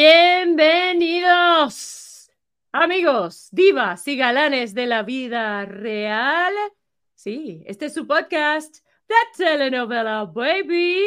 Bienvenidos, 0.00 2.30
amigos, 2.70 3.48
divas 3.50 4.06
y 4.06 4.16
galanes 4.16 4.72
de 4.72 4.86
la 4.86 5.02
vida 5.02 5.64
real. 5.64 6.54
Sí, 7.16 7.64
este 7.66 7.86
es 7.86 7.94
su 7.94 8.06
podcast, 8.06 8.76
The 9.08 9.16
Telenovela 9.36 10.22
Baby, 10.22 11.04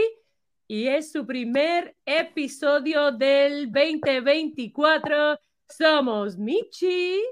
y 0.67 0.89
es 0.89 1.09
su 1.09 1.25
primer 1.25 1.95
episodio 2.05 3.13
del 3.13 3.71
2024. 3.71 5.39
Somos 5.69 6.37
Michi, 6.37 7.23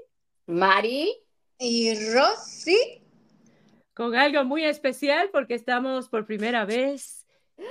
Mari 0.46 1.14
y 1.58 1.94
Rosy. 2.14 3.02
Con 3.92 4.16
algo 4.16 4.46
muy 4.46 4.64
especial 4.64 5.28
porque 5.30 5.56
estamos 5.56 6.08
por 6.08 6.24
primera 6.24 6.64
vez 6.64 7.26
en 7.58 7.66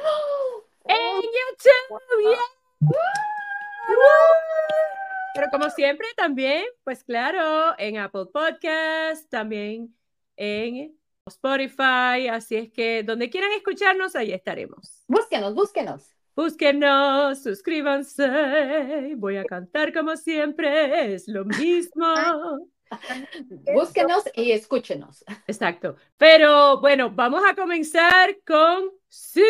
YouTube. 1.24 2.38
Pero 5.35 5.48
como 5.52 5.70
siempre, 5.70 6.07
también, 6.17 6.66
pues 6.84 7.03
claro, 7.03 7.75
en 7.77 7.98
Apple 7.98 8.25
Podcast, 8.34 9.29
también 9.29 9.95
en 10.35 10.98
Spotify, 11.27 12.27
así 12.31 12.55
es 12.55 12.71
que 12.71 13.03
donde 13.03 13.29
quieran 13.29 13.52
escucharnos, 13.53 14.15
ahí 14.15 14.31
estaremos. 14.31 15.03
Búsquenos, 15.07 15.53
búsquenos. 15.53 16.09
Búsquenos, 16.35 17.43
suscríbanse. 17.43 19.13
Voy 19.18 19.37
a 19.37 19.46
cantar 19.46 19.93
como 19.93 20.15
siempre, 20.15 21.13
es 21.13 21.27
lo 21.27 21.46
mismo. 21.46 22.05
Búsquenos 23.74 24.24
y 24.34 24.51
escúchenos. 24.51 25.24
Exacto. 25.48 25.96
Pero 26.18 26.79
bueno, 26.79 27.12
vamos 27.12 27.43
a 27.48 27.55
comenzar 27.55 28.37
con 28.46 28.91
su 29.07 29.41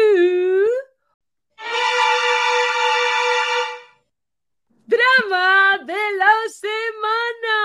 drama 4.89 5.77
de 5.85 6.17
la 6.17 6.33
semana. 6.49 7.57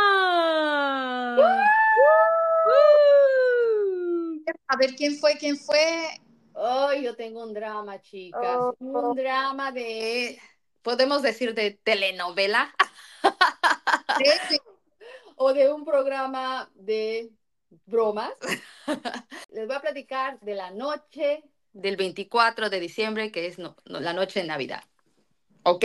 A 4.68 4.76
ver 4.76 4.94
quién 4.94 5.16
fue, 5.16 5.36
quién 5.38 5.56
fue. 5.56 6.20
Hoy 6.52 7.02
yo 7.02 7.16
tengo 7.16 7.42
un 7.42 7.54
drama, 7.54 8.00
chicas. 8.00 8.58
Un 8.78 9.16
drama 9.16 9.72
de, 9.72 10.38
podemos 10.82 11.22
decir, 11.22 11.54
de 11.54 11.78
telenovela. 11.82 12.74
o 15.36 15.52
de 15.54 15.72
un 15.72 15.84
programa 15.84 16.70
de 16.74 17.30
bromas. 17.86 18.32
Les 19.50 19.66
voy 19.66 19.76
a 19.76 19.80
platicar 19.80 20.38
de 20.40 20.54
la 20.54 20.70
noche 20.70 21.42
del 21.72 21.96
24 21.96 22.68
de 22.68 22.80
diciembre, 22.80 23.32
que 23.32 23.46
es 23.46 23.56
la 23.84 24.12
noche 24.12 24.40
de 24.40 24.46
Navidad. 24.46 24.84
¿Ok? 25.64 25.84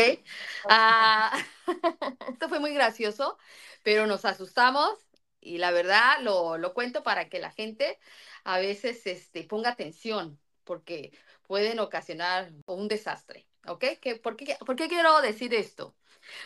Ah, 0.69 1.37
esto 2.31 2.49
fue 2.49 2.59
muy 2.59 2.73
gracioso, 2.73 3.37
pero 3.83 4.07
nos 4.07 4.25
asustamos 4.25 4.97
y 5.41 5.57
la 5.57 5.71
verdad 5.71 6.19
lo, 6.21 6.57
lo, 6.57 6.73
cuento 6.73 7.01
para 7.03 7.29
que 7.29 7.39
la 7.39 7.51
gente 7.51 7.97
a 8.43 8.59
veces 8.59 9.05
este, 9.07 9.43
ponga 9.43 9.69
atención, 9.69 10.39
porque 10.65 11.11
pueden 11.47 11.79
ocasionar 11.79 12.51
un 12.65 12.87
desastre. 12.87 13.47
¿Ok? 13.67 13.85
¿Qué, 14.01 14.15
por, 14.15 14.35
qué, 14.35 14.57
¿Por 14.65 14.75
qué 14.75 14.87
quiero 14.87 15.21
decir 15.21 15.53
esto? 15.53 15.95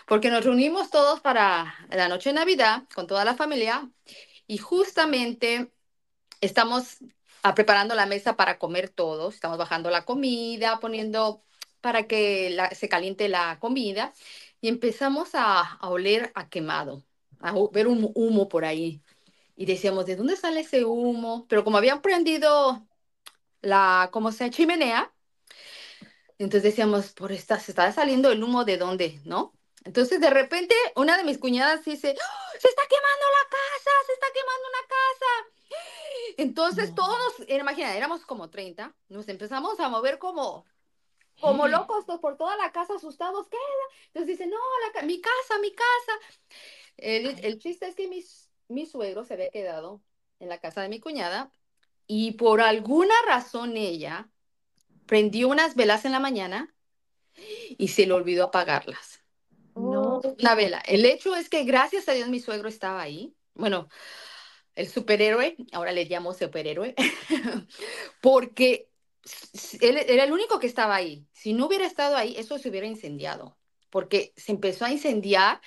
Porque 0.08 0.30
nos 0.30 0.44
reunimos 0.44 0.90
todos 0.90 1.22
para 1.22 1.75
la 1.90 2.08
noche 2.08 2.30
de 2.30 2.36
Navidad 2.36 2.84
con 2.94 3.08
toda 3.08 3.25
la 3.25 3.36
familia 3.36 3.90
y 4.47 4.57
justamente 4.57 5.72
estamos 6.41 6.97
ah, 7.44 7.56
preparando 7.56 7.96
la 7.96 8.06
mesa 8.06 8.36
para 8.36 8.57
comer 8.57 8.90
todos, 8.90 9.36
estamos 9.36 9.57
bajando 9.57 9.90
la 9.90 10.06
comida, 10.06 10.80
poniendo 10.80 11.44
para 11.83 12.07
que 12.07 12.57
se 12.71 12.88
caliente 12.88 13.27
la 13.27 13.59
comida 13.59 14.13
y 14.61 14.69
empezamos 14.69 15.31
a, 15.33 15.77
oler 15.81 16.31
a 16.33 16.47
quemado, 16.49 17.03
a 17.41 17.53
ver 17.73 17.88
un 17.88 18.09
humo 18.16 18.47
por 18.47 18.63
ahí. 18.63 19.03
Y 19.57 19.66
decíamos, 19.66 20.05
¿de 20.05 20.16
dónde 20.16 20.38
sale 20.38 20.61
ese 20.61 20.85
humo? 20.85 21.45
Pero 21.49 21.66
como 21.66 21.77
habían 21.77 22.01
prendido 22.01 22.88
la, 23.61 24.09
¿cómo 24.13 24.31
se 24.31 24.49
chimenea, 24.49 25.13
entonces 26.39 26.63
decíamos, 26.63 27.11
por 27.11 27.33
esta, 27.33 27.59
se 27.59 27.71
está 27.73 27.91
saliendo 27.91 28.31
el 28.31 28.41
humo 28.41 28.63
de 28.63 28.77
dónde, 28.77 29.19
¿no? 29.25 29.53
Entonces 29.83 30.21
de 30.21 30.29
repente 30.29 30.75
una 30.95 31.17
de 31.17 31.25
mis 31.25 31.38
cuñadas 31.38 31.83
dice, 31.83 32.15
¡Oh, 32.17 32.51
se 32.59 32.67
está 32.69 32.83
quemando 32.89 33.25
la 33.41 33.50
casa, 33.50 33.91
se 34.07 34.13
está 34.13 34.27
quemando 34.33 34.69
una 34.69 34.88
casa. 34.88 35.53
Entonces 36.38 36.95
todos 36.95 37.17
nos, 37.17 37.50
imagina, 37.50 37.94
éramos 37.94 38.25
como 38.25 38.50
30, 38.50 38.95
nos 39.09 39.27
empezamos 39.27 39.79
a 39.81 39.89
mover 39.89 40.17
como 40.17 40.65
como 41.44 41.68
locos 41.68 42.06
por 42.22 42.38
toda 42.38 42.56
la 42.58 42.72
casa 42.72 42.96
asustados, 42.96 43.48
¿qué? 43.50 43.58
Entonces 44.08 44.28
dicen, 44.28 44.50
no, 44.50 44.58
mi 45.06 45.20
casa, 45.20 45.59
mi 45.62 45.72
casa. 45.72 46.12
El, 46.98 47.59
chiste 47.59 47.88
es 47.88 47.96
que 47.96 48.08
mi, 48.08 48.24
mi 48.70 48.86
suegro 48.86 49.26
se 49.26 49.34
había 49.34 49.50
quedado 49.50 50.02
en 50.40 50.50
la 50.50 50.59
casa 50.59 50.81
de 50.81 50.90
mi 50.90 51.00
cuñada 51.00 51.52
y 52.08 52.34
por 52.34 52.62
alguna 52.62 53.16
razón 53.28 53.76
ella 53.78 54.30
prendió 55.06 55.50
unas 55.50 55.76
velas 55.76 56.06
en 56.06 56.14
la 56.14 56.20
mañana 56.20 56.74
y 57.36 57.90
se 57.90 58.06
le 58.06 58.14
olvidó 58.14 58.46
apagarlas. 58.46 59.22
No, 59.75 60.22
una 60.40 60.56
vela. 60.56 60.81
El 60.86 61.06
hecho 61.06 61.36
es 61.36 61.50
que 61.50 61.64
gracias 61.64 62.08
a 62.08 62.14
Dios 62.14 62.30
mi 62.30 62.40
suegro 62.40 62.70
estaba 62.70 63.02
ahí. 63.02 63.36
Bueno, 63.56 63.90
el 64.75 64.88
superhéroe, 64.88 65.58
ahora 65.72 65.92
le 65.92 66.06
llamo 66.06 66.34
superhéroe, 66.34 66.96
porque 68.22 68.93
él 69.81 69.97
era 69.97 70.23
el 70.23 70.31
único 70.31 70.59
que 70.59 70.67
estaba 70.67 70.95
ahí. 70.95 71.25
Si 71.31 71.53
no 71.53 71.67
hubiera 71.67 71.85
estado 71.85 72.16
ahí, 72.16 72.35
eso 72.38 72.57
se 72.57 72.69
hubiera 72.69 72.88
incendiado, 72.88 73.57
porque 73.89 74.34
se 74.35 74.51
empezó 74.51 74.85
a 74.85 74.91
incendiar 74.91 75.61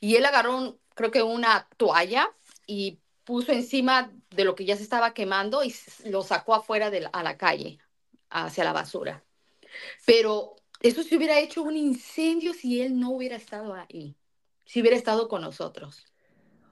y 0.00 0.16
él 0.16 0.24
agarró, 0.26 0.78
creo 0.94 1.10
que 1.10 1.22
una 1.22 1.68
toalla 1.76 2.30
y 2.66 3.00
puso 3.24 3.52
encima 3.52 4.12
de 4.30 4.44
lo 4.44 4.54
que 4.54 4.64
ya 4.64 4.76
se 4.76 4.82
estaba 4.82 5.14
quemando 5.14 5.62
y 5.62 5.74
lo 6.04 6.22
sacó 6.22 6.54
afuera 6.54 6.90
a 7.12 7.22
la 7.22 7.36
calle, 7.36 7.78
hacia 8.30 8.64
la 8.64 8.72
basura. 8.72 9.24
Pero 10.06 10.56
eso 10.80 11.02
se 11.02 11.16
hubiera 11.16 11.38
hecho 11.38 11.62
un 11.62 11.76
incendio 11.76 12.54
si 12.54 12.80
él 12.80 12.98
no 12.98 13.10
hubiera 13.10 13.36
estado 13.36 13.74
ahí, 13.74 14.16
si 14.64 14.80
hubiera 14.80 14.96
estado 14.96 15.28
con 15.28 15.42
nosotros. 15.42 16.06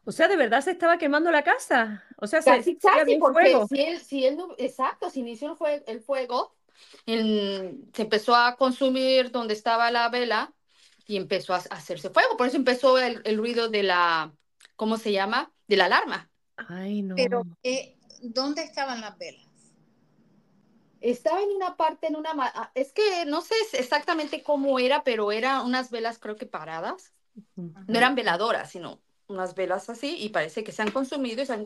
O 0.06 0.12
sea, 0.12 0.28
de 0.28 0.37
verdad 0.37 0.61
se 0.61 0.71
estaba 0.71 0.99
quemando 0.99 1.33
la 1.33 1.43
casa. 1.43 2.05
O 2.17 2.28
sea, 2.28 2.41
casi, 2.41 2.75
se, 2.75 2.78
casi, 2.78 3.17
porque 3.17 3.50
fuego. 3.50 3.67
si 3.67 3.81
él, 3.83 3.99
si 3.99 4.25
él 4.25 4.37
no, 4.37 4.55
exacto, 4.56 5.11
si 5.11 5.19
inició 5.21 5.50
el 5.50 5.56
fuego, 5.56 5.84
el 5.89 6.00
fuego 6.00 6.55
se 7.05 8.03
empezó 8.03 8.37
a 8.37 8.55
consumir 8.56 9.33
donde 9.33 9.55
estaba 9.55 9.91
la 9.91 10.09
vela 10.09 10.55
y 11.09 11.17
empezó 11.17 11.55
a 11.55 11.56
hacerse 11.56 12.11
fuego. 12.11 12.37
Por 12.37 12.47
eso 12.47 12.56
empezó 12.56 12.99
el, 12.99 13.21
el 13.25 13.37
ruido 13.37 13.69
de 13.69 13.83
la, 13.83 14.33
¿cómo 14.77 14.97
se 14.97 15.11
llama? 15.11 15.53
De 15.67 15.77
la 15.77 15.87
alarma. 15.87 16.31
Ay, 16.56 17.03
no. 17.03 17.17
Pero, 17.17 17.43
eh, 17.65 17.97
¿dónde 18.21 18.62
estaban 18.62 19.00
las 19.00 19.19
velas? 19.19 19.44
Estaba 21.00 21.43
en 21.43 21.50
una 21.50 21.77
parte, 21.77 22.06
en 22.06 22.15
una... 22.15 22.31
Ah, 22.37 22.71
es 22.77 22.93
que 22.93 23.25
no 23.27 23.41
sé 23.41 23.56
exactamente 23.73 24.44
cómo 24.44 24.78
era, 24.78 25.03
pero 25.03 25.33
eran 25.33 25.67
unas 25.67 25.91
velas 25.91 26.21
creo 26.21 26.37
que 26.37 26.47
paradas. 26.47 27.12
No 27.55 27.99
eran 27.99 28.15
veladoras, 28.15 28.71
sino 28.71 29.00
unas 29.28 29.54
velas 29.54 29.88
así 29.91 30.16
y 30.19 30.31
parece 30.31 30.64
que 30.64 30.72
se 30.72 30.82
han 30.82 30.91
consumido 30.91 31.42
y 31.42 31.47
se, 31.47 31.53
han, 31.54 31.64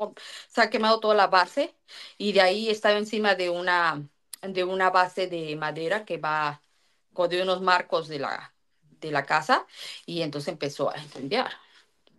se 0.48 0.60
ha 0.60 0.70
quemado 0.70 1.00
toda 1.00 1.14
la 1.14 1.26
base 1.28 1.74
y 2.18 2.32
de 2.32 2.40
ahí 2.40 2.70
estaba 2.70 2.98
encima 2.98 3.34
de 3.34 3.50
una, 3.50 4.02
de 4.42 4.64
una 4.64 4.90
base 4.90 5.26
de 5.26 5.56
madera 5.56 6.04
que 6.04 6.18
va 6.18 6.62
con 7.12 7.28
de 7.28 7.42
unos 7.42 7.60
marcos 7.60 8.08
de 8.08 8.18
la, 8.20 8.54
de 9.00 9.10
la 9.10 9.24
casa 9.26 9.66
y 10.06 10.22
entonces 10.22 10.48
empezó 10.52 10.90
a 10.90 10.98
incendiar. 10.98 11.50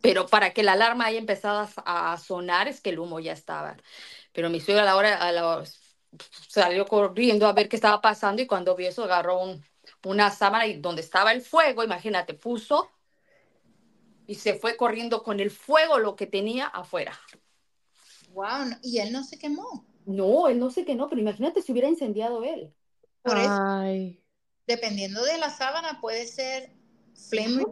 Pero 0.01 0.27
para 0.27 0.51
que 0.53 0.63
la 0.63 0.73
alarma 0.73 1.05
haya 1.05 1.19
empezado 1.19 1.67
a, 1.85 2.17
sonar 2.17 2.67
es 2.67 2.81
que 2.81 2.89
el 2.89 2.99
humo 2.99 3.19
ya 3.19 3.33
estaba. 3.33 3.77
Pero 4.33 4.49
mi 4.49 4.59
suegra 4.59 4.83
a 4.83 4.85
la 4.85 4.95
hora 4.95 5.63
salió 6.47 6.85
corriendo 6.88 7.47
a 7.47 7.53
ver 7.53 7.69
qué 7.69 7.75
estaba 7.75 8.01
pasando 8.01 8.41
y 8.41 8.47
cuando 8.47 8.75
vio 8.75 8.89
eso 8.89 9.03
agarró 9.03 9.39
un, 9.39 9.63
una 10.03 10.31
sábana 10.31 10.67
y 10.67 10.77
donde 10.77 11.01
estaba 11.01 11.31
el 11.31 11.41
fuego, 11.41 11.83
imagínate, 11.83 12.33
puso 12.33 12.89
y 14.31 14.35
se 14.35 14.53
fue 14.53 14.77
corriendo 14.77 15.23
con 15.23 15.41
el 15.41 15.51
fuego 15.51 15.99
lo 15.99 16.15
que 16.15 16.25
tenía 16.25 16.65
afuera. 16.67 17.19
Wow, 18.29 18.77
y 18.81 18.99
él 18.99 19.11
no 19.11 19.25
se 19.25 19.37
quemó. 19.37 19.85
No, 20.05 20.47
él 20.47 20.57
no 20.57 20.69
se 20.69 20.85
quemó, 20.85 21.09
pero 21.09 21.19
imagínate 21.19 21.61
si 21.61 21.73
hubiera 21.73 21.89
incendiado 21.89 22.41
él. 22.45 22.73
Por 23.23 23.37
eso, 23.37 23.59
dependiendo 24.65 25.21
de 25.25 25.37
la 25.37 25.49
sábana, 25.49 25.99
puede 25.99 26.27
ser 26.27 26.71
flame 27.13 27.65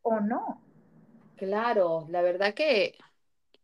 o 0.00 0.20
no. 0.20 0.64
Claro, 1.36 2.06
la 2.08 2.22
verdad 2.22 2.54
que 2.54 2.96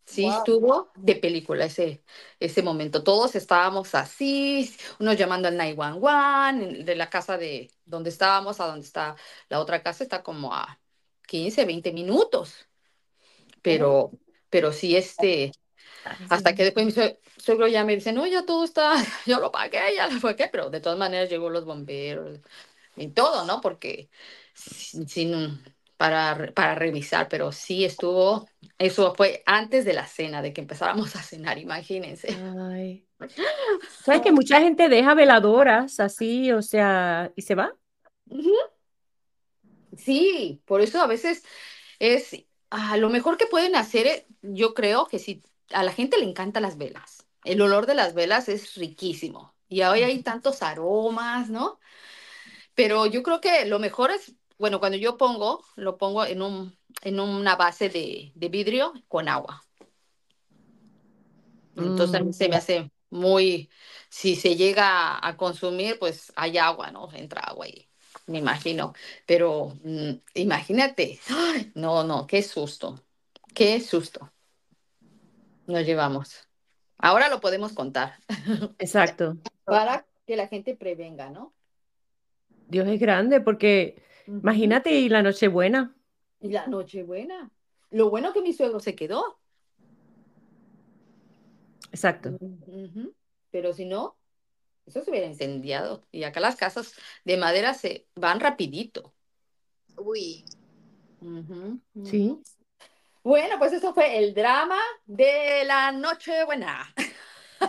sí 0.04 0.26
estuvo 0.26 0.90
de 0.96 1.16
película 1.16 1.64
ese, 1.64 2.04
ese 2.38 2.62
momento. 2.62 3.04
Todos 3.04 3.34
estábamos 3.36 3.94
así, 3.94 4.70
unos 5.00 5.16
llamando 5.16 5.48
al 5.48 5.56
911, 5.56 6.84
de 6.84 6.94
la 6.94 7.08
casa 7.08 7.38
de 7.38 7.70
donde 7.86 8.10
estábamos 8.10 8.60
a 8.60 8.66
donde 8.66 8.84
está 8.84 9.16
la 9.48 9.60
otra 9.60 9.82
casa, 9.82 10.04
está 10.04 10.22
como 10.22 10.52
a 10.52 10.78
15, 11.26 11.64
20 11.64 11.92
minutos. 11.92 12.66
Pero, 13.62 14.12
pero 14.48 14.72
sí, 14.72 14.96
este, 14.96 15.52
hasta 16.30 16.54
que 16.54 16.64
después 16.64 16.86
mi 16.86 16.92
suegro 17.36 17.66
ya 17.66 17.84
me 17.84 17.96
dice, 17.96 18.12
no, 18.12 18.26
ya 18.26 18.44
todo 18.44 18.64
está, 18.64 18.94
yo 19.26 19.40
lo 19.40 19.50
pagué, 19.50 19.94
ya 19.96 20.08
lo 20.08 20.20
pagué, 20.20 20.48
pero 20.50 20.70
de 20.70 20.80
todas 20.80 20.98
maneras 20.98 21.28
llegó 21.28 21.50
los 21.50 21.64
bomberos, 21.64 22.40
y 22.96 23.08
todo, 23.08 23.44
¿no? 23.44 23.60
Porque 23.60 24.08
sin, 24.54 25.60
para, 25.96 26.52
para 26.54 26.74
revisar, 26.74 27.28
pero 27.28 27.52
sí 27.52 27.84
estuvo, 27.84 28.48
eso 28.78 29.14
fue 29.14 29.42
antes 29.46 29.84
de 29.84 29.92
la 29.92 30.06
cena, 30.06 30.42
de 30.42 30.52
que 30.52 30.60
empezáramos 30.60 31.14
a 31.16 31.22
cenar, 31.22 31.58
imagínense. 31.58 32.28
Ay. 32.70 33.06
¿Sabes 34.04 34.22
que 34.22 34.32
mucha 34.32 34.60
gente 34.60 34.88
deja 34.88 35.14
veladoras 35.14 36.00
así, 36.00 36.52
o 36.52 36.62
sea, 36.62 37.32
y 37.34 37.42
se 37.42 37.54
va? 37.54 37.74
Sí, 39.96 40.62
por 40.64 40.80
eso 40.80 41.00
a 41.00 41.06
veces 41.06 41.44
es, 41.98 42.44
a 42.70 42.96
lo 42.96 43.08
mejor 43.08 43.36
que 43.36 43.46
pueden 43.46 43.76
hacer, 43.76 44.06
eh, 44.06 44.26
yo 44.42 44.74
creo 44.74 45.06
que 45.06 45.18
si 45.18 45.42
a 45.70 45.82
la 45.82 45.92
gente 45.92 46.18
le 46.18 46.24
encantan 46.24 46.62
las 46.62 46.78
velas, 46.78 47.26
el 47.44 47.60
olor 47.60 47.86
de 47.86 47.94
las 47.94 48.14
velas 48.14 48.48
es 48.48 48.74
riquísimo 48.74 49.54
y 49.68 49.82
hoy 49.82 50.02
hay 50.02 50.22
tantos 50.22 50.62
aromas, 50.62 51.50
¿no? 51.50 51.78
Pero 52.74 53.06
yo 53.06 53.22
creo 53.22 53.40
que 53.40 53.64
lo 53.66 53.78
mejor 53.78 54.10
es, 54.10 54.34
bueno, 54.58 54.80
cuando 54.80 54.98
yo 54.98 55.16
pongo, 55.16 55.64
lo 55.76 55.96
pongo 55.96 56.24
en, 56.24 56.42
un, 56.42 56.76
en 57.02 57.20
una 57.20 57.56
base 57.56 57.88
de, 57.88 58.32
vidrio 58.34 58.92
con 59.08 59.28
agua. 59.28 59.62
Entonces 61.76 62.24
mm, 62.24 62.32
se 62.32 62.48
me 62.48 62.56
hace 62.56 62.90
muy, 63.10 63.70
si 64.08 64.36
se 64.36 64.56
llega 64.56 65.26
a 65.26 65.36
consumir, 65.36 65.98
pues 65.98 66.32
hay 66.36 66.58
agua, 66.58 66.90
¿no? 66.90 67.08
Entra 67.12 67.42
agua 67.42 67.68
y 67.68 67.85
me 68.26 68.38
imagino. 68.38 68.92
Pero 69.26 69.72
mm, 69.82 70.12
imagínate, 70.34 71.18
no, 71.74 72.04
no, 72.04 72.26
qué 72.26 72.42
susto, 72.42 73.02
qué 73.54 73.80
susto. 73.80 74.32
Nos 75.66 75.84
llevamos. 75.84 76.46
Ahora 76.98 77.28
lo 77.28 77.40
podemos 77.40 77.72
contar. 77.72 78.14
Exacto. 78.78 79.36
Para 79.64 80.06
que 80.26 80.36
la 80.36 80.48
gente 80.48 80.76
prevenga, 80.76 81.30
¿no? 81.30 81.52
Dios 82.68 82.88
es 82.88 82.98
grande 82.98 83.40
porque 83.40 84.02
imagínate 84.26 84.92
y 84.92 85.08
la 85.08 85.22
Nochebuena. 85.22 85.94
Y 86.40 86.50
la 86.50 86.66
Nochebuena. 86.66 87.50
Lo 87.90 88.10
bueno 88.10 88.32
que 88.32 88.42
mi 88.42 88.52
suegro 88.52 88.80
se 88.80 88.94
quedó. 88.94 89.38
Exacto. 91.92 92.38
Pero 93.50 93.72
si 93.72 93.84
no, 93.84 94.15
eso 94.86 95.02
se 95.02 95.10
hubiera 95.10 95.26
incendiado. 95.26 96.06
Y 96.12 96.24
acá 96.24 96.40
las 96.40 96.56
casas 96.56 96.94
de 97.24 97.36
madera 97.36 97.74
se 97.74 98.06
van 98.14 98.40
rapidito. 98.40 99.12
Uy. 99.96 100.44
Sí. 102.04 102.38
Bueno, 103.22 103.58
pues 103.58 103.72
eso 103.72 103.92
fue 103.92 104.18
el 104.18 104.34
drama 104.34 104.78
de 105.04 105.64
la 105.64 105.90
Nochebuena. 105.90 106.94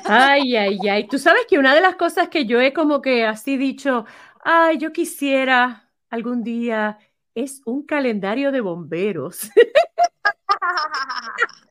Ay, 0.05 0.55
ay, 0.55 0.77
ay. 0.89 1.07
Tú 1.07 1.17
sabes 1.17 1.45
que 1.47 1.57
una 1.57 1.73
de 1.73 1.81
las 1.81 1.95
cosas 1.95 2.29
que 2.29 2.45
yo 2.45 2.61
he 2.61 2.73
como 2.73 3.01
que 3.01 3.25
así 3.25 3.57
dicho, 3.57 4.05
ay, 4.43 4.77
yo 4.77 4.91
quisiera 4.91 5.89
algún 6.09 6.43
día, 6.43 6.99
es 7.33 7.61
un 7.65 7.85
calendario 7.85 8.51
de 8.51 8.61
bomberos. 8.61 9.49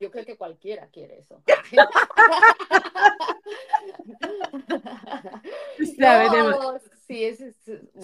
Yo 0.00 0.10
creo 0.10 0.24
que 0.24 0.36
cualquiera 0.36 0.88
quiere 0.88 1.18
eso. 1.18 1.42
sí, 7.06 7.24
es, 7.24 7.38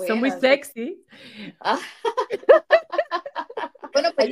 Son 0.06 0.18
muy 0.18 0.30
sexy. 0.32 1.04
bueno, 3.92 4.10
pues 4.16 4.30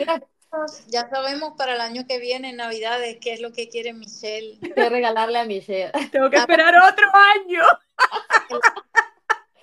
ya 0.88 1.08
sabemos 1.08 1.54
para 1.56 1.76
el 1.76 1.80
año 1.80 2.04
que 2.06 2.18
viene, 2.18 2.50
en 2.50 2.56
Navidades, 2.56 3.18
qué 3.20 3.32
es 3.32 3.40
lo 3.40 3.52
que 3.52 3.68
quiere 3.68 3.92
Michelle. 3.92 4.58
¿Qué 4.74 4.88
regalarle 4.88 5.38
a 5.38 5.44
Michelle? 5.44 5.92
Tengo 6.10 6.30
que 6.30 6.38
esperar 6.38 6.74
otro 6.76 7.06
año. 7.36 7.62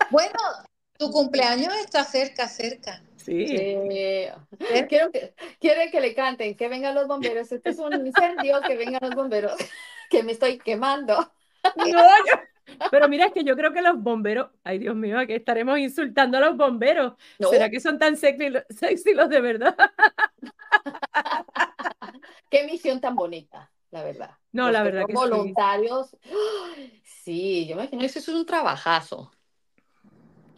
bueno, 0.09 0.39
tu 0.97 1.11
cumpleaños 1.11 1.75
está 1.75 2.05
cerca, 2.05 2.47
cerca. 2.47 3.03
Sí. 3.29 4.27
Quiero 4.87 5.11
que, 5.11 5.33
quiere 5.59 5.91
que 5.91 6.01
le 6.01 6.15
canten, 6.15 6.55
que 6.55 6.67
vengan 6.67 6.95
los 6.95 7.07
bomberos. 7.07 7.51
Este 7.51 7.69
es 7.69 7.77
un 7.77 7.93
incendio, 7.93 8.59
que 8.61 8.75
vengan 8.75 9.01
los 9.01 9.13
bomberos, 9.13 9.53
que 10.09 10.23
me 10.23 10.31
estoy 10.31 10.57
quemando. 10.57 11.31
No, 11.75 12.01
pero 12.91 13.07
mira, 13.07 13.27
es 13.27 13.33
que 13.33 13.43
yo 13.43 13.55
creo 13.55 13.71
que 13.71 13.81
los 13.81 14.01
bomberos, 14.01 14.49
ay 14.63 14.79
Dios 14.79 14.95
mío, 14.95 15.17
que 15.27 15.35
estaremos 15.35 15.77
insultando 15.77 16.37
a 16.37 16.41
los 16.41 16.57
bomberos. 16.57 17.13
¿Será 17.37 17.69
que 17.69 17.79
son 17.79 17.99
tan 17.99 18.17
sexy, 18.17 18.51
sexy 18.69 19.13
los 19.13 19.29
de 19.29 19.41
verdad? 19.41 19.75
Qué 22.49 22.65
misión 22.65 22.99
tan 22.99 23.15
bonita, 23.15 23.71
la 23.91 24.03
verdad. 24.03 24.31
No, 24.51 24.71
la 24.71 24.81
verdad 24.81 25.05
que, 25.05 25.13
voluntarios. 25.13 26.17
Sí. 27.03 27.67
yo 27.67 27.75
me 27.75 27.83
imagino 27.83 28.03
eso 28.03 28.17
es 28.17 28.27
un 28.27 28.43
trabajazo. 28.43 29.31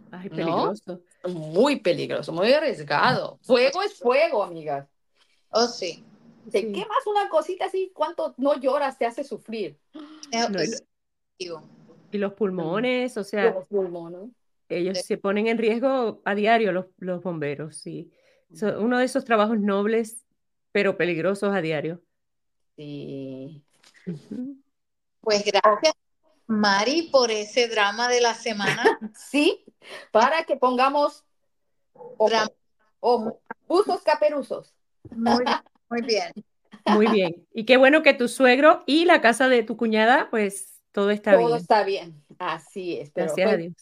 Ay, 0.09 0.29
peligroso. 0.29 1.01
Muy 1.27 1.79
peligroso, 1.79 2.31
muy 2.31 2.51
arriesgado. 2.51 3.39
Fuego 3.43 3.83
es 3.83 3.97
fuego, 3.97 4.43
amigas. 4.43 4.87
Oh, 5.49 5.67
sí. 5.67 6.03
Te 6.49 6.71
quemas 6.71 7.05
una 7.05 7.29
cosita 7.29 7.65
así, 7.65 7.91
¿cuánto 7.93 8.33
no 8.37 8.59
lloras? 8.59 8.97
Te 8.97 9.05
hace 9.05 9.23
sufrir. 9.23 9.77
y 11.37 12.17
los 12.17 12.33
pulmones, 12.33 13.17
o 13.17 13.23
sea. 13.23 13.51
Los 13.51 13.67
pulmones. 13.67 14.29
Ellos 14.69 14.99
se 14.99 15.17
ponen 15.17 15.47
en 15.47 15.57
riesgo 15.57 16.21
a 16.23 16.33
diario, 16.33 16.71
los, 16.71 16.85
los 16.97 17.21
bomberos, 17.21 17.75
sí. 17.75 18.09
uno 18.79 18.99
de 18.99 19.05
esos 19.05 19.25
trabajos 19.25 19.59
nobles, 19.59 20.25
pero 20.71 20.95
peligrosos 20.95 21.53
a 21.53 21.61
diario. 21.61 22.01
Sí. 22.77 23.63
Pues 25.19 25.43
gracias, 25.45 25.93
Mari, 26.47 27.09
por 27.11 27.31
ese 27.31 27.67
drama 27.67 28.07
de 28.07 28.21
la 28.21 28.33
semana. 28.33 28.83
sí, 29.15 29.65
para 30.11 30.43
que 30.43 30.55
pongamos 30.55 31.23
ojo, 32.99 33.39
usos 33.67 34.01
caperuzos. 34.03 34.73
Muy, 35.09 35.43
muy 35.89 36.01
bien. 36.01 36.31
Muy 36.85 37.07
bien. 37.07 37.47
Y 37.53 37.65
qué 37.65 37.77
bueno 37.77 38.01
que 38.01 38.13
tu 38.13 38.27
suegro 38.27 38.83
y 38.85 39.05
la 39.05 39.21
casa 39.21 39.49
de 39.49 39.63
tu 39.63 39.77
cuñada, 39.77 40.29
pues 40.29 40.81
todo 40.91 41.11
está 41.11 41.35
bien. 41.35 41.47
Todo 41.47 41.57
está 41.57 41.83
bien. 41.83 42.23
Así 42.39 42.97
es. 42.97 43.13
Gracias 43.13 43.47
a 43.47 43.51
pues, 43.51 43.59
Dios. 43.59 43.75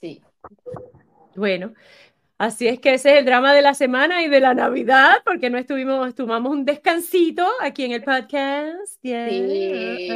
Sí. 0.00 0.22
Bueno, 1.34 1.72
Así 2.38 2.68
es 2.68 2.78
que 2.80 2.92
ese 2.92 3.12
es 3.12 3.18
el 3.20 3.24
drama 3.24 3.54
de 3.54 3.62
la 3.62 3.72
semana 3.72 4.22
y 4.22 4.28
de 4.28 4.40
la 4.40 4.52
Navidad, 4.52 5.22
porque 5.24 5.48
no 5.48 5.56
estuvimos, 5.56 6.14
tomamos 6.14 6.52
un 6.52 6.66
descansito 6.66 7.48
aquí 7.62 7.84
en 7.84 7.92
el 7.92 8.04
podcast. 8.04 8.76
Sí, 9.02 10.10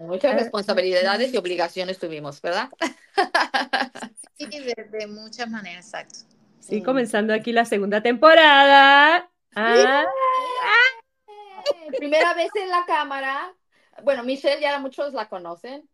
muchas 0.00 0.34
responsabilidades 0.34 1.32
y 1.32 1.36
obligaciones 1.36 2.00
tuvimos, 2.00 2.42
¿verdad? 2.42 2.68
Sí, 4.38 4.46
de, 4.46 5.06
muchas 5.06 5.48
maneras, 5.48 5.86
exacto. 5.86 6.18
Sí, 6.60 6.82
comenzando 6.82 7.32
aquí 7.32 7.52
la 7.52 7.64
segunda 7.64 8.02
temporada. 8.02 9.30
Ah. 9.54 10.04
Primera 11.96 12.34
vez 12.34 12.50
en 12.54 12.68
la 12.68 12.84
cámara. 12.86 13.54
Bueno, 14.02 14.22
Michelle 14.24 14.60
ya 14.60 14.78
muchos 14.78 15.14
la 15.14 15.28
conocen. 15.28 15.88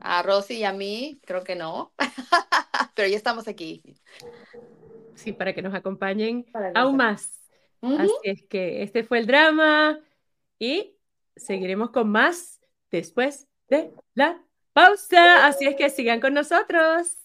A 0.00 0.22
Rosy 0.22 0.58
y 0.58 0.64
a 0.64 0.72
mí, 0.72 1.20
creo 1.26 1.42
que 1.42 1.56
no. 1.56 1.92
Pero 2.94 3.08
ya 3.08 3.16
estamos 3.16 3.48
aquí. 3.48 3.82
Sí, 5.16 5.32
para 5.32 5.52
que 5.52 5.62
nos 5.62 5.74
acompañen 5.74 6.46
aún 6.74 6.96
más. 6.96 7.40
Así 7.82 8.12
es 8.22 8.44
que 8.44 8.82
este 8.82 9.04
fue 9.04 9.18
el 9.18 9.26
drama 9.26 9.98
y 10.58 10.96
seguiremos 11.34 11.90
con 11.90 12.10
más 12.10 12.60
después 12.90 13.48
de 13.68 13.92
la 14.14 14.40
pausa. 14.72 15.46
Así 15.46 15.66
es 15.66 15.74
que 15.74 15.90
sigan 15.90 16.20
con 16.20 16.34
nosotros. 16.34 17.19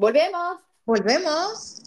Volvemos. 0.00 0.60
Volvemos. 0.86 1.82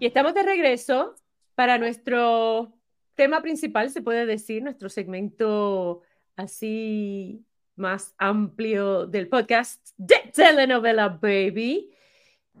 Y 0.00 0.06
estamos 0.06 0.34
de 0.34 0.42
regreso 0.42 1.14
para 1.54 1.78
nuestro 1.78 2.72
tema 3.14 3.42
principal, 3.42 3.90
se 3.90 4.02
puede 4.02 4.26
decir, 4.26 4.60
nuestro 4.64 4.88
segmento 4.88 6.02
así 6.34 7.44
más 7.76 8.12
amplio 8.18 9.06
del 9.06 9.28
podcast 9.28 9.90
de 9.96 10.16
Telenovela 10.34 11.08
Baby. 11.10 11.94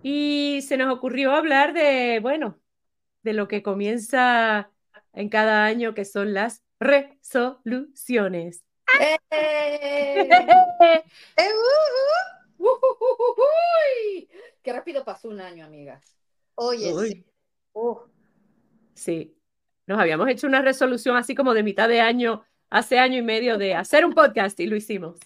Y 0.02 0.62
se 0.62 0.76
nos 0.76 0.92
ocurrió 0.94 1.32
hablar 1.32 1.72
de, 1.72 2.20
bueno, 2.20 2.58
de 3.22 3.32
lo 3.32 3.48
que 3.48 3.62
comienza 3.62 4.70
en 5.12 5.28
cada 5.28 5.64
año, 5.64 5.94
que 5.94 6.04
son 6.04 6.32
las 6.32 6.62
resoluciones. 6.78 8.64
¡Eh! 9.00 9.18
¡Qué 14.62 14.72
rápido 14.72 15.04
pasó 15.04 15.28
un 15.28 15.40
año, 15.40 15.64
amigas! 15.64 16.16
Oye, 16.54 17.24
Sí, 18.94 19.34
nos 19.86 19.98
habíamos 19.98 20.28
hecho 20.28 20.46
una 20.46 20.60
resolución 20.60 21.16
así 21.16 21.34
como 21.34 21.54
de 21.54 21.62
mitad 21.62 21.88
de 21.88 22.00
año, 22.00 22.44
hace 22.68 22.98
año 22.98 23.16
y 23.18 23.22
medio, 23.22 23.56
de 23.56 23.74
hacer 23.74 24.04
un 24.04 24.12
podcast 24.12 24.60
y 24.60 24.66
lo 24.66 24.76
hicimos. 24.76 25.18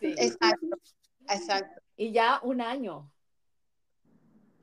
Sí. 0.00 0.14
Exacto, 0.18 0.66
exacto. 1.28 1.80
Y 1.96 2.12
ya 2.12 2.40
un 2.42 2.60
año. 2.60 3.12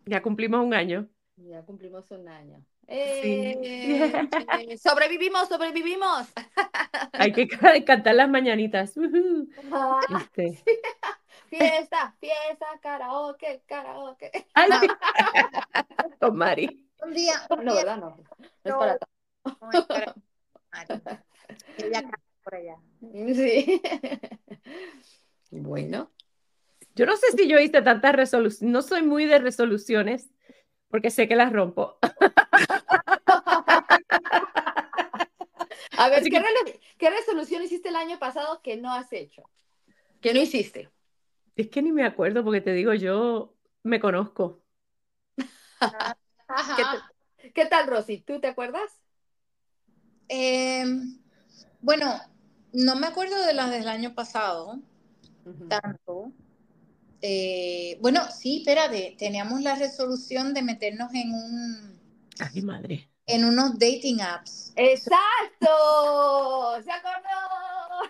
Ya 0.09 0.23
cumplimos 0.23 0.65
un 0.65 0.73
año. 0.73 1.07
Ya 1.35 1.61
cumplimos 1.61 2.09
un 2.09 2.27
año. 2.27 2.65
Eh, 2.87 4.75
sobrevivimos, 4.81 5.47
sobrevivimos. 5.47 6.27
Hay 7.13 7.31
que 7.31 7.47
cantar 7.85 8.15
las 8.15 8.27
mañanitas. 8.27 8.95
Este. 8.97 10.63
Fiesta, 11.49 12.15
fiesta, 12.19 12.67
karaoke, 12.81 13.63
karaoke. 13.67 14.31
Con 16.19 16.37
Mari. 16.37 16.87
Un 17.03 17.13
día. 17.13 17.33
no, 17.49 17.75
¿verdad? 17.75 17.97
No. 17.97 18.17
No 18.63 18.89
es 19.71 19.85
para 19.85 20.15
Ella 21.77 22.03
por 22.43 22.55
allá. 22.55 22.77
Sí. 23.01 23.81
Bueno. 25.51 26.11
Yo 26.99 27.05
no 27.05 27.15
sé 27.15 27.27
si 27.31 27.47
yo 27.47 27.57
hice 27.59 27.81
tantas 27.81 28.13
resoluciones. 28.13 28.73
No 28.73 28.81
soy 28.81 29.03
muy 29.03 29.23
de 29.23 29.39
resoluciones 29.39 30.29
porque 30.89 31.11
sé 31.11 31.29
que 31.29 31.37
las 31.37 31.53
rompo. 31.53 31.97
A 35.97 36.09
ver, 36.09 36.23
¿qué, 36.23 36.43
¿qué, 36.97 37.09
resolución 37.09 37.63
hiciste 37.63 37.87
el 37.87 37.95
año 37.95 38.19
pasado 38.19 38.61
que 38.61 38.75
no 38.75 38.93
has 38.93 39.13
hecho? 39.13 39.49
Que 40.19 40.33
no 40.33 40.41
hiciste. 40.41 40.89
Es 41.55 41.69
que 41.69 41.81
ni 41.81 41.93
me 41.93 42.03
acuerdo 42.03 42.43
porque 42.43 42.59
te 42.59 42.73
digo, 42.73 42.93
yo 42.93 43.55
me 43.83 44.01
conozco. 44.01 44.61
¿Qué, 47.53 47.65
tal, 47.65 47.87
Rosy? 47.87 48.19
¿Tú 48.19 48.41
te 48.41 48.47
acuerdas? 48.47 48.91
Em, 50.27 51.17
bueno, 51.79 52.19
no 52.73 52.97
me 52.97 53.07
acuerdo 53.07 53.41
de 53.45 53.53
las 53.53 53.71
del 53.71 53.87
año 53.87 54.13
pasado, 54.13 54.79
tanto. 55.69 56.33
Eh, 57.21 57.97
bueno, 58.01 58.21
sí, 58.31 58.59
espérate, 58.59 59.15
teníamos 59.17 59.61
la 59.61 59.75
resolución 59.75 60.53
de 60.53 60.61
meternos 60.61 61.13
en 61.13 61.33
un... 61.33 61.99
Ay, 62.39 62.61
madre. 62.61 63.09
En 63.25 63.45
unos 63.45 63.77
dating 63.77 64.21
apps. 64.21 64.71
¡Exacto! 64.75 65.67
¡Se 66.83 66.91
acordó! 66.91 68.09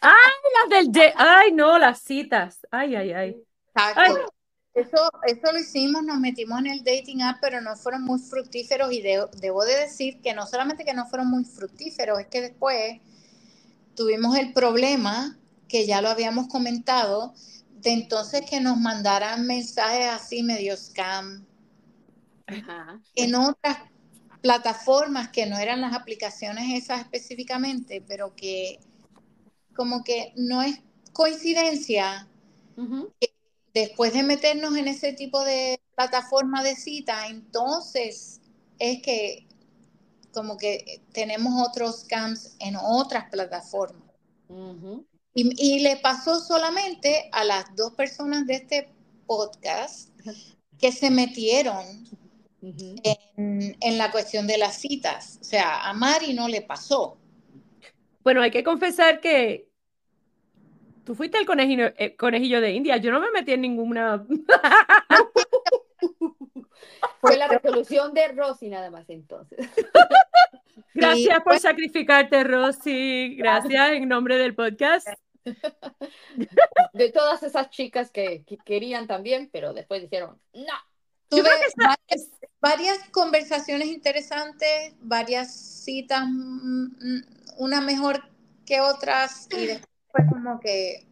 ¡Ay, 0.00 0.32
las 0.54 0.70
del... 0.70 0.92
De... 0.92 1.12
¡Ay, 1.16 1.52
no! 1.52 1.78
Las 1.78 2.00
citas. 2.00 2.60
¡Ay, 2.70 2.94
ay, 2.94 3.12
ay! 3.12 3.36
Exacto. 3.74 4.32
Eso, 4.74 5.08
eso 5.24 5.52
lo 5.52 5.58
hicimos, 5.60 6.02
nos 6.02 6.18
metimos 6.18 6.58
en 6.58 6.66
el 6.66 6.82
dating 6.82 7.22
app, 7.22 7.38
pero 7.40 7.60
no 7.60 7.76
fueron 7.76 8.02
muy 8.02 8.18
fructíferos 8.18 8.92
y 8.92 9.02
debo 9.02 9.64
de 9.64 9.76
decir 9.76 10.20
que 10.20 10.34
no 10.34 10.46
solamente 10.48 10.84
que 10.84 10.94
no 10.94 11.06
fueron 11.06 11.30
muy 11.30 11.44
fructíferos, 11.44 12.18
es 12.18 12.26
que 12.26 12.40
después 12.40 13.00
tuvimos 13.94 14.36
el 14.36 14.52
problema, 14.52 15.38
que 15.68 15.86
ya 15.86 16.00
lo 16.02 16.08
habíamos 16.08 16.48
comentado, 16.48 17.34
de 17.84 17.92
entonces 17.92 18.42
que 18.48 18.60
nos 18.60 18.78
mandaran 18.78 19.46
mensajes 19.46 20.06
así 20.08 20.42
medio 20.42 20.76
scam. 20.76 21.46
En 23.14 23.34
otras 23.34 23.78
plataformas 24.40 25.28
que 25.28 25.46
no 25.46 25.58
eran 25.58 25.80
las 25.80 25.94
aplicaciones 25.94 26.82
esas 26.82 27.00
específicamente, 27.00 28.02
pero 28.06 28.34
que 28.34 28.80
como 29.76 30.02
que 30.02 30.32
no 30.36 30.62
es 30.62 30.80
coincidencia 31.12 32.28
que 33.20 33.34
después 33.72 34.12
de 34.12 34.22
meternos 34.22 34.76
en 34.76 34.88
ese 34.88 35.12
tipo 35.12 35.44
de 35.44 35.80
plataforma 35.94 36.62
de 36.62 36.76
cita, 36.76 37.26
entonces 37.28 38.40
es 38.78 39.02
que 39.02 39.46
como 40.32 40.56
que 40.56 41.02
tenemos 41.12 41.68
otros 41.68 42.00
scams 42.00 42.56
en 42.60 42.76
otras 42.76 43.30
plataformas. 43.30 44.10
Y, 45.34 45.80
le 45.80 45.96
pasó 45.96 46.38
solamente 46.38 47.28
a 47.32 47.44
las 47.44 47.74
dos 47.74 47.92
personas 47.94 48.46
de 48.46 48.54
este 48.54 48.88
podcast 49.26 50.10
que 50.78 50.92
se 50.92 51.10
metieron 51.10 51.84
en, 52.62 53.76
en, 53.80 53.98
la 53.98 54.10
cuestión 54.10 54.46
de 54.46 54.58
las 54.58 54.76
citas. 54.76 55.38
O 55.40 55.44
sea, 55.44 55.88
a 55.88 55.92
Mari 55.92 56.34
no 56.34 56.48
le 56.48 56.62
pasó. 56.62 57.18
Bueno, 58.22 58.42
hay 58.42 58.50
que 58.50 58.64
confesar 58.64 59.20
que 59.20 59.68
Tú 61.04 61.14
fuiste 61.14 61.38
el 61.38 61.46
conejillo, 61.46 61.92
eh, 61.98 62.16
conejillo 62.16 62.62
de 62.62 62.72
India. 62.72 62.96
Yo 62.96 63.12
no 63.12 63.20
me 63.20 63.30
metí 63.30 63.52
en 63.52 63.60
ninguna. 63.60 64.26
Fue 67.20 67.36
la 67.36 67.46
resolución 67.46 68.14
de 68.14 68.28
Rosy 68.28 68.70
nada 68.70 68.90
más 68.90 69.10
entonces. 69.10 69.68
Gracias 70.94 71.42
por 71.42 71.58
sacrificarte, 71.58 72.42
Rosy. 72.44 73.34
Gracias 73.36 73.92
en 73.92 74.08
nombre 74.08 74.38
del 74.38 74.54
podcast. 74.54 75.06
De 76.92 77.10
todas 77.10 77.42
esas 77.42 77.70
chicas 77.70 78.10
que, 78.10 78.44
querían 78.64 79.06
también, 79.06 79.48
pero 79.52 79.72
después 79.72 80.02
dijeron, 80.02 80.40
no. 80.52 80.74
Tuve 81.28 81.48
varias, 82.60 82.98
conversaciones 83.10 83.88
interesantes, 83.88 84.94
varias 85.00 85.54
citas, 85.54 86.24
mm, 86.28 87.20
una 87.58 87.80
mejor 87.80 88.22
que 88.64 88.80
otras, 88.80 89.48
y 89.50 89.66
después 89.66 89.88
fue 90.10 90.26
como 90.26 90.60
que, 90.60 91.06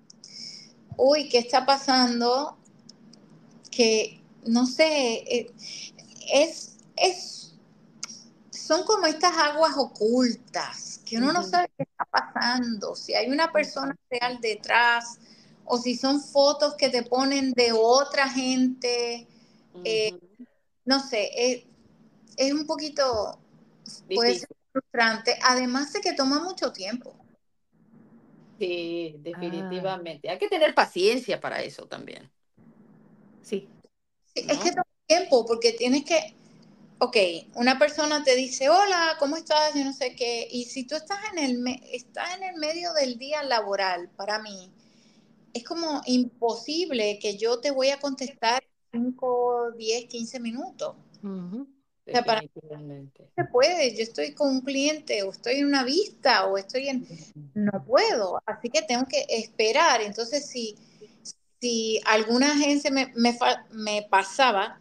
uy, 0.97 1.29
¿qué 1.29 1.39
está 1.39 1.67
pasando? 1.67 2.57
Que, 3.71 4.23
no 4.47 4.67
sé, 4.67 5.25
eh, 5.27 5.51
es, 6.33 6.77
es, 6.97 7.52
son 8.63 8.85
como 8.85 9.07
estas 9.07 9.37
aguas 9.37 9.75
ocultas, 9.77 11.01
que 11.05 11.19
uno 11.19 11.33
no 11.33 11.43
sabe 11.43 11.69
qué 11.77 11.83
está 11.83 12.05
pasando, 12.05 12.95
si 12.95 13.13
hay 13.13 13.29
una 13.29 13.51
persona 13.51 13.97
real 14.09 14.39
detrás, 14.41 15.19
o 15.65 15.79
si 15.79 15.97
son 15.97 16.21
fotos 16.21 16.75
que 16.77 16.89
te 16.89 17.03
ponen 17.03 17.53
de 17.53 17.73
otra 17.73 18.29
gente. 18.29 19.27
Eh, 19.85 20.13
no 20.85 21.01
sé, 21.01 21.65
es, 22.37 22.53
un 22.53 22.67
poquito, 22.67 23.41
puede 24.15 24.39
ser 24.39 24.49
frustrante, 24.71 25.37
además 25.43 25.93
de 25.93 26.01
que 26.01 26.13
toma 26.13 26.41
mucho 26.41 26.73
tiempo. 26.73 27.17
Sí, 28.61 29.17
definitivamente. 29.19 30.31
Hay 30.31 30.39
que 30.39 30.49
tener 30.49 30.73
paciencia 30.73 31.41
para 31.41 31.63
eso 31.63 31.87
también. 31.87 32.31
Sí. 33.43 33.69
Es 34.37 34.59
que 34.59 34.71
toma 34.71 34.87
tiempo 35.07 35.45
porque 35.45 35.73
tienes 35.73 36.05
que, 36.05 36.37
ok, 36.99 37.17
una 37.55 37.79
persona 37.79 38.23
te 38.25 38.37
dice, 38.37 38.69
hola, 38.69 39.17
¿cómo 39.19 39.37
estás? 39.37 39.75
Yo 39.75 39.85
no 39.85 39.93
sé 39.93 40.15
qué. 40.15 40.49
Y 40.51 40.65
si 40.65 40.87
tú 40.87 40.95
estás 40.95 41.19
en 41.33 41.39
el, 41.39 41.81
estás 41.93 42.37
en 42.37 42.45
el 42.45 42.57
medio 42.57 42.93
del 42.95 43.19
día 43.19 43.43
laboral, 43.43 44.09
para 44.17 44.39
mí, 44.41 44.71
es 45.53 45.65
como 45.65 46.01
imposible 46.07 47.19
que 47.21 47.37
yo 47.37 47.61
te 47.61 47.71
voy 47.71 47.91
a 47.91 47.99
contestar 47.99 48.63
5, 48.93 49.73
10, 49.77 50.05
15 50.07 50.41
minutos. 50.41 50.97
O 52.05 52.11
sea, 52.11 52.25
para 52.25 52.41
se 52.41 53.45
puede, 53.45 53.95
yo 53.95 54.03
estoy 54.03 54.35
con 54.35 54.49
un 54.49 54.61
cliente 54.63 55.23
o 55.23 55.31
estoy 55.31 55.61
en 55.61 55.67
una 55.67 55.85
vista 55.85 56.47
o 56.47 56.59
estoy 56.59 56.89
en... 56.89 57.07
No 57.55 57.85
puedo, 57.85 58.43
así 58.45 58.71
que 58.71 58.83
tengo 58.83 59.07
que 59.07 59.25
esperar. 59.29 60.01
Entonces, 60.01 60.47
si, 60.47 60.77
si 61.61 62.01
alguna 62.05 62.53
agencia 62.53 62.91
me, 62.91 63.13
me, 63.15 64.03
pasaba 64.11 64.81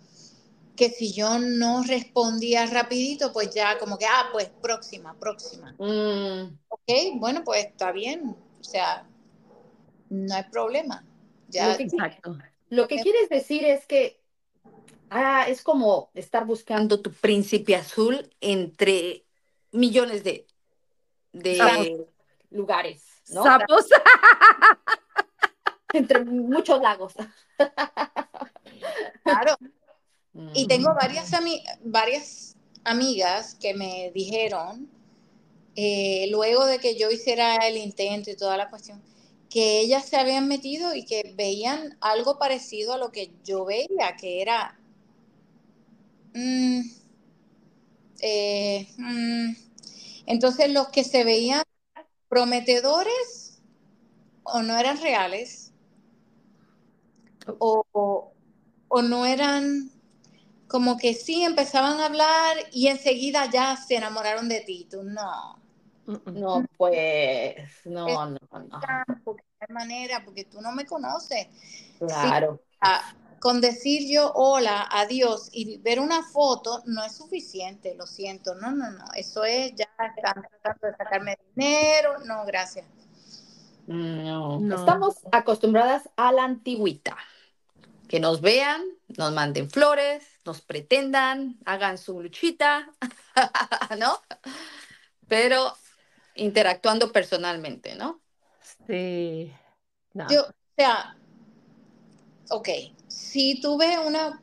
que 0.82 0.90
si 0.90 1.14
yo 1.14 1.38
no 1.38 1.84
respondía 1.84 2.66
rapidito, 2.66 3.32
pues 3.32 3.54
ya 3.54 3.78
como 3.78 4.00
que, 4.00 4.08
ah, 4.08 4.30
pues 4.32 4.50
próxima, 4.64 5.14
próxima. 5.14 5.76
Mm. 5.78 6.58
Ok, 6.70 6.90
bueno, 7.20 7.44
pues 7.44 7.66
está 7.66 7.92
bien. 7.92 8.36
O 8.60 8.64
sea, 8.64 9.08
no 10.10 10.34
hay 10.34 10.46
problema. 10.52 11.06
Ya, 11.50 11.76
Exacto. 11.76 12.36
Lo 12.70 12.88
que 12.88 12.96
quieres 12.96 13.30
decir 13.30 13.64
es 13.64 13.86
que 13.86 14.20
Ah, 15.14 15.44
es 15.50 15.62
como 15.62 16.10
estar 16.14 16.46
buscando 16.46 17.02
tu 17.02 17.12
príncipe 17.12 17.76
azul 17.76 18.34
entre 18.40 19.26
millones 19.74 20.24
de, 20.24 20.48
de 21.34 22.08
lugares, 22.50 23.04
¿no? 23.30 23.44
Sapos. 23.44 23.90
entre 25.94 26.24
muchos 26.24 26.82
lagos. 26.82 27.14
Claro. 29.24 29.58
Y 30.54 30.68
tengo 30.68 30.94
varias, 30.94 31.32
varias 31.84 32.56
amigas 32.84 33.56
que 33.56 33.74
me 33.74 34.12
dijeron, 34.14 34.90
eh, 35.76 36.28
luego 36.32 36.66
de 36.66 36.80
que 36.80 36.98
yo 36.98 37.12
hiciera 37.12 37.58
el 37.58 37.78
intento 37.78 38.32
y 38.32 38.36
toda 38.36 38.58
la 38.58 38.70
cuestión, 38.70 39.02
que 39.50 39.80
ellas 39.82 40.06
se 40.06 40.16
habían 40.16 40.48
metido 40.48 40.96
y 40.96 41.04
que 41.04 41.34
veían 41.36 41.98
algo 42.00 42.40
parecido 42.40 42.94
a 42.94 42.98
lo 42.98 43.12
que 43.12 43.32
yo 43.44 43.66
veía, 43.66 44.16
que 44.18 44.42
era 44.42 44.78
Mm, 46.34 46.82
eh, 48.22 48.88
mm. 48.98 49.56
entonces 50.28 50.72
los 50.72 50.88
que 50.90 51.04
se 51.04 51.24
veían 51.26 51.64
prometedores 52.30 53.62
o 54.44 54.62
no 54.62 54.78
eran 54.78 55.02
reales 55.02 55.74
o, 57.60 58.32
no 59.04 59.26
eran 59.26 59.92
como 60.72 60.98
que 60.98 61.14
sí 61.14 61.44
empezaban 61.44 62.00
a 62.00 62.06
hablar 62.06 62.56
y 62.72 62.88
enseguida 62.88 63.50
ya 63.52 63.76
se 63.76 63.98
enamoraron 63.98 64.48
de 64.48 64.62
ti. 64.62 64.88
Tú 64.90 65.04
no. 65.04 65.60
No, 66.06 66.66
pues, 66.78 67.86
no, 67.86 68.08
no, 68.08 68.40
no. 68.52 68.80
Porque 69.26 69.44
de 69.68 69.74
manera, 69.74 70.24
porque 70.24 70.46
tú 70.46 70.62
no 70.62 70.72
me 70.72 70.86
conoces. 70.86 71.48
Claro. 72.00 72.62
con 73.42 73.60
decir 73.60 74.10
yo 74.10 74.32
hola, 74.34 74.88
adiós 74.90 75.50
y 75.52 75.78
ver 75.80 76.00
una 76.00 76.24
foto 76.24 76.84
no 76.86 77.04
es 77.04 77.18
suficiente, 77.18 77.94
lo 77.96 78.08
siento. 78.08 78.56
No, 78.56 78.72
no, 78.72 78.92
no. 78.92 79.06
Eso 79.14 79.44
es 79.44 79.76
ya 79.76 79.90
están 80.16 80.42
tratando 80.42 80.88
de 80.88 80.96
sacarme 80.96 81.38
dinero. 81.54 82.20
No, 82.26 82.46
gracias. 82.46 82.86
No. 83.88 84.58
no. 84.58 84.76
Estamos 84.76 85.16
acostumbradas 85.34 86.10
a 86.16 86.32
la 86.32 86.46
antigüita. 86.46 87.18
Que 88.12 88.20
nos 88.20 88.42
vean, 88.42 88.84
nos 89.18 89.32
manden 89.32 89.70
flores, 89.70 90.22
nos 90.44 90.60
pretendan, 90.60 91.58
hagan 91.64 91.98
su 91.98 92.22
luchita, 92.22 92.92
¿no? 93.98 94.20
Pero 95.30 95.74
interactuando 96.36 97.14
personalmente, 97.14 97.96
¿no? 97.96 98.20
Sí. 98.86 99.50
Yo, 100.30 100.42
o 100.44 100.54
sea, 100.76 101.16
ok, 102.50 102.68
sí 103.08 103.62
tuve 103.62 103.98
una, 104.00 104.42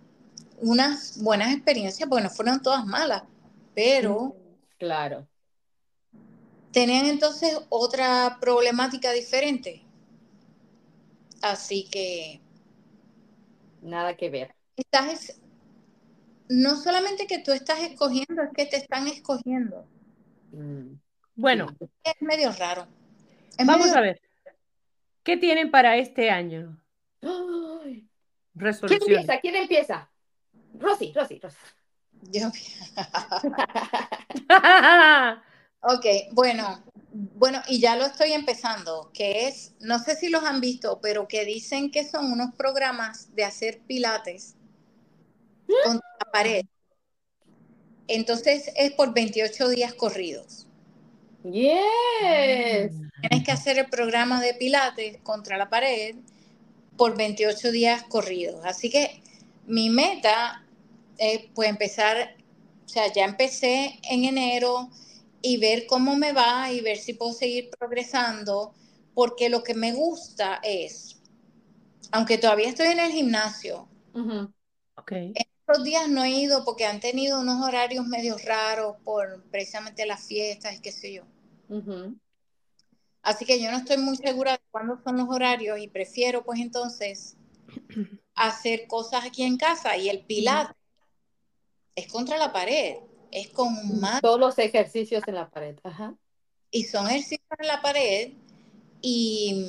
unas 0.62 1.22
buenas 1.22 1.52
experiencias, 1.52 2.08
porque 2.08 2.24
no 2.24 2.30
fueron 2.30 2.62
todas 2.62 2.86
malas, 2.86 3.24
pero... 3.74 4.34
Claro. 4.78 5.28
Tenían 6.72 7.04
entonces 7.04 7.58
otra 7.68 8.38
problemática 8.40 9.12
diferente. 9.12 9.84
Así 11.42 11.84
que... 11.90 12.40
Nada 13.82 14.16
que 14.16 14.30
ver. 14.30 14.54
Estás, 14.76 15.40
no 16.48 16.76
solamente 16.76 17.26
que 17.26 17.40
tú 17.40 17.52
estás 17.52 17.80
escogiendo, 17.80 18.42
es 18.42 18.50
que 18.54 18.66
te 18.66 18.76
están 18.76 19.08
escogiendo. 19.08 19.86
Mm. 20.52 20.94
Bueno. 21.34 21.66
Es 22.04 22.14
medio 22.20 22.52
raro. 22.52 22.86
Vamos 23.64 23.94
a 23.94 24.00
ver. 24.00 24.20
¿Qué 25.22 25.36
tienen 25.36 25.70
para 25.70 25.96
este 25.96 26.30
año? 26.30 26.80
¿Quién 27.20 29.02
empieza? 29.02 29.40
¿Quién 29.40 29.56
empieza? 29.56 30.10
Rosy, 30.74 31.12
Rosy, 31.12 31.38
Rosy. 31.38 31.56
Yo. 32.30 32.48
ok, 35.80 36.06
bueno, 36.32 36.82
bueno, 37.12 37.60
y 37.68 37.80
ya 37.80 37.96
lo 37.96 38.06
estoy 38.06 38.32
empezando, 38.32 39.10
que 39.12 39.48
es, 39.48 39.74
no 39.80 39.98
sé 39.98 40.14
si 40.16 40.28
los 40.28 40.44
han 40.44 40.60
visto, 40.60 41.00
pero 41.00 41.26
que 41.26 41.44
dicen 41.44 41.90
que 41.90 42.04
son 42.04 42.30
unos 42.32 42.54
programas 42.54 43.34
de 43.34 43.44
hacer 43.44 43.80
pilates 43.86 44.54
con 45.84 45.96
la 45.96 46.32
pared. 46.32 46.64
Entonces 48.06 48.70
es 48.76 48.92
por 48.92 49.12
28 49.12 49.68
días 49.68 49.94
corridos. 49.94 50.66
Yes. 51.44 52.92
Tienes 53.20 53.44
que 53.44 53.52
hacer 53.52 53.78
el 53.78 53.88
programa 53.88 54.40
de 54.40 54.54
pilates 54.54 55.18
contra 55.22 55.56
la 55.56 55.68
pared 55.68 56.16
por 56.96 57.16
28 57.16 57.70
días 57.70 58.02
corridos. 58.04 58.64
Así 58.64 58.90
que 58.90 59.22
mi 59.66 59.90
meta 59.90 60.64
es 61.18 61.42
pues 61.54 61.68
empezar, 61.68 62.36
o 62.86 62.88
sea, 62.88 63.12
ya 63.12 63.24
empecé 63.24 63.98
en 64.10 64.24
enero 64.24 64.90
y 65.42 65.58
ver 65.58 65.86
cómo 65.86 66.16
me 66.16 66.32
va 66.32 66.70
y 66.72 66.80
ver 66.80 66.98
si 66.98 67.14
puedo 67.14 67.32
seguir 67.32 67.70
progresando, 67.78 68.74
porque 69.14 69.48
lo 69.48 69.62
que 69.62 69.74
me 69.74 69.92
gusta 69.92 70.60
es, 70.62 71.20
aunque 72.10 72.38
todavía 72.38 72.68
estoy 72.68 72.88
en 72.88 73.00
el 73.00 73.12
gimnasio, 73.12 73.88
okay. 74.96 75.32
estos 75.34 75.84
días 75.84 76.08
no 76.08 76.24
he 76.24 76.30
ido 76.30 76.64
porque 76.64 76.86
han 76.86 77.00
tenido 77.00 77.40
unos 77.40 77.64
horarios 77.64 78.06
medio 78.06 78.36
raros 78.38 78.96
por 79.04 79.42
precisamente 79.50 80.06
las 80.06 80.26
fiestas 80.26 80.76
y 80.76 80.80
qué 80.80 80.92
sé 80.92 81.12
yo. 81.12 81.24
Así 83.22 83.44
que 83.44 83.60
yo 83.60 83.70
no 83.70 83.76
estoy 83.76 83.98
muy 83.98 84.16
segura 84.16 84.52
de 84.52 84.60
cuándo 84.70 84.98
son 85.04 85.18
los 85.18 85.28
horarios 85.28 85.78
y 85.78 85.88
prefiero 85.88 86.44
pues 86.44 86.60
entonces 86.60 87.36
hacer 88.34 88.86
cosas 88.86 89.26
aquí 89.26 89.42
en 89.42 89.56
casa 89.56 89.96
y 89.96 90.08
el 90.08 90.24
pilates 90.24 90.74
es 91.94 92.06
contra 92.06 92.38
la 92.38 92.52
pared, 92.52 92.96
es 93.30 93.48
con 93.50 94.00
más... 94.00 94.20
Todos 94.20 94.40
los 94.40 94.58
ejercicios 94.58 95.22
en 95.26 95.34
la 95.34 95.48
pared, 95.48 95.76
Y 96.70 96.84
son 96.84 97.06
ejercicios 97.08 97.40
en 97.58 97.66
la 97.66 97.82
pared 97.82 98.32
y 99.00 99.66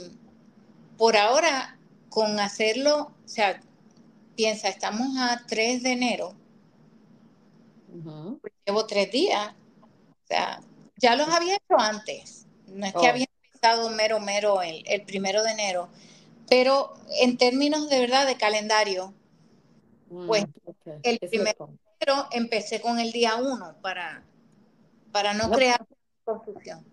por 0.98 1.15
ahora 1.15 1.78
con 2.10 2.39
hacerlo, 2.39 3.12
o 3.26 3.28
sea, 3.28 3.62
piensa, 4.36 4.69
estamos 4.69 5.08
a 5.17 5.43
3 5.48 5.84
de 5.84 5.91
enero, 5.91 6.36
pues 8.41 8.54
llevo 8.65 8.86
tres 8.86 9.12
días, 9.12 9.54
o 9.82 10.28
sea, 10.28 10.62
ya 10.98 11.15
los 11.15 11.30
había 11.30 11.56
hecho 11.56 11.80
antes, 11.80 12.48
no 12.67 12.86
es 12.86 12.93
que 12.93 13.00
oh. 13.00 13.10
había 13.10 13.28
estado 13.54 13.89
mero, 13.89 14.19
mero 14.19 14.62
el, 14.62 14.84
el, 14.88 15.04
primero 15.04 15.43
de 15.43 15.52
enero, 15.52 15.89
pero 16.48 16.93
en 17.19 17.38
términos 17.38 17.89
de 17.89 18.00
verdad 18.00 18.26
de 18.26 18.38
calendario, 18.38 19.13
mm, 20.10 20.28
pues 20.28 20.45
el 21.04 21.19
primero 21.19 21.69
enero 22.00 22.28
empecé 22.32 22.82
con 22.82 23.00
el 23.00 23.12
día 23.12 23.36
uno 23.36 23.76
para, 23.82 24.24
para 25.12 25.34
no, 25.34 25.52
crear 25.52 25.86
confusión. 26.24 26.86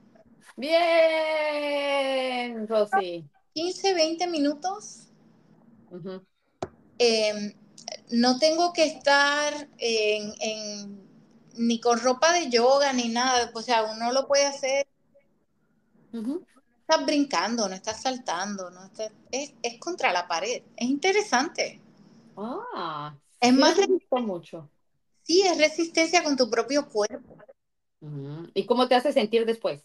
Bien, 0.56 1.86
Rosy. 2.66 3.28
15, 3.52 3.94
20 3.94 4.26
minutos. 4.26 5.08
Em, 6.98 7.54
no 8.10 8.38
tengo 8.38 8.72
que 8.72 8.84
estar 8.84 9.68
en, 9.78 11.00
ni 11.56 11.80
con 11.80 12.00
ropa 12.00 12.32
de 12.32 12.50
yoga 12.50 12.92
ni 12.92 13.08
nada, 13.08 13.50
o 13.54 13.62
sea, 13.62 13.84
uno 13.84 14.12
lo 14.12 14.26
puede 14.26 14.46
hacer 14.46 14.86
estás 16.88 17.04
brincando, 17.04 17.68
no 17.68 17.74
estás 17.74 18.00
saltando, 18.02 18.70
no 18.70 18.88
es, 19.32 19.78
contra 19.80 20.12
la 20.12 20.28
pared. 20.28 20.62
Es 20.76 20.88
interesante. 20.88 21.80
Ah, 22.36 23.14
es 23.40 23.52
más 23.52 23.76
mucho. 24.10 24.68
Sí, 25.26 25.42
es 25.42 25.58
resistencia 25.58 26.22
con 26.22 26.36
tu 26.36 26.48
propio 26.48 26.88
cuerpo. 26.88 27.36
¿Y 28.54 28.64
cómo 28.64 28.86
te 28.86 28.94
hace 28.94 29.12
sentir 29.12 29.44
después? 29.44 29.84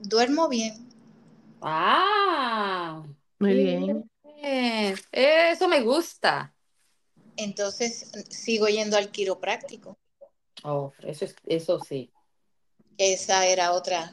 Duermo 0.00 0.48
bien. 0.48 0.86
Ah, 1.62 3.02
muy 3.38 3.54
bien. 3.54 4.10
Eso 5.12 5.66
me 5.66 5.80
gusta. 5.80 6.54
Entonces 7.36 8.10
sigo 8.28 8.68
yendo 8.68 8.98
al 8.98 9.10
quiropráctico. 9.10 9.96
Oh, 10.62 10.92
eso 11.02 11.24
es, 11.24 11.34
eso 11.46 11.80
sí. 11.80 12.12
Esa 12.98 13.46
era 13.46 13.72
otra 13.72 14.12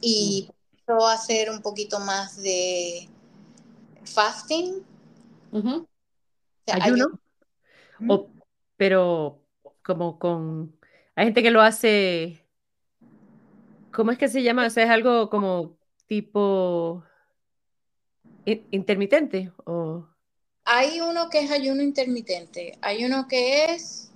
y 0.00 0.50
puedo 0.84 1.06
hacer 1.06 1.50
un 1.50 1.62
poquito 1.62 2.00
más 2.00 2.36
de 2.42 3.08
fasting. 4.04 4.82
¿Ayuno? 6.66 7.20
Pero 8.76 9.42
como 9.82 10.18
con... 10.18 10.76
Hay 11.14 11.26
gente 11.26 11.42
que 11.42 11.50
lo 11.50 11.62
hace... 11.62 12.44
¿Cómo 13.92 14.12
es 14.12 14.18
que 14.18 14.28
se 14.28 14.42
llama? 14.42 14.66
O 14.66 14.70
sea, 14.70 14.84
es 14.84 14.90
algo 14.90 15.30
como 15.30 15.76
tipo 16.06 17.04
intermitente 18.44 19.52
o... 19.64 20.06
Hay 20.64 21.00
uno 21.00 21.30
que 21.30 21.40
es 21.40 21.50
ayuno 21.50 21.82
intermitente. 21.82 22.78
Hay 22.82 23.04
uno 23.04 23.26
que 23.26 23.72
es 23.72 24.12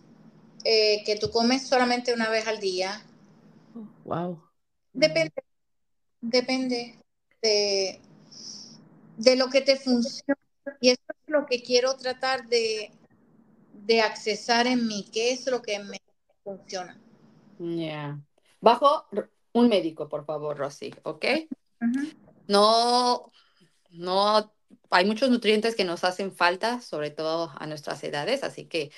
eh, 0.65 1.03
que 1.05 1.17
tú 1.17 1.31
comes 1.31 1.67
solamente 1.67 2.13
una 2.13 2.29
vez 2.29 2.47
al 2.47 2.61
día. 2.61 3.03
wow. 4.05 4.43
Depende 4.93 5.33
depende 6.23 6.97
de, 7.43 8.01
de 9.19 9.37
lo 9.37 9.51
que 9.51 9.61
te 9.61 9.77
funciona. 9.77 10.39
Y 10.81 10.91
eso 10.91 11.03
es 11.09 11.33
lo 11.33 11.45
que 11.45 11.63
quiero 11.63 11.97
tratar 11.97 12.49
de, 12.49 12.93
de 13.85 14.01
accesar 14.01 14.67
en 14.67 14.87
mí, 14.87 15.09
qué 15.13 15.33
es 15.33 15.47
lo 15.47 15.63
que 15.63 15.79
me 15.79 15.99
funciona. 16.45 17.01
Ya. 17.59 18.21
Bajo 18.61 19.07
un 19.53 19.69
médico, 19.69 20.09
por 20.09 20.25
favor, 20.25 20.57
Rosy, 20.57 20.95
¿ok? 21.03 21.25
No, 22.47 23.31
no, 23.91 24.53
hay 24.91 25.05
muchos 25.05 25.31
nutrientes 25.31 25.75
que 25.75 25.85
nos 25.85 26.05
hacen 26.05 26.33
falta, 26.33 26.81
sobre 26.81 27.11
todo 27.11 27.53
a 27.57 27.67
nuestras 27.67 28.03
edades, 28.05 28.45
así 28.45 28.67
que 28.67 28.93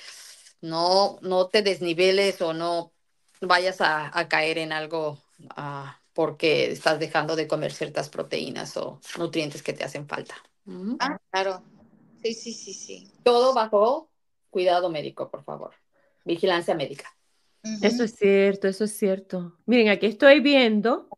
no, 0.61 1.19
no 1.23 1.49
te 1.49 1.63
desniveles 1.63 2.41
o 2.43 2.53
no 2.53 2.93
vayas 3.41 3.81
a, 3.81 4.17
a 4.19 4.29
caer 4.29 4.59
en 4.59 4.73
algo 4.73 5.19
uh, 5.57 5.89
porque 6.13 6.71
estás 6.71 6.99
dejando 6.99 7.37
de 7.37 7.49
comer 7.49 7.73
ciertas 7.73 8.09
proteínas 8.09 8.77
o 8.77 9.01
nutrientes 9.19 9.63
que 9.63 9.73
te 9.73 9.85
hacen 9.85 10.09
falta. 10.09 10.35
Ah, 11.01 11.19
claro. 11.31 11.63
Sí, 12.23 12.33
sí, 12.33 12.53
sí, 12.53 12.73
sí. 12.73 13.13
Todo 13.23 13.53
bajo 13.53 14.11
cuidado 14.55 14.89
médico, 14.89 15.33
por 15.33 15.43
favor. 15.43 15.73
Vigilancia 16.25 16.77
médica. 16.77 17.13
Eso 17.83 18.05
es 18.05 18.15
cierto, 18.15 18.69
eso 18.69 18.85
es 18.85 18.97
cierto. 18.97 19.59
Miren, 19.67 19.89
aquí 19.89 20.07
estoy 20.07 20.39
viendo 20.39 21.09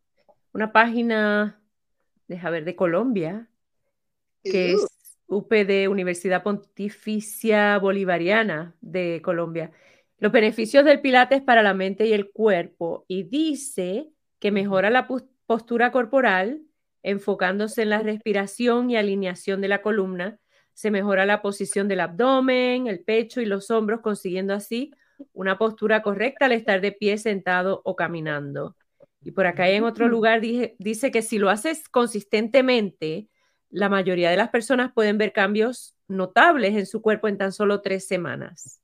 una 0.55 0.73
página, 0.73 1.61
deja 2.29 2.49
ver, 2.49 2.65
de 2.65 2.75
Colombia, 2.75 3.51
que 4.43 4.73
es 4.73 4.87
UPD, 5.27 5.87
Universidad 5.91 6.43
Pontificia 6.43 7.77
Bolivariana 7.77 8.75
de 8.81 9.21
Colombia. 9.23 9.71
Los 10.17 10.33
beneficios 10.33 10.87
del 10.87 11.03
Pilates 11.03 11.43
para 11.43 11.63
la 11.63 11.75
mente 11.75 12.07
y 12.07 12.15
el 12.15 12.31
cuerpo. 12.31 13.05
Y 13.07 13.25
dice 13.25 14.09
que 14.39 14.51
mejora 14.51 14.89
la 14.89 15.09
postura 15.47 15.93
corporal, 15.93 16.63
enfocándose 17.03 17.83
en 17.83 17.91
la 17.91 17.99
respiración 17.99 18.89
y 18.89 18.97
alineación 18.97 19.61
de 19.61 19.69
la 19.69 19.83
columna, 19.83 20.39
se 20.77 20.91
mejora 20.91 21.25
la 21.25 21.41
posición 21.41 21.89
del 21.89 22.01
abdomen, 22.01 22.87
el 22.87 23.01
pecho 23.01 23.41
y 23.41 23.47
los 23.47 23.71
hombros, 23.71 24.03
consiguiendo 24.03 24.53
así 24.53 24.93
una 25.33 25.57
postura 25.57 26.03
correcta 26.03 26.45
al 26.45 26.53
estar 26.53 26.83
de 26.83 26.93
pie, 26.93 27.17
sentado 27.17 27.81
o 27.87 27.97
caminando. 27.97 28.77
Y 29.23 29.31
por 29.31 29.47
acá 29.47 29.71
en 29.71 29.85
otro 29.85 30.07
lugar 30.07 30.43
dice 30.43 31.11
que 31.11 31.23
si 31.23 31.39
lo 31.39 31.49
haces 31.49 31.89
consistentemente, 31.89 33.27
la 33.71 33.89
mayoría 33.89 34.29
de 34.29 34.37
las 34.37 34.51
personas 34.51 34.93
pueden 34.93 35.17
ver 35.17 35.33
cambios 35.33 35.97
notables 36.09 36.77
en 36.77 36.85
su 36.85 37.01
cuerpo 37.01 37.27
en 37.27 37.39
tan 37.39 37.53
solo 37.53 37.81
tres 37.81 38.07
semanas, 38.07 38.83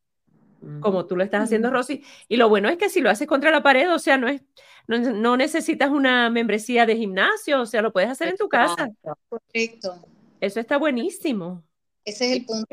como 0.80 1.04
tú 1.04 1.14
lo 1.14 1.24
estás 1.24 1.44
haciendo, 1.44 1.70
Rosy. 1.70 2.02
Y 2.26 2.38
lo 2.38 2.48
bueno 2.48 2.70
es 2.70 2.78
que 2.78 2.88
si 2.88 3.02
lo 3.02 3.10
haces 3.10 3.28
contra 3.28 3.50
la 3.50 3.62
pared, 3.62 3.92
o 3.92 3.98
sea, 3.98 4.16
no, 4.16 4.28
es, 4.28 4.40
no, 4.88 5.36
necesitas 5.36 5.90
una 5.90 6.30
membresía 6.30 6.86
de 6.86 6.96
gimnasio, 6.96 7.60
o 7.60 7.66
sea, 7.66 7.82
lo 7.82 7.92
puedes 7.92 8.08
hacer 8.08 8.28
en 8.28 8.38
tu 8.38 8.48
casa. 8.48 8.88
Correcto. 9.28 10.06
Eso 10.40 10.58
está 10.58 10.78
buenísimo. 10.78 11.62
Ese 12.04 12.26
es 12.26 12.32
el 12.32 12.44
punto. 12.44 12.66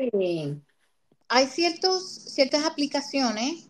Hay 1.28 1.46
ciertos, 1.46 2.10
ciertas 2.10 2.64
aplicaciones 2.64 3.68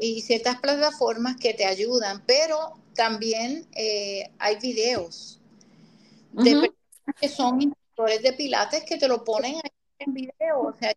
y 0.00 0.20
ciertas 0.22 0.60
plataformas 0.60 1.36
que 1.36 1.54
te 1.54 1.64
ayudan, 1.64 2.22
pero 2.26 2.78
también 2.94 3.66
eh, 3.74 4.30
hay 4.38 4.58
videos 4.58 5.40
de 6.32 6.52
personas 6.52 7.20
que 7.20 7.28
son 7.28 7.62
instructores 7.62 8.22
de 8.22 8.32
pilates 8.34 8.84
que 8.84 8.98
te 8.98 9.08
lo 9.08 9.24
ponen 9.24 9.60
en 9.98 10.14
video. 10.14 10.60
O 10.60 10.72
sea, 10.72 10.92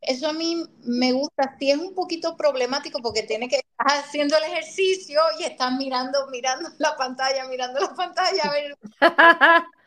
eso 0.00 0.28
a 0.28 0.32
mí 0.32 0.62
me 0.82 1.12
gusta. 1.12 1.56
Sí 1.58 1.70
es 1.70 1.78
un 1.78 1.94
poquito 1.94 2.36
problemático 2.36 3.00
porque 3.00 3.22
tiene 3.22 3.48
que 3.48 3.56
estar 3.56 3.98
haciendo 3.98 4.36
el 4.36 4.44
ejercicio 4.44 5.20
y 5.38 5.44
estás 5.44 5.72
mirando, 5.76 6.26
mirando 6.28 6.68
la 6.78 6.96
pantalla, 6.96 7.46
mirando 7.48 7.80
la 7.80 7.94
pantalla, 7.94 8.42
a 8.44 8.52
ver, 8.52 8.78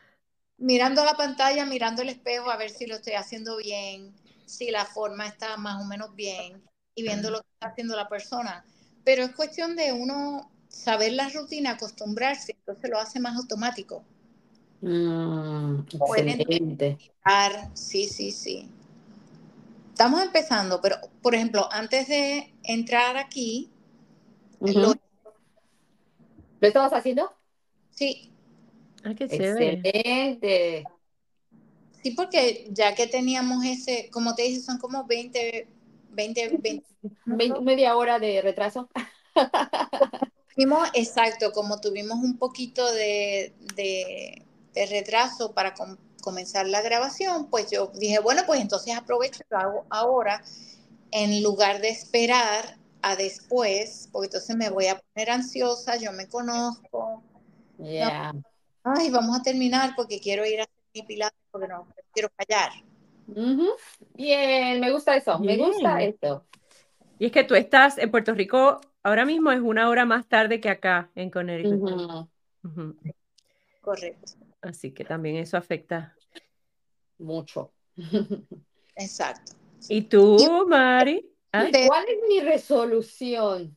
mirando 0.62 1.04
la 1.04 1.14
pantalla, 1.14 1.66
mirando 1.66 2.02
el 2.02 2.08
espejo 2.08 2.50
a 2.50 2.56
ver 2.56 2.70
si 2.70 2.86
lo 2.86 2.94
estoy 2.94 3.14
haciendo 3.14 3.56
bien, 3.56 4.14
si 4.46 4.70
la 4.70 4.84
forma 4.84 5.26
está 5.26 5.56
más 5.56 5.82
o 5.82 5.84
menos 5.84 6.14
bien 6.14 6.62
y 6.94 7.02
viendo 7.02 7.30
lo 7.30 7.40
que 7.40 7.48
está 7.54 7.68
haciendo 7.68 7.96
la 7.96 8.08
persona. 8.08 8.64
Pero 9.04 9.24
es 9.24 9.32
cuestión 9.32 9.74
de 9.74 9.92
uno 9.92 10.50
saber 10.68 11.12
la 11.12 11.28
rutina, 11.28 11.72
acostumbrarse, 11.72 12.54
entonces 12.58 12.88
lo 12.88 12.98
hace 12.98 13.18
más 13.18 13.36
automático. 13.36 14.04
Mm, 14.80 15.80
excelente. 15.80 16.98
Sí, 17.74 18.06
sí, 18.06 18.30
sí. 18.30 18.68
Estamos 19.90 20.22
empezando, 20.22 20.80
pero 20.80 20.96
por 21.22 21.34
ejemplo, 21.34 21.68
antes 21.72 22.08
de 22.08 22.54
entrar 22.62 23.16
aquí, 23.16 23.68
lo... 24.60 24.94
estamos 26.60 26.92
haciendo? 26.92 27.32
Sí. 27.90 28.31
Ah, 29.04 29.14
qué 29.14 29.24
Excelente. 29.24 30.84
Sí, 32.02 32.10
porque 32.12 32.66
ya 32.70 32.94
que 32.94 33.06
teníamos 33.06 33.64
ese, 33.64 34.10
como 34.10 34.34
te 34.34 34.42
dije, 34.42 34.60
son 34.60 34.78
como 34.78 35.04
20, 35.04 35.68
20, 36.10 36.60
20 37.26 37.60
media 37.60 37.96
hora 37.96 38.18
de 38.18 38.42
retraso. 38.42 38.88
exacto, 40.94 41.52
como 41.52 41.80
tuvimos 41.80 42.18
un 42.18 42.38
poquito 42.38 42.92
de, 42.92 43.52
retraso 44.74 45.52
para 45.52 45.74
comenzar 46.22 46.66
la 46.66 46.82
grabación, 46.82 47.48
pues 47.50 47.70
yo 47.70 47.92
dije, 47.94 48.18
bueno, 48.20 48.42
pues 48.46 48.60
entonces 48.60 48.96
aprovecho 48.96 49.42
y 49.42 49.52
lo 49.52 49.58
hago 49.58 49.86
ahora 49.90 50.42
en 51.10 51.42
lugar 51.42 51.80
de 51.80 51.90
esperar 51.90 52.78
a 53.02 53.16
después, 53.16 54.08
porque 54.12 54.26
entonces 54.26 54.56
me 54.56 54.70
voy 54.70 54.86
a 54.86 55.00
poner 55.00 55.30
ansiosa, 55.30 55.96
yo 55.96 56.12
me 56.12 56.28
conozco. 56.28 57.22
Yeah. 57.78 58.32
Ay, 58.84 59.10
vamos 59.10 59.38
a 59.38 59.42
terminar 59.42 59.94
porque 59.96 60.20
quiero 60.20 60.44
ir 60.46 60.60
a 60.60 60.64
hacer 60.64 60.74
mi 60.94 61.02
pilates 61.02 61.38
porque 61.50 61.68
no 61.68 61.88
quiero 62.12 62.28
callar. 62.36 62.70
Bien, 64.14 64.80
me 64.80 64.90
gusta 64.90 65.16
eso, 65.16 65.38
me 65.38 65.56
gusta 65.56 66.02
esto. 66.02 66.46
Y 67.18 67.26
es 67.26 67.32
que 67.32 67.44
tú 67.44 67.54
estás 67.54 67.98
en 67.98 68.10
Puerto 68.10 68.34
Rico 68.34 68.80
Ahora 69.04 69.24
mismo 69.24 69.50
es 69.50 69.60
una 69.60 69.88
hora 69.88 70.04
más 70.04 70.28
tarde 70.28 70.60
que 70.60 70.68
acá 70.68 71.10
en 71.16 71.28
Connecticut. 71.30 72.28
Correcto. 73.80 74.32
Así 74.60 74.92
que 74.92 75.04
también 75.04 75.36
eso 75.36 75.56
afecta. 75.56 76.14
Mucho. 77.18 77.72
Exacto. 78.94 79.54
¿Y 79.88 80.02
tú, 80.02 80.66
Mari? 80.68 81.28
¿Ah? 81.52 81.66
¿Cuál 81.86 82.04
es 82.08 82.18
mi 82.28 82.40
resolución? 82.40 83.76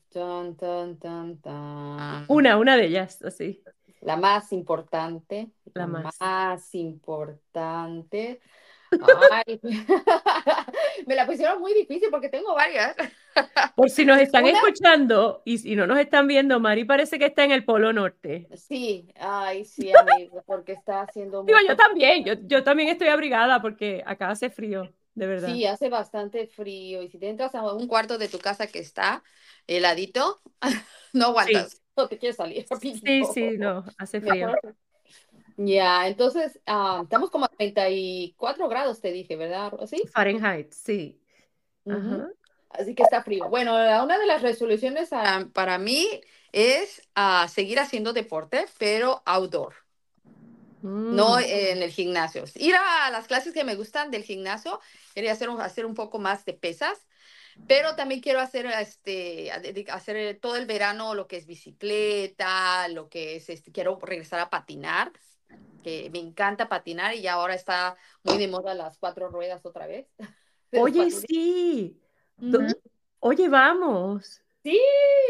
Una, 2.27 2.57
una 2.57 2.77
de 2.77 2.85
ellas, 2.85 3.21
así. 3.23 3.63
La 4.05 4.17
más 4.17 4.53
importante. 4.53 5.49
La, 5.73 5.87
más. 5.87 6.15
más 6.19 6.75
importante. 6.75 8.39
Ay, 9.31 9.59
me 11.07 11.15
la 11.15 11.25
pusieron 11.25 11.59
muy 11.59 11.73
difícil 11.73 12.09
porque 12.11 12.29
tengo 12.29 12.53
varias. 12.53 12.95
Por 13.75 13.89
si 13.89 14.05
nos 14.05 14.19
están 14.19 14.45
escuchando 14.45 15.41
y 15.43 15.57
si 15.57 15.75
no 15.75 15.87
nos 15.87 15.97
están 15.97 16.27
viendo, 16.27 16.59
Mari 16.59 16.85
parece 16.85 17.17
que 17.17 17.25
está 17.25 17.45
en 17.45 17.51
el 17.51 17.65
Polo 17.65 17.93
Norte. 17.93 18.47
Sí, 18.53 19.07
ay, 19.15 19.65
sí, 19.65 19.91
amigo, 19.91 20.43
porque 20.45 20.73
está 20.73 21.01
haciendo 21.01 21.41
Digo, 21.41 21.57
yo 21.67 21.75
también, 21.75 22.23
yo, 22.23 22.33
yo 22.43 22.63
también 22.63 22.89
estoy 22.89 23.07
abrigada 23.07 23.59
porque 23.59 24.03
acá 24.05 24.29
hace 24.29 24.51
frío, 24.51 24.93
de 25.15 25.25
verdad. 25.25 25.51
Sí, 25.51 25.65
hace 25.65 25.89
bastante 25.89 26.45
frío 26.45 27.01
y 27.01 27.09
si 27.09 27.17
te 27.17 27.27
entras 27.27 27.55
a 27.55 27.73
un 27.73 27.87
cuarto 27.87 28.19
de 28.19 28.27
tu 28.27 28.37
casa 28.37 28.67
que 28.67 28.77
está 28.77 29.23
heladito, 29.65 30.41
no 31.13 31.25
aguantas, 31.25 31.81
no 31.95 32.07
te 32.07 32.17
quieres 32.17 32.35
salir. 32.35 32.65
Sí, 32.81 33.23
sí, 33.33 33.57
no, 33.57 33.83
hace 33.97 34.21
frío. 34.21 34.53
Ya, 35.57 36.07
entonces 36.07 36.59
ah, 36.65 37.01
estamos 37.03 37.29
como 37.29 37.45
a 37.45 37.49
34 37.49 38.67
grados, 38.67 38.99
te 38.99 39.11
dije, 39.11 39.35
¿verdad? 39.35 39.73
¿Sí? 39.87 40.03
Fahrenheit, 40.11 40.73
sí. 40.73 41.21
Así 42.69 42.93
que 42.93 43.03
está 43.03 43.23
frío. 43.23 43.47
Bueno, 43.49 43.73
una 43.73 44.17
de 44.17 44.25
las 44.25 44.41
resoluciones 44.41 45.09
ah, 45.13 45.47
para 45.53 45.77
mí 45.77 46.07
es 46.51 47.01
uh, 47.17 47.47
seguir 47.47 47.79
haciendo 47.79 48.13
deporte, 48.13 48.65
pero 48.77 49.21
outdoor. 49.25 49.73
No 50.81 51.37
mm. 51.37 51.43
en 51.43 51.81
el 51.81 51.89
gimnasio. 51.89 52.43
Ir 52.55 52.75
a 52.75 53.09
las 53.11 53.27
clases 53.27 53.53
que 53.53 53.63
me 53.63 53.75
gustan 53.75 54.11
del 54.11 54.23
gimnasio, 54.23 54.79
quería 55.13 55.31
hacer, 55.31 55.49
hacer 55.59 55.85
un 55.85 55.95
poco 55.95 56.19
más 56.19 56.45
de 56.45 56.53
pesas, 56.53 57.07
pero 57.67 57.95
también 57.95 58.21
quiero 58.21 58.39
hacer, 58.39 58.65
este, 58.65 59.51
hacer 59.91 60.39
todo 60.39 60.55
el 60.55 60.65
verano 60.65 61.15
lo 61.15 61.27
que 61.27 61.37
es 61.37 61.45
bicicleta, 61.45 62.87
lo 62.89 63.09
que 63.09 63.37
es, 63.37 63.49
este, 63.49 63.71
quiero 63.71 63.99
regresar 64.01 64.39
a 64.39 64.49
patinar 64.49 65.11
que 65.85 66.09
me 66.09 66.17
encanta 66.17 66.67
patinar 66.67 67.13
y 67.13 67.27
ahora 67.27 67.53
está 67.53 67.95
muy 68.23 68.39
de 68.39 68.47
moda 68.47 68.73
las 68.73 68.97
cuatro 68.97 69.29
ruedas 69.29 69.63
otra 69.67 69.85
vez. 69.85 70.07
Oye, 70.71 71.11
sí. 71.11 72.01
Oye, 73.19 73.47
vamos. 73.49 74.41
Sí, 74.63 74.81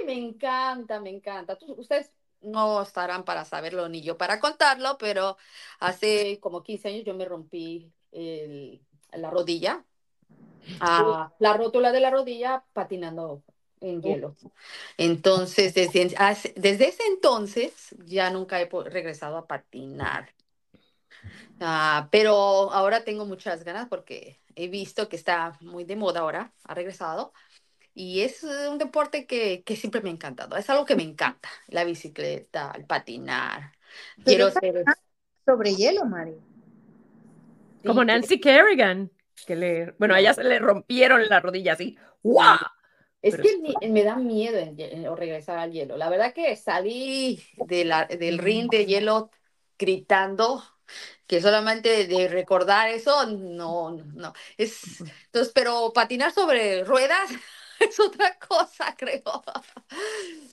me 0.05 0.13
encanta, 0.13 1.01
me 1.01 1.09
encanta. 1.09 1.57
ustedes 1.75 2.09
no 2.39 2.81
estarán 2.81 3.25
para 3.25 3.43
saberlo 3.43 3.89
ni 3.89 4.01
yo 4.01 4.17
para 4.17 4.39
contarlo, 4.39 4.97
pero 4.97 5.35
hace 5.81 6.39
como 6.39 6.63
15 6.63 6.88
años 6.88 7.03
yo 7.03 7.13
me 7.15 7.25
rompí 7.25 7.91
la 8.11 9.29
rodilla, 9.29 9.83
ah, 10.79 11.31
la 11.39 11.53
rótula 11.53 11.91
de 11.91 11.99
la 11.99 12.09
rodilla 12.09 12.63
patinando 12.73 13.43
en 13.81 14.01
hielo. 14.01 14.35
Entonces, 14.97 15.73
desde, 15.73 16.15
desde 16.55 16.88
ese 16.88 17.03
entonces 17.07 17.95
ya 18.05 18.29
nunca 18.29 18.59
he 18.59 18.69
regresado 18.85 19.38
a 19.38 19.47
patinar. 19.47 20.29
Ah, 21.59 22.07
pero 22.11 22.35
ahora 22.71 23.03
tengo 23.03 23.25
muchas 23.25 23.63
ganas 23.63 23.88
porque 23.88 24.39
he 24.55 24.67
visto 24.67 25.09
que 25.09 25.15
está 25.15 25.57
muy 25.61 25.83
de 25.83 25.95
moda 25.95 26.21
ahora, 26.21 26.51
ha 26.63 26.73
regresado. 26.73 27.33
Y 27.93 28.21
es 28.21 28.43
un 28.43 28.77
deporte 28.77 29.25
que, 29.25 29.63
que 29.63 29.77
siempre 29.77 30.01
me 30.01 30.09
ha 30.09 30.13
encantado. 30.13 30.57
Es 30.57 30.69
algo 30.69 30.85
que 30.85 30.97
me 30.97 31.03
encanta. 31.03 31.47
La 31.67 31.85
bicicleta, 31.85 32.73
el 32.75 32.85
patinar. 32.85 33.71
Quiero 34.23 34.51
ser... 34.51 34.83
Sobre 35.45 35.75
hielo, 35.75 36.05
Mari. 36.05 36.33
Como 37.85 38.03
Nancy 38.03 38.39
Kerrigan, 38.39 39.11
que 39.45 39.55
le, 39.55 39.91
bueno, 39.97 40.15
a 40.15 40.19
ella 40.19 40.33
se 40.33 40.43
le 40.43 40.59
rompieron 40.59 41.27
la 41.27 41.39
rodilla 41.39 41.73
así. 41.73 41.97
¡Wow! 42.23 42.57
Es 43.21 43.37
que 43.37 43.87
me 43.89 44.03
da 44.03 44.17
miedo 44.17 44.59
regresar 45.15 45.57
al 45.57 45.71
hielo. 45.71 45.97
La 45.97 46.09
verdad 46.09 46.31
que 46.33 46.55
salí 46.55 47.41
de 47.65 47.83
la, 47.83 48.05
del 48.05 48.37
ring 48.37 48.69
de 48.69 48.85
hielo 48.85 49.31
gritando 49.79 50.63
que 51.25 51.41
solamente 51.41 52.05
de 52.05 52.27
recordar 52.27 52.89
eso, 52.89 53.25
no, 53.25 53.91
no, 54.13 54.33
es, 54.57 55.01
entonces, 55.25 55.51
pero 55.55 55.91
patinar 55.91 56.31
sobre 56.31 56.83
ruedas 56.83 57.31
es 57.79 57.99
otra 57.99 58.37
cosa, 58.37 58.95
creo. 58.97 59.43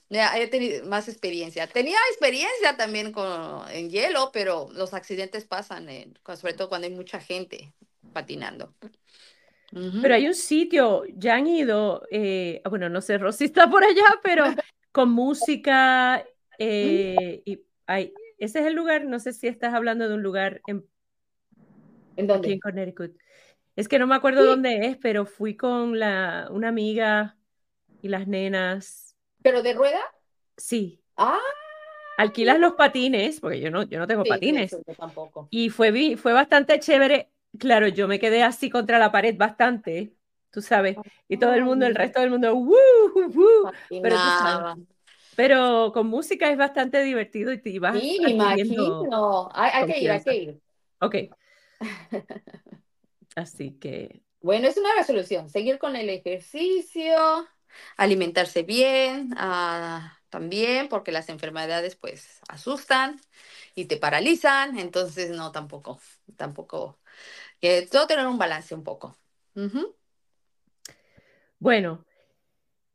Ya, 0.09 0.37
he 0.39 0.47
tenido 0.47 0.83
más 0.85 1.07
experiencia. 1.07 1.67
Tenía 1.67 1.99
experiencia 2.09 2.75
también 2.75 3.11
con, 3.11 3.69
en 3.69 3.89
hielo, 3.91 4.31
pero 4.33 4.69
los 4.73 4.95
accidentes 4.95 5.45
pasan, 5.45 5.87
sobre 6.35 6.53
todo 6.53 6.69
cuando 6.69 6.87
hay 6.87 6.93
mucha 6.93 7.19
gente 7.19 7.71
patinando. 8.13 8.73
Pero 10.01 10.13
hay 10.13 10.27
un 10.27 10.35
sitio, 10.35 11.03
ya 11.15 11.35
han 11.35 11.47
ido, 11.47 12.03
eh, 12.11 12.61
bueno, 12.69 12.89
no 12.89 13.01
sé, 13.01 13.17
Rosy 13.17 13.45
está 13.45 13.67
por 13.67 13.83
allá, 13.83 14.05
pero 14.21 14.45
con 14.91 15.11
música 15.11 16.23
eh, 16.59 17.41
y 17.43 17.59
hay, 17.87 18.13
ese 18.37 18.59
es 18.59 18.67
el 18.67 18.75
lugar, 18.75 19.05
no 19.05 19.19
sé 19.19 19.33
si 19.33 19.47
estás 19.47 19.73
hablando 19.73 20.07
de 20.07 20.13
un 20.13 20.21
lugar 20.21 20.61
en, 20.67 20.85
¿En 22.15 22.27
dónde? 22.27 22.47
Aquí 22.47 22.53
en 22.53 22.59
Connecticut. 22.59 23.17
Es 23.75 23.87
que 23.87 23.97
no 23.97 24.05
me 24.05 24.15
acuerdo 24.15 24.45
dónde 24.45 24.85
es, 24.87 24.97
pero 24.97 25.25
fui 25.25 25.55
con 25.57 25.97
la, 25.97 26.47
una 26.51 26.69
amiga 26.69 27.37
y 28.01 28.09
las 28.09 28.27
nenas. 28.27 29.15
¿Pero 29.41 29.63
de 29.63 29.73
rueda? 29.73 30.01
Sí. 30.55 31.01
Ah. 31.17 31.39
Alquilas 32.17 32.59
los 32.59 32.73
patines, 32.73 33.39
porque 33.39 33.59
yo 33.59 33.71
no, 33.71 33.83
yo 33.83 33.97
no 33.97 34.05
tengo 34.05 34.23
sí, 34.23 34.29
patines. 34.29 34.73
eso 34.73 34.83
yo 34.85 34.93
tampoco. 34.93 35.47
Y 35.49 35.71
fue, 35.71 36.15
fue 36.17 36.33
bastante 36.33 36.79
chévere. 36.79 37.31
Claro, 37.59 37.87
yo 37.87 38.07
me 38.07 38.19
quedé 38.19 38.43
así 38.43 38.69
contra 38.69 38.99
la 38.99 39.11
pared 39.11 39.35
bastante, 39.37 40.15
tú 40.51 40.61
sabes. 40.61 40.97
Y 41.27 41.37
todo 41.37 41.53
el 41.53 41.63
mundo, 41.63 41.85
el 41.85 41.95
resto 41.95 42.19
del 42.19 42.31
mundo, 42.31 42.55
¡woo! 42.55 42.75
¡woo! 43.15 43.71
Pero, 44.01 44.15
tú 44.21 44.29
sabes, 44.31 44.59
Nada. 44.59 44.75
pero 45.35 45.91
con 45.93 46.07
música 46.07 46.49
es 46.51 46.57
bastante 46.57 47.03
divertido 47.03 47.51
y 47.51 47.61
te 47.61 47.79
vas 47.79 48.01
Sí, 48.01 48.17
imagino. 48.27 49.49
Hay, 49.53 49.85
que 49.85 49.99
ir, 49.99 50.11
hay 50.11 50.23
que 50.23 50.35
ir. 50.35 50.61
Ok. 50.99 51.15
Así 53.35 53.71
que 53.79 54.21
Bueno, 54.41 54.67
es 54.67 54.77
una 54.77 54.93
resolución, 54.95 55.49
seguir 55.49 55.79
con 55.79 55.95
el 55.95 56.09
ejercicio, 56.09 57.47
alimentarse 57.97 58.63
bien, 58.63 59.33
ah, 59.37 60.17
también, 60.29 60.89
porque 60.89 61.11
las 61.11 61.29
enfermedades 61.29 61.95
pues 61.95 62.39
asustan 62.47 63.19
y 63.75 63.85
te 63.85 63.97
paralizan, 63.97 64.77
entonces 64.77 65.31
no, 65.31 65.51
tampoco, 65.51 65.99
tampoco. 66.37 66.99
Eh, 67.63 67.87
todo 67.89 68.05
tener 68.05 68.27
un 68.27 68.37
balance 68.37 68.75
un 68.75 68.83
poco. 68.83 69.17
Bueno, 71.59 72.05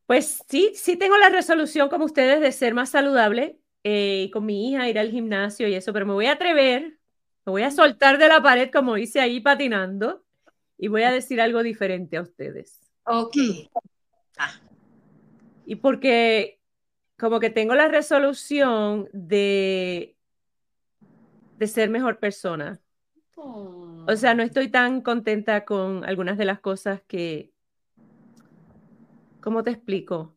pues 0.05 0.43
sí, 0.47 0.73
sí 0.75 0.97
tengo 0.97 1.17
la 1.17 1.31
resolución 1.31 1.89
como 1.89 2.05
ustedes 2.05 2.43
de 2.43 2.53
ser 2.53 2.75
más 2.75 2.91
saludable 2.91 3.59
eh, 3.83 4.25
y 4.27 4.31
con 4.31 4.45
mi 4.45 4.69
hija 4.69 4.87
ir 4.87 4.99
al 4.99 5.11
gimnasio 5.11 5.69
y 5.69 5.75
eso, 5.75 5.95
pero 5.95 6.05
me 6.05 6.13
voy 6.13 6.27
a 6.27 6.33
atrever, 6.33 6.99
me 7.47 7.51
voy 7.51 7.63
a 7.63 7.71
soltar 7.71 8.19
de 8.19 8.29
la 8.29 8.43
pared 8.43 8.71
como 8.71 8.99
hice 8.99 9.21
ahí 9.21 9.41
patinando 9.41 10.27
y 10.77 10.89
voy 10.89 11.05
a 11.05 11.13
decir 11.13 11.41
algo 11.41 11.63
diferente 11.63 12.19
a 12.19 12.23
ustedes. 12.23 12.79
Ok. 13.05 13.37
Y 15.65 15.77
porque 15.77 16.61
como 17.17 17.41
que 17.41 17.49
tengo 17.49 17.75
la 17.75 17.89
resolución 17.89 19.09
de, 19.15 20.15
de 21.57 21.67
ser 21.67 21.89
mejor 21.89 22.19
persona. 22.19 22.83
O 23.41 24.17
sea, 24.17 24.35
no 24.35 24.43
estoy 24.43 24.69
tan 24.69 25.01
contenta 25.01 25.65
con 25.65 26.05
algunas 26.05 26.39
de 26.39 26.45
las 26.45 26.61
cosas 26.61 27.03
que... 27.07 27.53
¿Cómo 29.41 29.63
te 29.63 29.71
explico? 29.71 30.35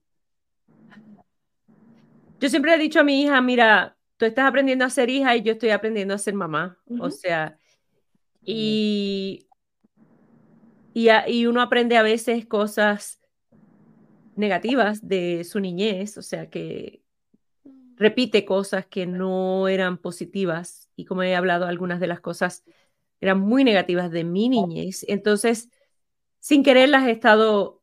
Yo 2.39 2.49
siempre 2.49 2.73
he 2.75 2.77
dicho 2.77 2.99
a 2.99 3.03
mi 3.03 3.21
hija, 3.23 3.41
mira, 3.41 3.97
tú 4.17 4.25
estás 4.25 4.47
aprendiendo 4.47 4.85
a 4.85 4.89
ser 4.89 5.09
hija 5.09 5.35
y 5.35 5.41
yo 5.41 5.53
estoy 5.53 5.69
aprendiendo 5.69 6.13
a 6.13 6.17
ser 6.17 6.33
mamá. 6.33 6.77
O 6.99 7.09
sea, 7.09 7.57
y, 8.43 9.47
y, 10.93 11.09
a- 11.09 11.27
y 11.29 11.45
uno 11.45 11.61
aprende 11.61 11.97
a 11.97 12.03
veces 12.03 12.45
cosas 12.45 13.19
negativas 14.35 15.07
de 15.07 15.43
su 15.43 15.59
niñez, 15.59 16.17
o 16.17 16.21
sea, 16.21 16.49
que 16.49 17.03
repite 17.95 18.45
cosas 18.45 18.85
que 18.87 19.05
no 19.05 19.67
eran 19.67 19.97
positivas 19.97 20.89
y 20.95 21.05
como 21.05 21.21
he 21.23 21.35
hablado, 21.35 21.65
algunas 21.67 21.99
de 21.99 22.07
las 22.07 22.19
cosas 22.19 22.63
eran 23.21 23.39
muy 23.39 23.63
negativas 23.63 24.12
de 24.12 24.23
mi 24.25 24.49
niñez. 24.49 25.05
Entonces, 25.07 25.69
sin 26.39 26.63
querer 26.63 26.89
las 26.89 27.07
he 27.07 27.12
estado 27.12 27.81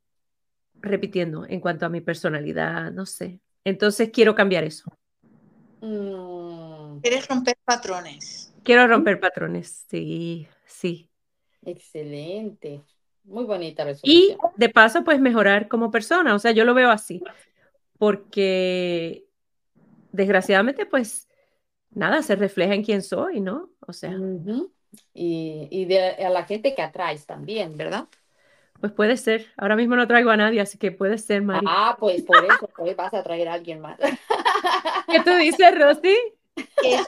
repitiendo 0.82 1.46
en 1.46 1.60
cuanto 1.60 1.86
a 1.86 1.90
mi 1.90 2.00
personalidad, 2.00 2.92
no 2.92 3.06
sé. 3.06 3.40
Entonces, 3.64 4.10
quiero 4.12 4.34
cambiar 4.34 4.64
eso. 4.64 4.90
Mm, 5.80 6.98
¿Quieres 7.00 7.28
romper 7.28 7.56
patrones? 7.64 8.52
Quiero 8.64 8.86
romper 8.86 9.20
patrones, 9.20 9.86
sí, 9.88 10.46
sí. 10.66 11.08
excelente. 11.64 12.82
Muy 13.24 13.44
bonita 13.44 13.84
Y 13.84 13.84
resolución. 13.84 14.38
de 14.56 14.68
paso, 14.70 15.04
pues 15.04 15.20
mejorar 15.20 15.68
como 15.68 15.90
persona, 15.90 16.34
o 16.34 16.38
sea, 16.38 16.52
yo 16.52 16.64
lo 16.64 16.74
veo 16.74 16.90
así, 16.90 17.22
porque 17.98 19.26
desgraciadamente, 20.12 20.86
pues 20.86 21.28
nada, 21.90 22.22
se 22.22 22.36
refleja 22.36 22.74
en 22.74 22.84
quién 22.84 23.02
soy, 23.02 23.40
¿no? 23.40 23.70
O 23.86 23.92
sea. 23.92 24.16
Y, 25.14 25.68
y 25.70 25.84
de 25.86 26.10
a 26.24 26.30
la 26.30 26.44
gente 26.44 26.74
que 26.74 26.82
atraes 26.82 27.26
también, 27.26 27.76
¿verdad? 27.76 28.08
pues 28.80 28.92
puede 28.92 29.16
ser. 29.16 29.46
Ahora 29.56 29.76
mismo 29.76 29.96
no 29.96 30.06
traigo 30.06 30.30
a 30.30 30.36
nadie, 30.36 30.60
así 30.60 30.78
que 30.78 30.92
puede 30.92 31.18
ser, 31.18 31.42
Mari. 31.42 31.66
Ah, 31.66 31.96
pues 31.98 32.22
por 32.22 32.44
eso 32.44 32.68
pues, 32.76 32.96
vas 32.96 33.12
a 33.14 33.22
traer 33.22 33.48
a 33.48 33.54
alguien 33.54 33.80
más. 33.80 33.98
¿Qué 35.08 35.20
tú 35.20 35.30
dices, 35.36 35.74
Rosy? 35.78 36.16
Que- 36.80 36.98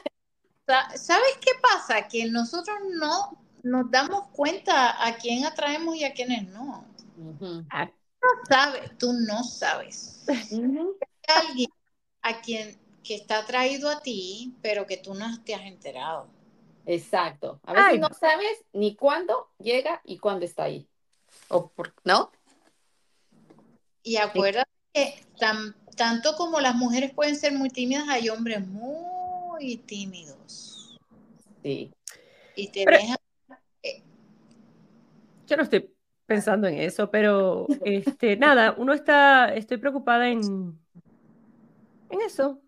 sa- 0.67 0.89
¿Sabes 0.97 1.37
qué 1.41 1.51
pasa? 1.61 2.07
Que 2.07 2.25
nosotros 2.25 2.77
no 2.99 3.37
nos 3.63 3.91
damos 3.91 4.27
cuenta 4.29 5.05
a 5.07 5.17
quién 5.17 5.45
atraemos 5.45 5.95
y 5.95 6.03
a 6.05 6.13
quiénes 6.13 6.47
no. 6.49 6.85
Ah, 7.71 7.85
No 8.21 8.29
sabes, 8.49 8.97
tú 8.97 9.13
no 9.13 9.43
sabes. 9.43 10.25
Hay 11.27 11.47
alguien 11.47 11.69
a 12.23 12.41
quien 12.41 12.79
que 13.03 13.15
está 13.15 13.39
atraído 13.39 13.89
a 13.89 14.01
ti, 14.01 14.55
pero 14.61 14.85
que 14.87 14.97
tú 14.97 15.13
no 15.15 15.43
te 15.43 15.55
has 15.55 15.63
enterado. 15.63 16.29
Exacto. 16.85 17.59
A 17.63 17.73
veces 17.73 17.89
Ay. 17.91 17.99
no 17.99 18.09
sabes 18.09 18.65
ni 18.73 18.95
cuándo 18.95 19.49
llega 19.59 20.01
y 20.03 20.17
cuándo 20.17 20.45
está 20.45 20.63
ahí. 20.63 20.87
O 21.49 21.67
por, 21.69 21.93
¿no? 22.03 22.31
Y 24.03 24.17
acuérdate 24.17 24.69
que 24.93 25.23
tan- 25.39 25.75
tanto 25.95 26.35
como 26.35 26.59
las 26.59 26.75
mujeres 26.75 27.13
pueden 27.13 27.35
ser 27.35 27.53
muy 27.53 27.69
tímidas, 27.69 28.07
hay 28.09 28.29
hombres 28.29 28.65
muy 28.67 29.77
tímidos. 29.77 30.97
Sí. 31.63 31.93
Y 32.55 32.67
te 32.69 32.85
Pero- 32.85 32.97
dejan 32.97 33.17
yo 35.47 35.57
no 35.57 35.63
estoy 35.63 35.93
pensando 36.25 36.65
en 36.69 36.77
eso, 36.79 37.11
pero 37.11 37.67
este, 37.85 38.37
nada, 38.37 38.73
uno 38.77 38.93
está, 38.93 39.53
estoy 39.53 39.77
preocupada 39.77 40.29
en, 40.29 40.79
en 42.09 42.21
eso. 42.21 42.61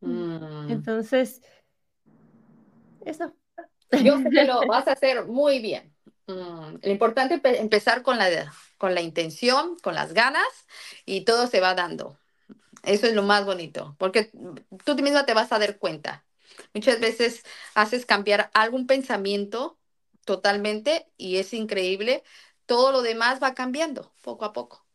Mm. 0.00 0.70
Entonces, 0.70 1.42
eso. 3.04 3.34
Yo 3.98 4.18
sé 4.18 4.32
que 4.32 4.44
lo 4.44 4.66
vas 4.66 4.86
a 4.88 4.92
hacer 4.92 5.26
muy 5.26 5.60
bien. 5.60 5.94
Mm, 6.26 6.76
Lo 6.82 6.90
importante 6.90 7.34
es 7.34 7.40
pe- 7.40 7.60
empezar 7.60 8.02
con 8.02 8.18
la, 8.18 8.52
con 8.78 8.94
la 8.94 9.00
intención, 9.00 9.76
con 9.82 9.94
las 9.94 10.12
ganas 10.14 10.46
y 11.04 11.22
todo 11.24 11.46
se 11.46 11.60
va 11.60 11.74
dando. 11.74 12.16
Eso 12.84 13.06
es 13.06 13.14
lo 13.14 13.22
más 13.22 13.44
bonito, 13.44 13.96
porque 13.98 14.30
tú 14.84 14.94
misma 14.96 15.26
te 15.26 15.34
vas 15.34 15.52
a 15.52 15.58
dar 15.58 15.78
cuenta. 15.78 16.24
Muchas 16.74 17.00
veces 17.00 17.44
haces 17.74 18.06
cambiar 18.06 18.50
algún 18.54 18.86
pensamiento 18.86 19.78
totalmente 20.24 21.06
y 21.16 21.36
es 21.36 21.52
increíble. 21.54 22.22
Todo 22.66 22.92
lo 22.92 23.02
demás 23.02 23.42
va 23.42 23.54
cambiando 23.54 24.12
poco 24.22 24.44
a 24.44 24.52
poco. 24.52 24.86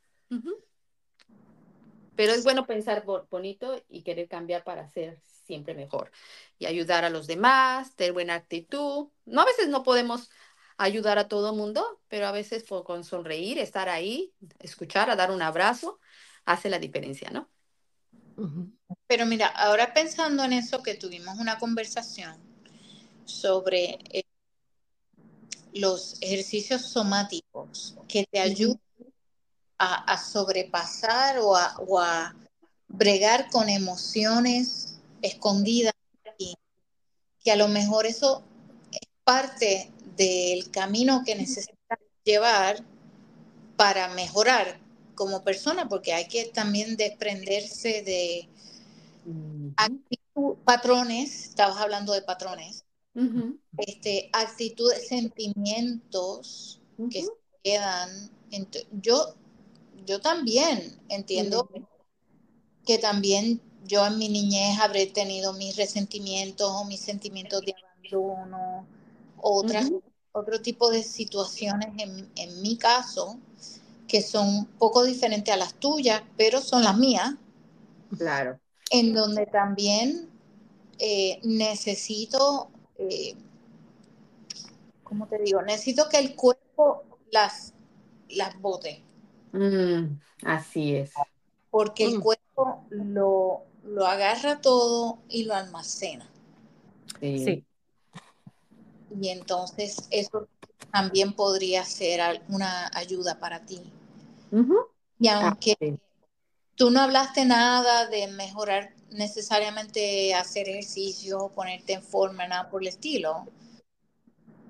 Pero 2.15 2.33
es 2.33 2.43
bueno 2.43 2.65
pensar 2.65 3.05
bo- 3.05 3.27
bonito 3.29 3.81
y 3.89 4.03
querer 4.03 4.27
cambiar 4.27 4.63
para 4.63 4.87
ser 4.89 5.19
siempre 5.45 5.73
mejor 5.75 6.11
y 6.59 6.65
ayudar 6.65 7.05
a 7.05 7.09
los 7.09 7.27
demás, 7.27 7.95
tener 7.95 8.13
buena 8.13 8.35
actitud. 8.35 9.09
No 9.25 9.41
a 9.41 9.45
veces 9.45 9.69
no 9.69 9.83
podemos 9.83 10.29
ayudar 10.77 11.17
a 11.19 11.27
todo 11.27 11.51
el 11.51 11.55
mundo, 11.55 12.01
pero 12.07 12.27
a 12.27 12.31
veces 12.31 12.63
por- 12.63 12.83
con 12.83 13.03
sonreír, 13.03 13.59
estar 13.59 13.87
ahí, 13.89 14.33
escuchar, 14.59 15.09
a 15.09 15.15
dar 15.15 15.31
un 15.31 15.41
abrazo, 15.41 15.99
hace 16.45 16.69
la 16.69 16.79
diferencia, 16.79 17.29
¿no? 17.31 17.49
Pero 19.07 19.25
mira, 19.25 19.47
ahora 19.47 19.93
pensando 19.93 20.43
en 20.43 20.53
eso 20.53 20.83
que 20.83 20.95
tuvimos 20.95 21.37
una 21.39 21.57
conversación 21.57 22.35
sobre 23.25 23.99
eh, 24.11 24.23
los 25.73 26.17
ejercicios 26.21 26.81
somáticos 26.83 27.95
que 28.07 28.25
te 28.31 28.39
ayudan 28.39 28.79
a, 29.77 30.13
a 30.13 30.17
sobrepasar 30.17 31.39
o 31.39 31.55
a, 31.55 31.75
o 31.87 31.99
a 31.99 32.35
bregar 32.87 33.49
con 33.49 33.69
emociones 33.69 34.94
escondidas 35.25 35.93
y 36.37 36.55
que 37.43 37.51
a 37.51 37.55
lo 37.55 37.67
mejor 37.67 38.05
eso 38.05 38.43
es 38.91 39.07
parte 39.23 39.91
del 40.15 40.71
camino 40.71 41.23
que 41.25 41.35
necesitas 41.35 41.99
llevar 42.23 42.83
para 43.75 44.09
mejorar 44.09 44.79
como 45.15 45.43
persona, 45.43 45.87
porque 45.87 46.13
hay 46.13 46.27
que 46.27 46.45
también 46.45 46.97
desprenderse 46.97 48.01
de 48.03 48.49
actitud, 49.77 50.55
patrones, 50.65 51.49
estabas 51.49 51.77
hablando 51.77 52.13
de 52.13 52.21
patrones, 52.21 52.85
este, 53.77 54.29
actitudes, 54.33 55.07
sentimientos 55.07 56.81
que 57.09 57.23
se 57.23 57.31
quedan. 57.63 58.29
Yo, 59.01 59.35
yo 60.05 60.19
también 60.19 60.99
entiendo 61.09 61.69
que 62.85 62.97
también 62.97 63.61
yo 63.87 64.05
en 64.05 64.17
mi 64.17 64.29
niñez 64.29 64.79
habré 64.79 65.05
tenido 65.07 65.53
mis 65.53 65.75
resentimientos 65.77 66.69
o 66.71 66.85
mis 66.85 67.01
sentimientos 67.01 67.63
de 67.65 67.75
abandono, 67.75 68.85
otras, 69.37 69.85
Ujú. 69.85 70.01
otro 70.33 70.61
tipo 70.61 70.89
de 70.91 71.03
situaciones 71.03 71.89
en, 71.99 72.29
en 72.35 72.61
mi 72.61 72.77
caso 72.77 73.39
que 74.07 74.21
son 74.21 74.47
un 74.49 74.65
poco 74.67 75.03
diferentes 75.05 75.53
a 75.53 75.57
las 75.57 75.75
tuyas, 75.75 76.23
pero 76.37 76.61
son 76.61 76.83
las 76.83 76.97
mías, 76.97 77.33
Claro. 78.17 78.59
en 78.91 79.13
donde 79.13 79.45
también 79.45 80.29
eh, 80.99 81.39
necesito, 81.43 82.69
eh, 82.97 83.35
¿cómo 85.03 85.27
te 85.27 85.37
digo? 85.39 85.61
Necesito 85.61 86.09
que 86.09 86.17
el 86.19 86.35
cuerpo 86.35 87.03
las, 87.31 87.73
las 88.29 88.59
bote. 88.59 89.01
Mm, 89.51 90.19
así 90.43 90.95
es. 90.95 91.27
Porque 91.69 92.05
el 92.05 92.17
Mm. 92.17 92.19
cuerpo 92.19 92.85
lo, 92.89 93.63
lo 93.85 94.05
agarra 94.05 94.61
todo 94.61 95.19
y 95.29 95.43
lo 95.43 95.53
almacena. 95.53 96.29
Sí. 97.21 97.63
Y 99.21 99.29
entonces 99.29 100.07
eso 100.11 100.47
también 100.91 101.33
podría 101.33 101.85
ser 101.85 102.41
una 102.49 102.89
ayuda 102.93 103.39
para 103.39 103.65
ti. 103.65 103.81
Y 105.19 105.27
Ah, 105.27 105.39
aunque 105.41 105.75
sí. 105.79 105.97
tú 106.75 106.89
no 106.89 107.01
hablaste 107.01 107.45
nada 107.45 108.07
de 108.07 108.27
mejorar 108.27 108.93
necesariamente 109.11 110.33
hacer 110.33 110.67
ejercicio 110.67 111.39
o 111.39 111.51
ponerte 111.51 111.93
en 111.93 112.03
forma, 112.03 112.47
nada 112.47 112.69
por 112.69 112.81
el 112.81 112.89
estilo, 112.89 113.45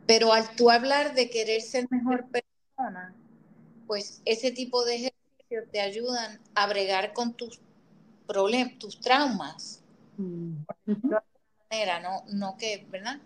pero 0.05 0.33
al 0.33 0.55
tú 0.55 0.69
hablar 0.69 1.15
de 1.15 1.29
querer 1.29 1.61
ser 1.61 1.87
mejor 1.89 2.27
persona, 2.29 3.15
pues 3.87 4.21
ese 4.25 4.51
tipo 4.51 4.83
de 4.85 4.95
ejercicios 4.95 5.71
te 5.71 5.81
ayudan 5.81 6.39
a 6.53 6.67
bregar 6.67 7.13
con 7.13 7.33
tus 7.33 7.59
problemas, 8.27 8.77
tus 8.79 8.99
traumas, 8.99 9.81
Mm. 10.17 10.63
Ujú. 10.87 11.09
manera, 11.69 11.99
no, 11.99 12.23
no 12.31 12.55
que, 12.57 12.85
¿verdad? 12.89 13.19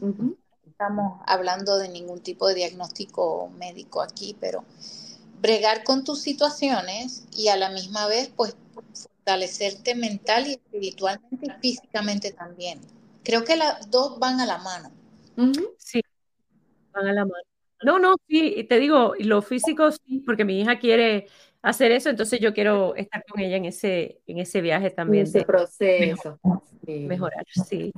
Ujú. 0.00 0.36
estamos 0.64 1.20
hablando 1.26 1.76
de 1.78 1.88
ningún 1.88 2.20
tipo 2.20 2.46
de 2.46 2.54
diagnóstico 2.54 3.50
médico 3.58 4.00
aquí, 4.00 4.36
pero 4.40 4.64
bregar 5.40 5.82
con 5.84 6.04
tus 6.04 6.20
situaciones 6.22 7.24
y 7.36 7.48
a 7.48 7.56
la 7.56 7.70
misma 7.70 8.06
vez, 8.06 8.30
pues, 8.36 8.56
fortalecerte 8.94 9.94
mental 9.94 10.46
y 10.46 10.52
espiritualmente 10.52 11.46
y 11.46 11.50
físicamente 11.60 12.32
también. 12.32 12.80
Creo 13.24 13.44
que 13.44 13.56
las 13.56 13.90
dos 13.90 14.18
van 14.18 14.40
a 14.40 14.46
la 14.46 14.58
mano. 14.58 14.90
Sí, 15.78 16.00
van 16.92 17.08
a 17.08 17.12
la 17.12 17.24
mano. 17.24 17.44
No, 17.82 17.98
no, 17.98 18.14
sí, 18.28 18.64
te 18.68 18.78
digo, 18.78 19.14
lo 19.18 19.42
físico 19.42 19.90
sí, 19.90 20.20
porque 20.24 20.44
mi 20.44 20.60
hija 20.60 20.78
quiere 20.78 21.28
hacer 21.62 21.92
eso, 21.92 22.10
entonces 22.10 22.40
yo 22.40 22.54
quiero 22.54 22.94
estar 22.96 23.24
con 23.26 23.40
ella 23.40 23.56
en 23.56 23.66
ese, 23.66 24.20
en 24.26 24.38
ese 24.38 24.60
viaje 24.60 24.90
también 24.90 25.24
Ese 25.24 25.40
de 25.40 25.44
proceso. 25.44 26.38
Sí. 26.86 27.00
mejorar, 27.06 27.44
sí. 27.68 27.92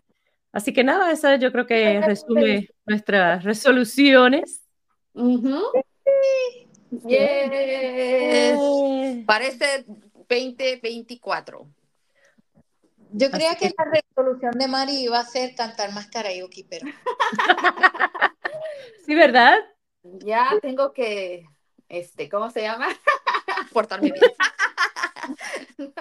Así 0.52 0.72
que 0.72 0.84
nada, 0.84 1.10
esa 1.12 1.36
yo 1.36 1.50
creo 1.52 1.66
que 1.66 2.00
resume 2.00 2.68
nuestras 2.84 3.44
resoluciones. 3.44 4.62
Ujú. 5.14 5.60
Yes. 7.06 7.08
Eh, 7.08 9.24
Parece 9.26 9.84
2024. 10.28 11.66
Yo 13.14 13.30
creía 13.30 13.52
Así 13.52 13.68
que 13.68 13.74
la 13.76 13.84
resolución 13.84 14.52
de 14.52 14.68
Mari 14.68 15.04
iba 15.04 15.18
a 15.18 15.24
ser 15.24 15.54
cantar 15.54 15.92
más 15.92 16.06
karaoke, 16.08 16.64
pero 16.68 16.86
Sí, 19.06 19.14
¿verdad? 19.14 19.58
Ya 20.02 20.48
tengo 20.60 20.92
que, 20.92 21.44
este, 21.88 22.28
¿cómo 22.28 22.50
se 22.50 22.62
llama? 22.62 22.88
Portarme 23.72 24.10
bien. 24.12 24.32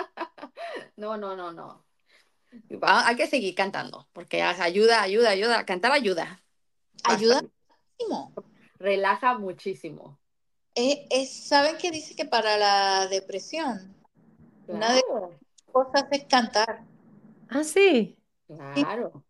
No, 0.98 1.18
no, 1.18 1.36
no, 1.36 1.52
no. 1.52 1.84
Va- 2.84 3.08
Hay 3.08 3.16
que 3.16 3.28
seguir 3.28 3.56
cantando, 3.56 4.08
porque 4.14 4.42
ayuda, 4.44 5.02
ayuda, 5.02 5.30
ayuda. 5.30 5.66
Cantar 5.66 5.92
ayuda. 5.92 6.42
ayuda 7.04 7.42
muchísimo. 7.42 8.34
Relaja 8.78 9.38
muchísimo. 9.38 10.20
Eh, 10.76 11.08
es- 11.10 11.48
¿Saben 11.48 11.78
qué 11.78 11.92
dice 11.92 12.16
que 12.16 12.26
para 12.26 12.58
la 12.58 13.08
depresión 13.08 13.96
Una 14.68 14.94
de- 14.94 15.02
Claro, 15.02 15.40
cosas 15.72 16.06
es 16.12 16.26
cantar? 16.26 16.84
Ah, 17.50 17.64
sí. 17.64 18.16
claro. 18.48 19.24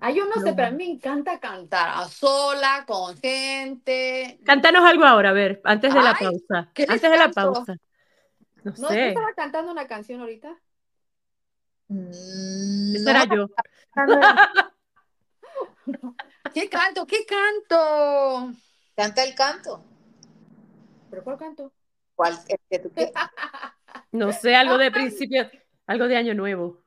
Ay, 0.00 0.16
yo 0.16 0.26
no 0.26 0.34
sé, 0.34 0.50
No. 0.50 0.56
pero 0.56 0.68
a 0.68 0.70
mí 0.70 0.76
me 0.76 0.90
encanta 0.92 1.40
cantar 1.40 1.88
a 1.94 2.08
sola, 2.08 2.84
con 2.86 3.16
gente. 3.16 4.38
Cántanos 4.44 4.84
algo 4.84 5.04
ahora, 5.04 5.30
a 5.30 5.32
ver, 5.32 5.60
antes 5.64 5.94
de 5.94 6.02
la 6.02 6.14
pausa. 6.14 6.70
¿qué 6.74 6.82
les 6.82 6.90
Antes 6.90 7.10
de 7.10 7.18
la 7.18 7.30
pausa. 7.30 7.76
No 8.64 8.72
¿No, 8.72 8.82
¿no 8.82 8.88
sé, 8.88 9.08
estaba 9.08 9.32
cantando 9.34 9.72
una 9.72 9.86
canción 9.86 10.20
ahorita? 10.20 10.56
Mm, 11.88 12.96
esa 12.96 13.04
no, 13.04 13.10
era 13.10 13.34
yo. 13.34 13.48
¿Qué 16.54 16.68
canto? 16.68 17.06
¿Qué 17.06 17.26
canto? 17.26 18.52
Canta 18.96 19.24
el 19.24 19.34
canto. 19.34 19.84
¿Pero 21.10 21.24
cuál 21.24 21.38
canto? 21.38 21.72
¿Cuál 22.14 22.38
el 22.48 22.58
que 22.70 22.78
tú 22.78 22.90
quieras? 22.94 23.30
No 24.12 24.32
sé, 24.32 24.54
algo 24.54 24.78
de 24.78 24.90
principio, 24.90 25.50
algo 25.86 26.06
de 26.08 26.16
año 26.16 26.34
nuevo. 26.34 26.83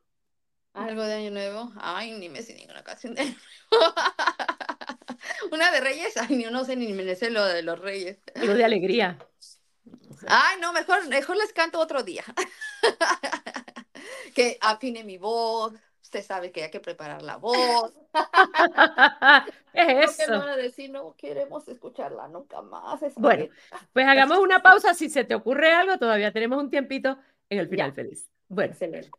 Algo 0.78 1.04
de 1.04 1.14
Año 1.14 1.32
Nuevo. 1.32 1.72
Ay, 1.78 2.12
ni 2.12 2.30
me 2.30 2.42
sé 2.42 2.54
ninguna 2.54 2.84
canción 2.84 3.14
de 3.16 3.22
Año 3.22 3.36
Nuevo. 3.72 3.94
Una 5.52 5.72
de 5.72 5.82
Reyes. 5.82 6.16
Ay, 6.18 6.36
ni- 6.36 6.44
no 6.46 6.64
sé 6.66 6.76
ni 6.76 6.92
me 6.94 7.16
sé 7.16 7.30
lo 7.32 7.44
de 7.46 7.64
los 7.64 7.80
Reyes. 7.80 8.20
Algo 8.36 8.54
de 8.54 8.64
alegría. 8.66 9.18
Ay, 10.28 10.58
no, 10.62 10.74
mejor, 10.74 11.08
mejor 11.08 11.38
les 11.38 11.54
canto 11.54 11.80
otro 11.80 12.04
día. 12.04 12.24
Que 14.36 14.58
afine 14.62 15.04
mi 15.04 15.18
voz. 15.18 15.74
Usted 16.04 16.24
sabe 16.24 16.52
que 16.52 16.64
hay 16.64 16.70
que 16.72 16.80
preparar 16.80 17.22
la 17.24 17.38
voz. 17.38 17.92
¿Qué 19.74 20.04
es 20.04 20.20
eso? 20.20 20.32
van 20.40 20.50
a 20.50 20.56
decir, 20.56 20.92
no 20.92 21.16
queremos 21.18 21.68
escucharla 21.68 22.28
nunca 22.28 22.62
más. 22.62 23.00
Bueno, 23.16 23.44
letra". 23.46 23.80
Pues 23.94 24.06
hagamos 24.06 24.38
una 24.38 24.62
pausa. 24.62 24.94
Si 24.94 25.10
se 25.10 25.24
te 25.24 25.34
ocurre 25.34 25.74
algo, 25.74 25.98
todavía 25.98 26.32
tenemos 26.32 26.62
un 26.62 26.70
tiempito 26.70 27.18
en 27.50 27.60
el 27.60 27.68
final 27.68 27.90
Ya. 27.90 27.96
feliz. 27.96 28.30
Bueno, 28.48 28.74
Excelente. 28.74 29.10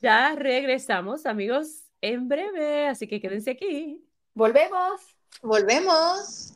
Ya 0.00 0.34
regresamos, 0.34 1.26
amigos, 1.26 1.84
en 2.00 2.28
breve, 2.28 2.88
así 2.88 3.06
que 3.06 3.20
quédense 3.20 3.50
aquí. 3.50 4.04
Volvemos. 4.34 5.00
Volvemos. 5.42 6.54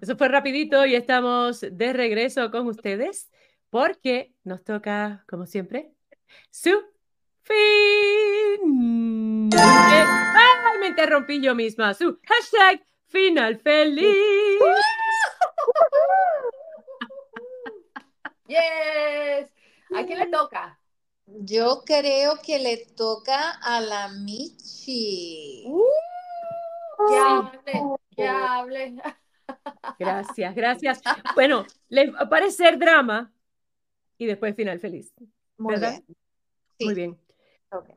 Eso 0.00 0.16
fue 0.16 0.28
rapidito 0.28 0.86
y 0.86 0.94
estamos 0.94 1.60
de 1.60 1.92
regreso 1.92 2.50
con 2.50 2.66
ustedes 2.66 3.30
porque 3.68 4.34
nos 4.44 4.64
toca, 4.64 5.24
como 5.28 5.46
siempre, 5.46 5.92
su 6.50 6.70
fin. 7.42 8.60
¡Ay, 9.56 10.78
me 10.80 10.88
interrumpí 10.88 11.40
yo 11.40 11.54
misma! 11.54 11.94
Su 11.94 12.18
hashtag 12.26 12.84
final 13.06 13.58
feliz. 13.58 14.60
Yes. 18.50 19.52
¿A 19.94 20.04
quién 20.04 20.18
le 20.18 20.26
toca? 20.26 20.80
Yo 21.26 21.82
creo 21.86 22.40
que 22.42 22.58
le 22.58 22.78
toca 22.96 23.52
a 23.62 23.80
la 23.80 24.08
Michi. 24.08 25.64
Que 27.08 27.16
hable, 27.16 27.96
que 28.16 28.28
hable. 28.28 28.96
Gracias, 29.98 30.54
gracias. 30.54 31.00
Bueno, 31.34 31.64
les 31.88 32.12
va 32.14 32.20
a 32.20 32.28
parecer 32.28 32.78
drama 32.78 33.32
y 34.18 34.26
después 34.26 34.54
final 34.54 34.78
feliz. 34.80 35.12
Muy 35.56 35.74
¿verdad? 35.74 35.90
bien. 35.90 36.16
Sí. 36.78 36.84
Muy 36.84 36.94
bien. 36.94 37.20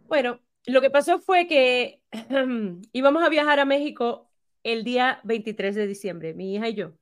Bueno, 0.08 0.40
lo 0.66 0.82
que 0.82 0.90
pasó 0.90 1.20
fue 1.20 1.48
que 1.48 2.02
íbamos 2.94 3.24
a 3.24 3.30
viajar 3.30 3.60
a 3.60 3.66
México 3.66 4.30
el 4.64 4.84
día 4.84 5.20
23 5.24 5.76
de 5.76 5.88
diciembre, 5.88 6.34
mi 6.34 6.56
hija 6.56 6.70
y 6.70 6.76
yo, 6.76 6.94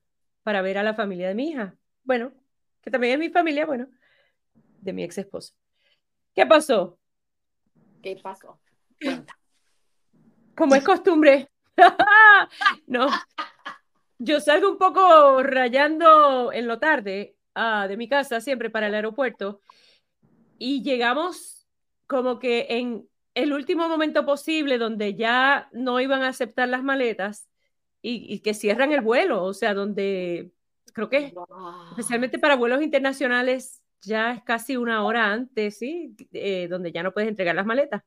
para 0.44 0.62
ver 0.62 0.78
a 0.78 0.84
la 0.84 0.94
familia 0.94 1.28
de 1.28 1.36
mi 1.36 1.50
hija. 1.50 1.76
Bueno, 2.04 2.34
que 2.82 2.90
también 2.90 3.14
es 3.14 3.20
mi 3.20 3.30
familia, 3.30 3.66
bueno, 3.66 3.88
de 4.80 4.94
mi 4.94 5.04
ex 5.04 5.18
esposo. 5.18 5.54
¿Qué 6.34 6.46
pasó? 6.46 6.98
¿Qué 8.02 8.16
pasó? 8.22 8.60
Como 10.56 10.76
es 10.76 10.84
costumbre, 10.84 11.50
no, 12.88 13.08
yo 14.18 14.40
salgo 14.40 14.70
un 14.70 14.78
poco 14.78 15.44
rayando 15.44 16.52
en 16.52 16.68
lo 16.68 16.80
tarde 16.80 17.36
ah, 17.56 17.88
de 17.88 17.98
mi 17.98 18.08
casa, 18.08 18.42
siempre 18.42 18.70
para 18.70 18.88
el 18.88 18.96
aeropuerto, 18.96 19.62
y 20.58 20.84
llegamos 20.84 21.61
como 22.12 22.40
que 22.40 22.66
en 22.70 23.08
el 23.36 23.54
último 23.54 23.88
momento 23.88 24.26
posible 24.26 24.78
donde 24.78 25.16
ya 25.16 25.70
no 25.72 26.02
iban 26.02 26.24
a 26.24 26.28
aceptar 26.28 26.68
las 26.68 26.84
maletas 26.84 27.48
y, 28.02 28.26
y 28.34 28.40
que 28.42 28.54
cierran 28.54 28.92
el 28.92 29.00
vuelo, 29.00 29.46
o 29.46 29.54
sea, 29.54 29.74
donde 29.74 30.52
creo 30.94 31.08
que 31.08 31.32
Wow. 31.34 31.92
especialmente 31.92 32.38
para 32.38 32.58
vuelos 32.58 32.82
internacionales 32.82 33.82
ya 34.02 34.34
es 34.34 34.44
casi 34.44 34.76
una 34.76 35.06
hora 35.06 35.32
antes, 35.32 35.78
¿sí? 35.78 36.14
Eh, 36.34 36.68
donde 36.70 36.92
ya 36.92 37.02
no 37.02 37.14
puedes 37.14 37.30
entregar 37.30 37.56
las 37.56 37.66
maletas. 37.66 38.04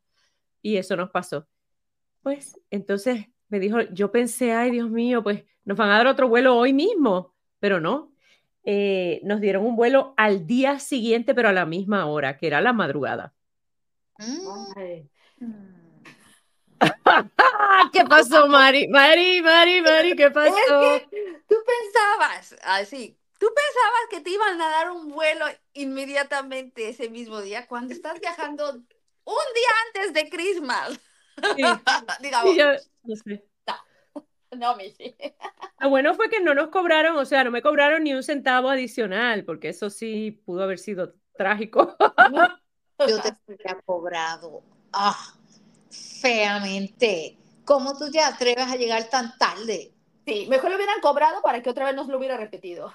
Y 0.60 0.76
eso 0.76 0.96
nos 0.96 1.08
pasó. 1.08 1.48
Pues 2.22 2.60
entonces 2.70 3.28
me 3.48 3.58
dijo, 3.60 3.80
yo 3.92 4.12
pensé, 4.12 4.52
ay 4.52 4.70
Dios 4.70 4.90
mío, 4.90 5.22
pues 5.22 5.44
nos 5.64 5.78
van 5.78 5.88
a 5.88 5.96
dar 5.96 6.08
otro 6.08 6.28
vuelo 6.28 6.58
hoy 6.58 6.74
mismo, 6.74 7.34
pero 7.58 7.80
no. 7.80 8.12
Eh, 8.64 9.22
nos 9.24 9.40
dieron 9.40 9.64
un 9.64 9.76
vuelo 9.76 10.12
al 10.18 10.46
día 10.46 10.78
siguiente, 10.78 11.34
pero 11.34 11.48
a 11.48 11.52
la 11.54 11.64
misma 11.64 12.04
hora, 12.04 12.36
que 12.36 12.48
era 12.48 12.60
la 12.60 12.74
madrugada. 12.74 13.32
Mm. 14.18 14.72
Ay, 14.76 15.10
¿Qué 17.92 18.04
pasó, 18.04 18.46
Mari? 18.48 18.88
Mari, 18.88 19.42
Mari, 19.42 19.80
Mari, 19.82 20.16
¿qué 20.16 20.30
pasó? 20.32 20.94
Es 20.94 21.02
que 21.08 21.42
tú 21.48 21.56
pensabas, 21.66 22.56
así, 22.62 23.18
tú 23.38 23.46
¿Tú 23.46 23.52
pensabas 23.52 24.00
que 24.08 24.20
te 24.20 24.30
iban 24.30 24.60
a 24.60 24.70
dar 24.70 24.90
un 24.90 25.10
vuelo 25.10 25.44
inmediatamente 25.74 26.88
ese 26.88 27.10
mismo 27.10 27.42
día 27.42 27.66
cuando 27.66 27.92
estás 27.92 28.18
viajando 28.18 28.70
un 28.70 28.82
día 29.54 29.70
antes 29.86 30.14
de 30.14 30.30
Christmas? 30.30 30.98
Sí. 31.56 31.62
Digamos. 32.22 32.52
Sí, 32.52 32.58
yo 32.58 32.72
no 33.02 33.16
sé. 33.16 33.44
No, 34.52 34.76
Michi. 34.76 35.14
Lo 35.80 35.90
bueno 35.90 36.14
fue 36.14 36.30
que 36.30 36.40
no 36.40 36.54
nos 36.54 36.68
cobraron, 36.68 37.16
o 37.16 37.24
sea, 37.24 37.44
no 37.44 37.50
me 37.50 37.60
cobraron 37.60 38.04
ni 38.04 38.14
un 38.14 38.22
centavo 38.22 38.70
adicional, 38.70 39.44
porque 39.44 39.70
eso 39.70 39.90
sí 39.90 40.30
pudo 40.46 40.62
haber 40.62 40.78
sido 40.78 41.14
trágico. 41.36 41.96
Yo 43.06 43.20
te 43.20 43.28
habría 43.28 43.80
cobrado 43.84 44.62
ah, 44.92 45.34
feamente. 45.90 47.36
¿Cómo 47.64 47.96
tú 47.98 48.10
te 48.10 48.20
atreves 48.20 48.66
a 48.66 48.76
llegar 48.76 49.08
tan 49.10 49.36
tarde? 49.38 49.92
Sí, 50.26 50.46
mejor 50.48 50.70
lo 50.70 50.76
hubieran 50.76 51.00
cobrado 51.00 51.42
para 51.42 51.62
que 51.62 51.70
otra 51.70 51.86
vez 51.86 51.94
nos 51.94 52.08
lo 52.08 52.18
hubiera 52.18 52.36
repetido. 52.36 52.92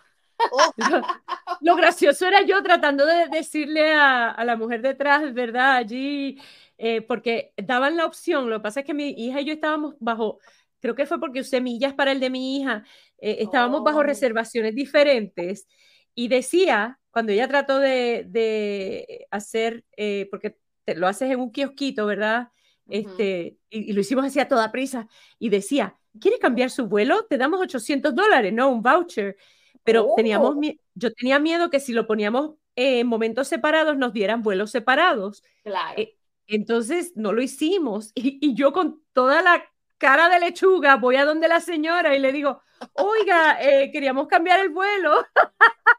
Oh, 0.49 0.71
Lo 1.61 1.75
gracioso 1.75 2.25
era 2.27 2.41
yo 2.43 2.63
tratando 2.63 3.05
de 3.05 3.27
decirle 3.27 3.93
a, 3.93 4.31
a 4.31 4.45
la 4.45 4.55
mujer 4.55 4.81
detrás, 4.81 5.33
¿verdad? 5.33 5.75
Allí, 5.75 6.39
eh, 6.77 7.01
porque 7.01 7.53
daban 7.57 7.97
la 7.97 8.05
opción, 8.05 8.49
lo 8.49 8.57
que 8.57 8.63
pasa 8.63 8.79
es 8.81 8.85
que 8.85 8.93
mi 8.93 9.09
hija 9.09 9.41
y 9.41 9.45
yo 9.45 9.53
estábamos 9.53 9.95
bajo, 9.99 10.39
creo 10.79 10.95
que 10.95 11.05
fue 11.05 11.19
porque 11.19 11.41
usé 11.41 11.59
millas 11.61 11.93
para 11.93 12.11
el 12.13 12.19
de 12.19 12.29
mi 12.29 12.57
hija, 12.57 12.83
eh, 13.17 13.37
estábamos 13.41 13.83
bajo 13.83 13.99
Oh. 13.99 14.03
reservaciones 14.03 14.73
diferentes 14.75 15.67
y 16.15 16.29
decía, 16.29 16.98
cuando 17.11 17.31
ella 17.31 17.47
trató 17.47 17.79
de, 17.79 18.25
de 18.27 19.27
hacer, 19.31 19.83
eh, 19.97 20.27
porque 20.31 20.57
te- 20.85 20.95
lo 20.95 21.07
haces 21.07 21.31
en 21.31 21.39
un 21.39 21.51
kiosquito, 21.51 22.05
¿verdad? 22.05 22.49
Este, 22.87 23.57
y, 23.69 23.89
y 23.89 23.93
lo 23.93 24.01
hicimos 24.01 24.25
así 24.25 24.39
a 24.39 24.47
toda 24.47 24.71
prisa, 24.71 25.07
y 25.37 25.49
decía, 25.49 25.95
¿quiere 26.19 26.39
cambiar 26.39 26.69
su 26.71 26.87
vuelo? 26.87 27.25
Te 27.25 27.37
damos 27.37 27.61
800 27.61 28.15
dólares, 28.15 28.51
no 28.53 28.69
un 28.69 28.81
voucher. 28.81 29.37
Pero 29.83 30.09
teníamos, 30.15 30.51
Oh. 30.55 30.59
mie- 30.59 30.79
yo 30.95 31.11
tenía 31.13 31.39
miedo 31.39 31.69
que 31.69 31.79
si 31.79 31.93
lo 31.93 32.05
poníamos 32.07 32.55
eh, 32.75 32.99
en 32.99 33.07
momentos 33.07 33.47
separados 33.47 33.97
nos 33.97 34.13
dieran 34.13 34.41
vuelos 34.43 34.71
separados. 34.71 35.43
Claro. 35.63 35.99
Eh, 36.01 36.15
Entonces 36.47 37.13
no 37.15 37.31
lo 37.33 37.41
hicimos. 37.41 38.11
Y, 38.15 38.39
y 38.41 38.53
yo 38.55 38.71
con 38.73 39.03
toda 39.13 39.41
la 39.41 39.63
cara 39.97 40.29
de 40.29 40.39
lechuga 40.39 40.95
voy 40.97 41.15
a 41.17 41.25
donde 41.25 41.47
la 41.47 41.59
señora 41.59 42.15
y 42.15 42.19
le 42.19 42.31
digo, 42.31 42.61
oiga, 42.93 43.61
eh, 43.61 43.91
queríamos 43.91 44.27
cambiar 44.27 44.59
el 44.61 44.69
vuelo. 44.69 45.25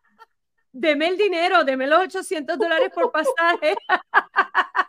Deme 0.73 1.09
el 1.09 1.17
dinero, 1.17 1.65
deme 1.65 1.87
los 1.87 2.01
800 2.01 2.59
dólares 2.59 2.91
por 2.95 3.11
pasaje. 3.11 3.75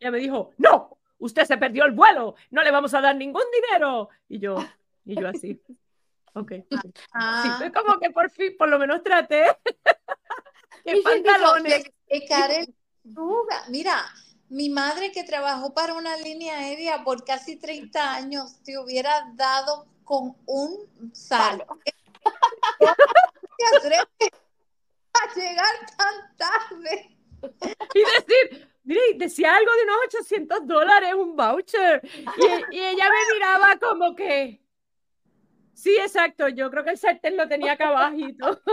Ella 0.00 0.10
me 0.10 0.18
dijo, 0.18 0.52
no, 0.58 0.98
usted 1.18 1.44
se 1.44 1.56
perdió 1.56 1.84
el 1.84 1.92
vuelo, 1.92 2.34
no 2.50 2.62
le 2.62 2.70
vamos 2.70 2.94
a 2.94 3.00
dar 3.00 3.16
ningún 3.16 3.42
dinero. 3.52 4.08
Y 4.28 4.38
yo, 4.38 4.56
y 5.04 5.20
yo 5.20 5.28
así, 5.28 5.60
ok. 6.34 6.52
Ah, 7.12 7.70
como 7.74 7.98
que 7.98 8.10
por 8.10 8.30
fin, 8.30 8.56
por 8.56 8.68
lo 8.68 8.78
menos 8.78 9.02
traté. 9.02 9.44
¡Qué 10.84 10.94
dijo, 10.94 11.10
pantalones! 11.10 11.90
lechuga. 12.08 13.64
Mira, 13.68 14.04
mi 14.48 14.70
madre 14.70 15.12
que 15.12 15.24
trabajó 15.24 15.74
para 15.74 15.94
una 15.94 16.16
línea 16.16 16.58
aérea 16.58 17.04
por 17.04 17.24
casi 17.24 17.56
30 17.56 18.14
años 18.14 18.62
te 18.62 18.78
hubiera 18.78 19.32
dado 19.34 19.86
con 20.10 20.36
un 20.46 21.14
salto. 21.14 21.78
¿Te 22.80 23.76
atreves 23.76 24.08
a 25.14 25.34
llegar 25.36 25.74
tan 25.96 26.36
tarde? 26.36 27.16
Y 27.94 28.00
decir, 28.00 28.68
mire, 28.82 29.00
decía 29.14 29.54
algo 29.54 29.72
de 29.72 29.84
unos 29.84 29.96
800 30.06 30.66
dólares, 30.66 31.14
un 31.14 31.36
voucher. 31.36 32.00
Y, 32.02 32.76
y 32.76 32.80
ella 32.80 33.04
me 33.08 33.34
miraba 33.34 33.78
como 33.78 34.16
que, 34.16 34.60
sí, 35.74 35.96
exacto, 35.96 36.48
yo 36.48 36.72
creo 36.72 36.82
que 36.82 36.90
el 36.90 36.98
sartén 36.98 37.36
lo 37.36 37.46
tenía 37.46 37.74
acá 37.74 37.88
abajito. 37.88 38.60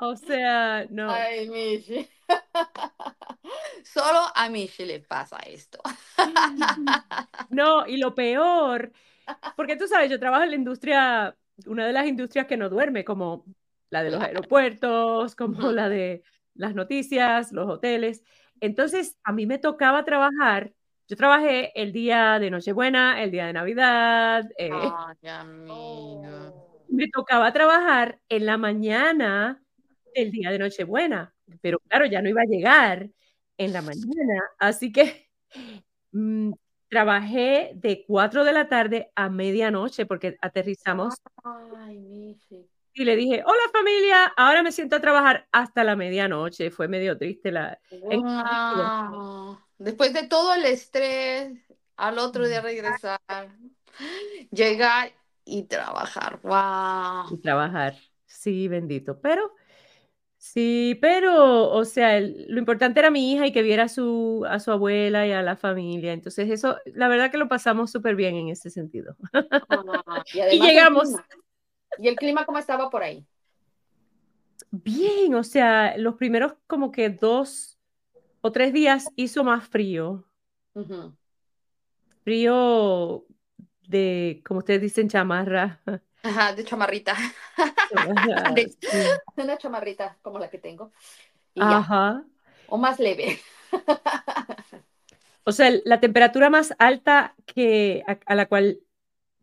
O 0.00 0.16
sea, 0.16 0.86
no. 0.90 1.10
Ay, 1.10 1.48
Michi. 1.48 2.06
Solo 3.84 4.20
a 4.34 4.48
Michi 4.48 4.84
le 4.84 5.00
pasa 5.00 5.38
esto. 5.38 5.80
No, 7.50 7.86
y 7.86 7.98
lo 7.98 8.14
peor, 8.14 8.92
porque 9.56 9.76
tú 9.76 9.86
sabes, 9.86 10.10
yo 10.10 10.18
trabajo 10.18 10.42
en 10.42 10.50
la 10.50 10.56
industria, 10.56 11.36
una 11.66 11.86
de 11.86 11.92
las 11.92 12.06
industrias 12.06 12.46
que 12.46 12.56
no 12.56 12.68
duerme, 12.68 13.04
como 13.04 13.44
la 13.90 14.02
de 14.02 14.10
los 14.10 14.22
aeropuertos, 14.22 15.36
como 15.36 15.70
la 15.70 15.88
de 15.88 16.22
las 16.54 16.74
noticias, 16.74 17.52
los 17.52 17.68
hoteles. 17.68 18.24
Entonces, 18.60 19.16
a 19.22 19.32
mí 19.32 19.46
me 19.46 19.58
tocaba 19.58 20.04
trabajar, 20.04 20.72
yo 21.06 21.16
trabajé 21.16 21.70
el 21.80 21.92
día 21.92 22.38
de 22.38 22.50
Nochebuena, 22.50 23.22
el 23.22 23.30
día 23.30 23.46
de 23.46 23.52
Navidad, 23.52 24.48
eh, 24.58 24.70
me 26.88 27.08
tocaba 27.08 27.52
trabajar 27.52 28.20
en 28.28 28.46
la 28.46 28.56
mañana 28.56 29.62
del 30.14 30.30
día 30.30 30.50
de 30.50 30.58
Nochebuena, 30.58 31.33
pero 31.60 31.78
claro, 31.80 32.06
ya 32.06 32.22
no 32.22 32.28
iba 32.28 32.42
a 32.42 32.46
llegar 32.46 33.08
en 33.56 33.72
la 33.72 33.82
mañana, 33.82 34.42
así 34.58 34.92
que 34.92 35.28
mm, 36.12 36.52
trabajé 36.88 37.72
de 37.74 38.04
4 38.06 38.44
de 38.44 38.52
la 38.52 38.68
tarde 38.68 39.12
a 39.14 39.28
medianoche 39.28 40.06
porque 40.06 40.36
aterrizamos 40.40 41.14
Ay, 41.74 42.36
y 42.96 43.04
le 43.04 43.16
dije, 43.16 43.42
hola 43.44 43.62
familia, 43.72 44.32
ahora 44.36 44.62
me 44.62 44.70
siento 44.70 44.94
a 44.94 45.00
trabajar 45.00 45.48
hasta 45.50 45.82
la 45.82 45.96
medianoche, 45.96 46.70
fue 46.70 46.86
medio 46.86 47.18
triste 47.18 47.50
la... 47.50 47.76
Wow. 47.90 49.58
Después 49.78 50.12
de 50.12 50.28
todo 50.28 50.54
el 50.54 50.64
estrés, 50.64 51.58
al 51.96 52.18
otro 52.20 52.46
día 52.46 52.60
regresar, 52.60 53.18
llegar 54.52 55.10
y 55.44 55.64
trabajar. 55.64 56.38
Wow. 56.42 57.34
y 57.36 57.40
trabajar, 57.40 57.96
sí, 58.26 58.68
bendito, 58.68 59.20
pero... 59.20 59.52
Sí, 60.44 60.98
pero, 61.00 61.70
o 61.70 61.84
sea, 61.86 62.18
el- 62.18 62.44
lo 62.50 62.58
importante 62.58 63.00
era 63.00 63.10
mi 63.10 63.32
hija 63.32 63.46
y 63.46 63.52
que 63.52 63.62
viera 63.62 63.84
a 63.84 63.88
su, 63.88 64.44
a 64.46 64.60
su 64.60 64.70
abuela 64.70 65.26
y 65.26 65.32
a 65.32 65.40
la 65.40 65.56
familia. 65.56 66.12
Entonces, 66.12 66.50
eso, 66.50 66.76
la 66.84 67.08
verdad 67.08 67.30
que 67.30 67.38
lo 67.38 67.48
pasamos 67.48 67.90
súper 67.90 68.14
bien 68.14 68.36
en 68.36 68.48
ese 68.50 68.68
sentido. 68.68 69.16
Ah, 69.70 70.22
y 70.52 70.60
llegamos. 70.60 71.08
¿Y 71.98 72.08
el 72.08 72.16
clima 72.16 72.44
cómo 72.44 72.58
estaba 72.58 72.90
por 72.90 73.02
ahí? 73.02 73.26
Bien, 74.70 75.34
o 75.34 75.42
sea, 75.42 75.96
los 75.96 76.16
primeros 76.16 76.52
como 76.66 76.92
que 76.92 77.08
dos 77.08 77.78
o 78.42 78.52
tres 78.52 78.74
días 78.74 79.06
hizo 79.16 79.44
más 79.44 79.66
frío. 79.66 80.26
Frío 82.22 83.24
de, 83.88 84.42
como 84.46 84.58
ustedes 84.58 84.82
dicen, 84.82 85.08
chamarra. 85.08 85.80
Ajá, 86.24 86.54
de 86.54 86.64
chamarrita. 86.64 87.14
De- 88.54 88.68
sí. 88.80 88.98
Una 89.36 89.56
chamarrita 89.58 90.16
como 90.22 90.38
la 90.38 90.48
que 90.50 90.58
tengo. 90.58 90.90
Y 91.54 91.60
ya. 91.60 91.76
Ajá. 91.78 92.24
O 92.66 92.78
más 92.78 92.98
leve. 92.98 93.38
O 95.44 95.52
sea, 95.52 95.70
la 95.84 96.00
temperatura 96.00 96.48
más 96.48 96.74
alta 96.78 97.34
que 97.44 98.02
a, 98.06 98.18
a 98.26 98.34
la 98.34 98.46
cual 98.46 98.80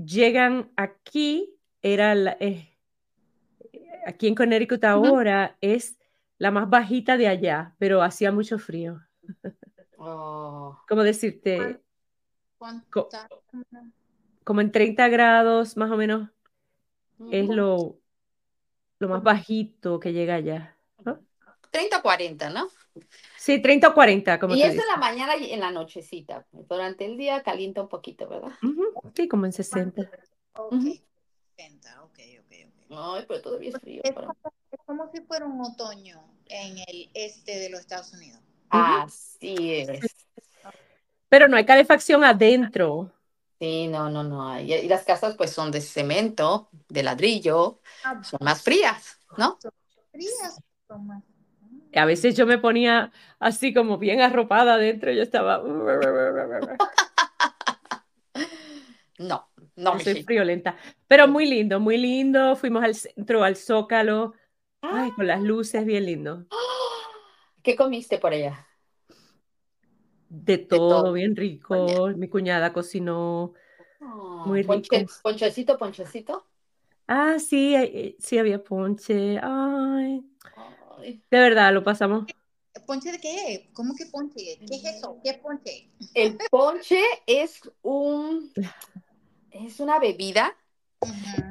llegan 0.04 0.72
aquí 0.76 1.54
era 1.84 2.16
la- 2.16 2.38
eh, 2.40 2.76
aquí 4.08 4.28
en 4.28 4.34
Connecticut 4.36 4.84
ahora 4.84 5.58
es 5.62 5.98
la 6.40 6.50
más 6.50 6.68
bajita 6.68 7.18
de 7.18 7.28
allá, 7.28 7.76
pero 7.78 8.02
hacía 8.02 8.32
mucho 8.32 8.58
frío. 8.58 9.00
Oh. 9.98 10.80
Como 10.90 11.04
decirte, 11.04 11.80
¿Cuánto? 12.58 13.08
como 14.44 14.62
en 14.62 14.72
30 14.72 15.08
grados 15.10 15.78
más 15.78 15.92
o 15.92 15.98
menos 15.98 16.28
es 17.32 17.48
lo, 17.50 17.98
lo 19.00 19.10
más 19.10 19.24
bajito 19.24 20.00
que 20.00 20.14
llega 20.14 20.36
allá. 20.36 20.78
¿no? 21.06 21.20
30 21.72 22.02
40, 22.02 22.50
¿no? 22.50 22.70
Sí, 23.38 23.62
30 23.62 23.90
o 23.90 23.94
40, 23.94 24.40
como 24.40 24.56
Y 24.56 24.62
eso 24.64 24.82
en 24.82 24.88
la 24.88 24.98
mañana 24.98 25.38
y 25.38 25.52
en 25.54 25.60
la 25.60 25.72
nochecita. 25.72 26.46
Durante 26.52 27.06
el 27.06 27.18
día 27.18 27.42
calienta 27.44 27.82
un 27.82 27.90
poquito, 27.90 28.28
¿verdad? 28.28 28.52
Ujú, 28.62 28.84
Sí, 29.16 29.28
como 29.28 29.46
en 29.46 29.54
60. 29.54 30.02
Ok, 30.54 30.74
Ujú. 30.74 30.98
60, 31.56 32.04
ok, 32.04 32.20
ok, 32.40 32.54
ok. 32.68 32.98
Ay, 32.98 33.26
pero 33.28 33.42
todavía 33.42 33.70
es 33.70 33.80
frío. 33.80 34.02
Es 34.04 34.14
para- 34.14 34.28
es 34.72 34.80
como 34.86 35.10
si 35.12 35.22
fuera 35.22 35.46
un 35.46 35.62
otoño 35.62 36.22
en 36.48 36.78
el 36.88 37.10
este 37.14 37.60
de 37.60 37.70
los 37.70 37.80
Estados 37.80 38.12
Unidos. 38.14 38.42
Así 38.70 39.74
es. 39.74 40.16
Pero 41.30 41.48
no 41.48 41.56
hay 41.58 41.66
calefacción 41.66 42.24
adentro. 42.24 43.12
Sí, 43.62 43.88
no, 43.88 44.10
no, 44.10 44.24
no. 44.24 44.60
Y, 44.60 44.74
y 44.74 44.88
las 44.88 45.04
casas 45.04 45.36
pues 45.38 45.52
son 45.52 45.70
de 45.70 45.82
cemento, 45.82 46.68
de 46.90 47.04
ladrillo, 47.04 47.80
son 48.24 48.40
más 48.42 48.64
frías, 48.64 49.20
¿no? 49.38 49.60
Son 49.62 49.72
frías, 50.12 50.60
son 50.88 51.06
más- 51.06 51.24
A 51.96 52.06
veces 52.06 52.36
yo 52.36 52.48
me 52.48 52.58
ponía 52.58 53.12
así 53.40 53.72
como 53.72 54.00
bien 54.00 54.20
arropada 54.22 54.74
adentro, 54.74 55.12
yo 55.12 55.22
estaba... 55.22 55.62
No, 59.20 59.48
no, 59.76 60.00
Yo 60.00 60.04
soy 60.04 60.24
friolenta, 60.24 60.76
pero 61.08 61.28
muy 61.28 61.46
lindo, 61.46 61.80
muy 61.80 61.98
lindo. 61.98 62.56
Fuimos 62.56 62.84
al 62.84 62.96
centro, 62.96 63.44
al 63.44 63.56
Zócalo, 63.56 64.34
ay, 64.82 65.12
con 65.12 65.28
las 65.28 65.42
luces, 65.44 65.86
bien 65.86 66.08
lindo. 66.08 66.48
¿Qué 67.62 67.76
comiste 67.76 68.18
por 68.18 68.34
allá? 68.34 68.68
De 70.34 70.58
todo, 70.58 71.02
todo. 71.04 71.14
bien 71.14 71.36
rico. 71.36 72.08
Mi 72.16 72.30
cuñada 72.30 72.72
cocinó 72.72 73.54
Oh, 74.04 74.44
Muy 74.48 74.64
ponche- 74.64 75.00
ricos. 75.00 75.20
ponchecito, 75.22 75.78
ponchecito. 75.78 76.46
Ah, 77.08 77.38
sí, 77.38 77.76
eh, 77.76 78.16
sí 78.18 78.38
había 78.40 78.64
ponche. 78.64 79.38
Ay, 79.44 80.24
Ay. 80.98 81.22
de 81.30 81.40
verdad, 81.40 81.72
lo 81.74 81.84
pasamos. 81.84 82.26
¿Ponche 82.88 83.12
de 83.12 83.20
qué? 83.20 83.70
¿Cómo 83.74 83.94
que 83.96 84.06
ponche? 84.08 84.58
¿Qué 84.66 84.76
es 84.76 84.86
eso? 84.86 85.20
¿Qué 85.24 85.32
es 85.32 85.38
ponche? 85.38 85.92
El 86.16 86.38
ponche 86.50 87.00
es 87.28 87.62
un 87.84 88.52
es 89.52 89.80
una 89.82 90.00
bebida 90.00 90.56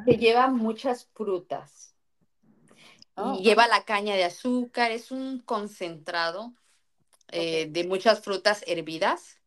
que 0.07 0.17
lleva 0.17 0.49
muchas 0.49 1.05
frutas. 1.15 1.95
Oh. 3.15 3.35
Y 3.39 3.45
lleva 3.45 3.69
la 3.69 3.85
caña 3.85 4.15
de 4.17 4.25
azúcar, 4.25 4.91
es 4.91 5.11
un 5.13 5.39
concentrado 5.41 6.55
eh, 7.33 7.67
de 7.71 7.85
muchas 7.85 8.21
frutas 8.23 8.65
hervidas 8.67 9.39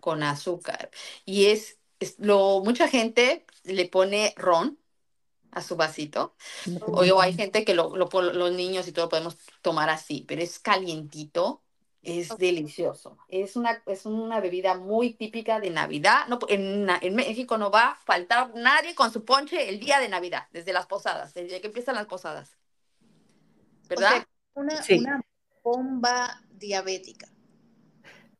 con 0.00 0.22
azúcar. 0.22 0.90
Y 1.24 1.46
es, 1.46 1.78
es 2.00 2.18
lo, 2.18 2.62
mucha 2.64 2.88
gente 2.88 3.46
le 3.64 3.86
pone 3.88 4.34
ron 4.36 4.78
a 5.52 5.62
su 5.62 5.76
vasito. 5.76 6.36
O, 6.80 7.02
o 7.04 7.20
hay 7.20 7.34
gente 7.34 7.64
que 7.64 7.74
lo, 7.74 7.96
lo 7.96 8.08
los 8.32 8.52
niños 8.52 8.88
y 8.88 8.92
todo 8.92 9.08
podemos 9.08 9.36
tomar 9.62 9.90
así, 9.90 10.24
pero 10.28 10.42
es 10.42 10.58
calientito, 10.58 11.62
es 12.02 12.38
delicioso. 12.38 13.18
Es 13.28 13.56
una, 13.56 13.82
es 13.86 14.06
una 14.06 14.40
bebida 14.40 14.76
muy 14.76 15.14
típica 15.14 15.60
de 15.60 15.70
Navidad. 15.70 16.26
No, 16.28 16.38
en, 16.48 16.88
en 16.90 17.14
México 17.14 17.58
no 17.58 17.70
va 17.70 17.90
a 17.92 17.96
faltar 17.96 18.52
nadie 18.54 18.94
con 18.94 19.12
su 19.12 19.24
ponche 19.24 19.68
el 19.68 19.80
día 19.80 19.98
de 20.00 20.08
Navidad, 20.08 20.48
desde 20.52 20.72
las 20.72 20.86
posadas, 20.86 21.34
desde 21.34 21.60
que 21.60 21.68
empiezan 21.68 21.94
las 21.96 22.06
posadas. 22.06 22.56
O 23.94 24.00
¿Verdad? 24.00 24.02
sea, 24.02 24.26
una, 24.54 24.86
Sí. 24.86 24.98
una 24.98 25.20
bomba 25.62 26.42
diabética. 26.60 27.26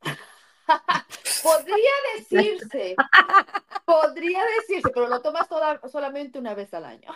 Podría 1.42 1.90
decirse, 2.16 2.94
podría 3.86 4.44
decirse, 4.60 4.90
pero 4.94 5.08
lo 5.08 5.20
tomas 5.20 5.48
toda, 5.48 5.80
solamente 5.90 6.38
una 6.38 6.54
vez 6.54 6.72
al 6.74 6.84
año. 6.84 7.10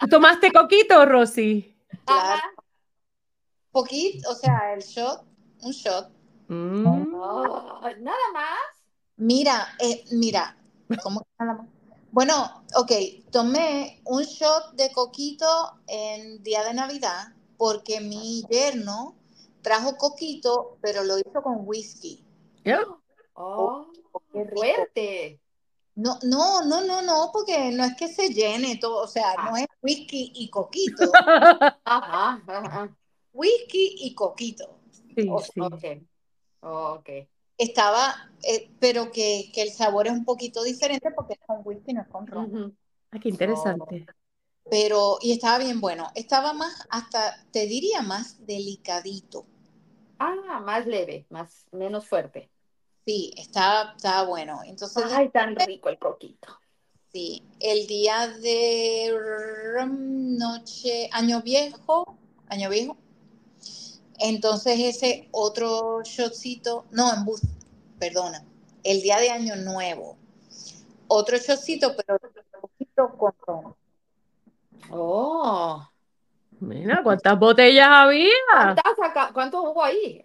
¿Tú 0.00 0.08
tomaste 0.08 0.50
coquito, 0.50 1.04
Rosy? 1.04 1.76
Claro. 2.04 2.20
Ajá. 2.22 2.42
Poquito, 3.70 4.30
o 4.30 4.34
sea, 4.34 4.72
el 4.74 4.80
shot, 4.80 5.22
un 5.60 5.72
shot. 5.72 6.10
Mm. 6.48 7.14
Ay, 7.82 7.96
nada 8.00 8.32
más. 8.32 8.58
Mira, 9.16 9.68
eh, 9.78 10.04
mira, 10.12 10.56
¿cómo 11.02 11.20
que 11.20 11.26
nada 11.38 11.58
más? 11.58 11.68
Bueno, 12.10 12.64
ok, 12.76 12.92
tomé 13.30 14.00
un 14.04 14.22
shot 14.22 14.72
de 14.74 14.92
coquito 14.92 15.80
en 15.88 16.42
día 16.42 16.64
de 16.64 16.74
Navidad 16.74 17.34
porque 17.56 18.00
mi 18.00 18.44
yerno 18.48 19.16
trajo 19.64 19.96
coquito, 19.96 20.78
pero 20.80 21.02
lo 21.02 21.18
hizo 21.18 21.42
con 21.42 21.62
whisky. 21.66 22.22
Oh, 23.34 23.90
qué 24.32 24.44
rico. 24.44 24.56
fuerte. 24.56 25.40
No, 25.96 26.18
no, 26.22 26.62
no, 26.64 26.80
no, 26.82 27.02
no, 27.02 27.30
porque 27.32 27.70
no 27.72 27.84
es 27.84 27.94
que 27.96 28.08
se 28.08 28.28
llene 28.28 28.76
todo, 28.78 29.02
o 29.02 29.06
sea, 29.08 29.34
Ah. 29.38 29.50
no 29.50 29.56
es 29.56 29.66
whisky 29.82 30.32
y 30.34 30.50
coquito, 30.50 31.10
Ajá, 31.84 32.42
ajá. 32.46 32.96
whisky 33.32 33.96
y 34.00 34.14
coquito. 34.14 34.78
Sí, 35.16 35.28
O- 35.30 35.40
sí. 35.40 35.60
Ok. 35.60 35.84
Ok. 36.60 37.08
Estaba, 37.56 38.32
eh, 38.42 38.70
pero 38.80 39.12
que, 39.12 39.50
que 39.54 39.62
el 39.62 39.70
sabor 39.70 40.06
es 40.08 40.12
un 40.12 40.24
poquito 40.24 40.62
diferente 40.64 41.10
porque 41.12 41.34
es 41.34 41.40
con 41.46 41.60
whisky, 41.64 41.92
no 41.92 42.02
es 42.02 42.08
con 42.08 42.26
ron. 42.26 42.76
Ah, 43.12 43.18
qué 43.20 43.28
interesante. 43.28 44.06
Pero, 44.68 45.18
y 45.20 45.30
estaba 45.32 45.58
bien 45.58 45.80
bueno. 45.80 46.10
Estaba 46.16 46.52
más, 46.54 46.86
hasta, 46.90 47.44
te 47.52 47.66
diría 47.66 48.02
más 48.02 48.44
delicadito. 48.44 49.46
Ah, 50.26 50.58
más 50.60 50.86
leve, 50.86 51.26
más, 51.28 51.66
menos 51.70 52.06
fuerte. 52.06 52.48
Sí, 53.04 53.32
estaba, 53.36 53.92
estaba 53.94 54.26
bueno. 54.26 54.60
Entonces, 54.64 55.04
Ay, 55.12 55.28
tan 55.28 55.54
rico 55.54 55.90
el 55.90 55.98
coquito. 55.98 56.58
sí, 57.12 57.42
el 57.60 57.86
día 57.86 58.28
de 58.28 59.14
noche, 59.86 61.10
año 61.12 61.42
viejo, 61.42 62.16
año 62.48 62.70
viejo. 62.70 62.96
Entonces 64.18 64.78
ese 64.78 65.28
otro 65.30 66.02
shotcito, 66.02 66.86
no, 66.90 67.12
en 67.12 67.24
bus, 67.26 67.42
perdona, 67.98 68.44
el 68.82 69.02
día 69.02 69.18
de 69.18 69.30
año 69.30 69.56
nuevo. 69.56 70.16
Otro 71.08 71.36
shotcito, 71.36 71.94
pero 71.96 72.18
poquito 72.60 73.08
con 73.18 73.34
ron. 73.46 73.76
Oh. 74.90 75.86
Mira, 76.66 77.02
¿cuántas 77.02 77.38
botellas 77.38 77.88
había? 77.90 78.30
¿Cuántas 78.52 78.98
acá- 79.02 79.30
¿Cuánto 79.32 79.62
hubo 79.62 79.82
ahí? 79.82 80.22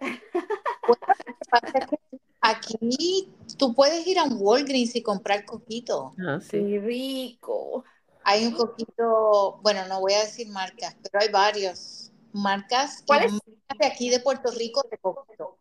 Aquí 2.40 3.28
tú 3.58 3.74
puedes 3.74 4.06
ir 4.06 4.18
a 4.18 4.24
un 4.24 4.36
Walgreens 4.40 4.96
y 4.96 5.02
comprar 5.02 5.44
coquito. 5.44 6.14
Ah, 6.26 6.38
sí. 6.40 6.58
Qué 6.58 6.80
rico. 6.80 7.84
Hay 8.24 8.46
un 8.46 8.52
coquito, 8.54 9.58
bueno, 9.62 9.86
no 9.88 10.00
voy 10.00 10.14
a 10.14 10.20
decir 10.20 10.48
marcas, 10.48 10.96
pero 11.02 11.20
hay 11.22 11.30
varios 11.30 12.10
marcas 12.32 13.00
y 13.02 13.06
¿Cuál 13.06 13.24
es? 13.24 13.32
marcas 13.32 13.78
de 13.78 13.86
aquí 13.86 14.10
de 14.10 14.20
Puerto 14.20 14.50
Rico 14.52 14.82
de 14.90 14.98
coquito. 14.98 15.58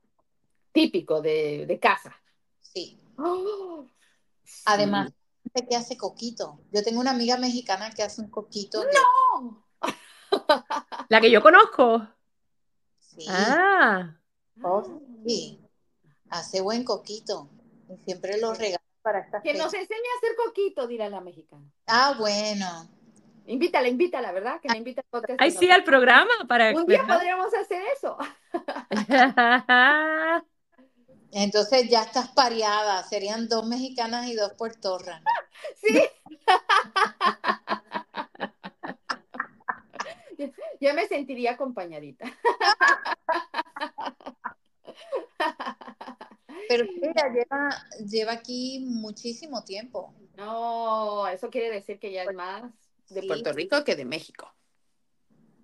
Típico 0.71 1.21
de, 1.21 1.65
de 1.65 1.79
casa. 1.79 2.15
Sí. 2.61 2.97
Oh, 3.17 3.85
sí. 4.43 4.61
Además, 4.65 5.11
gente 5.43 5.67
que 5.69 5.75
hace 5.75 5.97
coquito. 5.97 6.59
Yo 6.71 6.83
tengo 6.83 6.99
una 7.01 7.11
amiga 7.11 7.37
mexicana 7.37 7.91
que 7.91 8.03
hace 8.03 8.21
un 8.21 8.29
coquito. 8.29 8.81
que- 8.81 8.97
Oh. 9.35 9.63
La 11.09 11.21
que 11.21 11.31
yo 11.31 11.41
conozco. 11.41 12.07
sí, 12.99 13.25
Ah, 13.29 14.15
oh, 14.63 14.83
sí, 15.25 15.59
hace 16.29 16.61
buen 16.61 16.83
coquito. 16.83 17.49
Y 17.89 17.97
siempre 18.05 18.39
lo 18.39 18.53
regala 18.53 18.81
para 19.01 19.19
estas 19.19 19.41
Que 19.41 19.53
nos 19.53 19.73
enseñe 19.73 19.97
a 19.97 20.17
hacer 20.17 20.35
coquito, 20.45 20.85
dirá 20.87 21.09
la 21.09 21.21
mexicana. 21.21 21.65
Ah, 21.87 22.13
bueno. 22.17 22.87
Invítala, 23.47 23.87
invítala, 23.87 24.31
¿verdad? 24.31 24.59
Que 24.61 24.69
me 24.69 24.77
invita 24.77 25.01
al 25.01 25.07
podcast. 25.09 25.41
ay, 25.41 25.49
sí, 25.49 25.71
al 25.71 25.83
programa 25.83 26.29
para 26.47 26.69
Un 26.69 26.85
día 26.85 27.01
¿verdad? 27.01 27.15
podríamos 27.15 27.51
hacer 27.55 27.81
eso. 27.97 28.15
Entonces 31.31 31.89
ya 31.89 32.03
estás 32.03 32.29
pareada. 32.29 33.01
Serían 33.03 33.47
dos 33.49 33.65
mexicanas 33.65 34.27
y 34.27 34.35
dos 34.35 34.53
puertorras. 34.53 35.21
Sí. 35.81 36.01
Yo 40.81 40.93
me 40.93 41.07
sentiría 41.07 41.51
acompañadita. 41.51 42.25
Pero 46.67 46.85
ella 47.01 47.23
lleva, 47.33 47.69
lleva 48.05 48.31
aquí 48.33 48.85
muchísimo 48.87 49.63
tiempo. 49.63 50.13
No, 50.37 51.27
eso 51.27 51.49
quiere 51.49 51.69
decir 51.69 51.99
que 51.99 52.11
ya 52.11 52.23
es 52.23 52.33
más 52.33 52.71
de 53.09 53.21
Sí. 53.21 53.27
Puerto 53.27 53.51
Rico 53.53 53.83
que 53.83 53.95
de 53.95 54.05
México. 54.05 54.53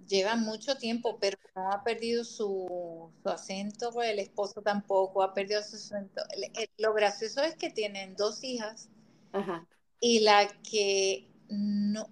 Lleva 0.08 0.36
mucho 0.36 0.78
tiempo, 0.78 1.18
pero 1.20 1.38
no 1.56 1.72
ha 1.72 1.84
perdido 1.84 2.24
su, 2.24 3.12
su 3.24 3.30
acento, 3.30 3.92
pues 3.92 4.10
el 4.12 4.20
esposo 4.20 4.62
tampoco 4.62 5.24
ha 5.24 5.34
perdido 5.34 5.64
su 5.64 5.76
acento. 5.78 6.22
Lo 6.78 6.94
gracioso 6.94 7.42
es 7.42 7.56
que 7.56 7.72
tienen 7.72 8.16
dos 8.16 8.44
hijas 8.44 8.90
Ajá. 9.32 9.68
y 10.00 10.20
la 10.20 10.48
que 10.70 11.28
no, 11.50 12.08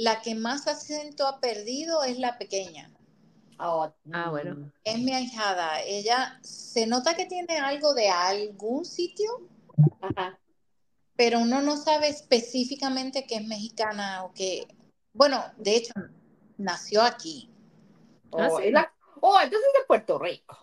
la 0.00 0.22
que 0.22 0.34
más 0.34 0.66
acento 0.66 1.26
ha 1.26 1.40
perdido 1.40 2.02
es 2.04 2.18
la 2.18 2.38
pequeña. 2.38 2.90
Oh, 3.58 3.92
Ah, 4.12 4.30
bueno. 4.30 4.54
mm. 4.54 4.72
Es 4.84 4.98
mi 4.98 5.12
ahijada. 5.12 5.82
Ella 5.82 6.38
se 6.42 6.86
nota 6.86 7.14
que 7.14 7.26
tiene 7.26 7.58
algo 7.58 7.92
de 7.92 8.08
algún 8.08 8.86
sitio, 8.86 9.28
Ajá. 10.00 10.38
pero 11.16 11.40
uno 11.40 11.60
no 11.60 11.76
sabe 11.76 12.08
específicamente 12.08 13.26
que 13.26 13.36
es 13.36 13.46
mexicana 13.46 14.24
o 14.24 14.32
que, 14.32 14.66
bueno, 15.12 15.44
de 15.58 15.76
hecho, 15.76 15.92
nació 16.56 17.02
aquí. 17.02 17.50
Oh, 18.30 18.40
Ah, 18.40 18.50
sí. 18.56 18.68
es 18.68 18.72
la- 18.72 18.94
oh, 19.20 19.38
entonces 19.38 19.68
es 19.74 19.80
de 19.82 19.86
Puerto 19.86 20.18
Rico. 20.18 20.56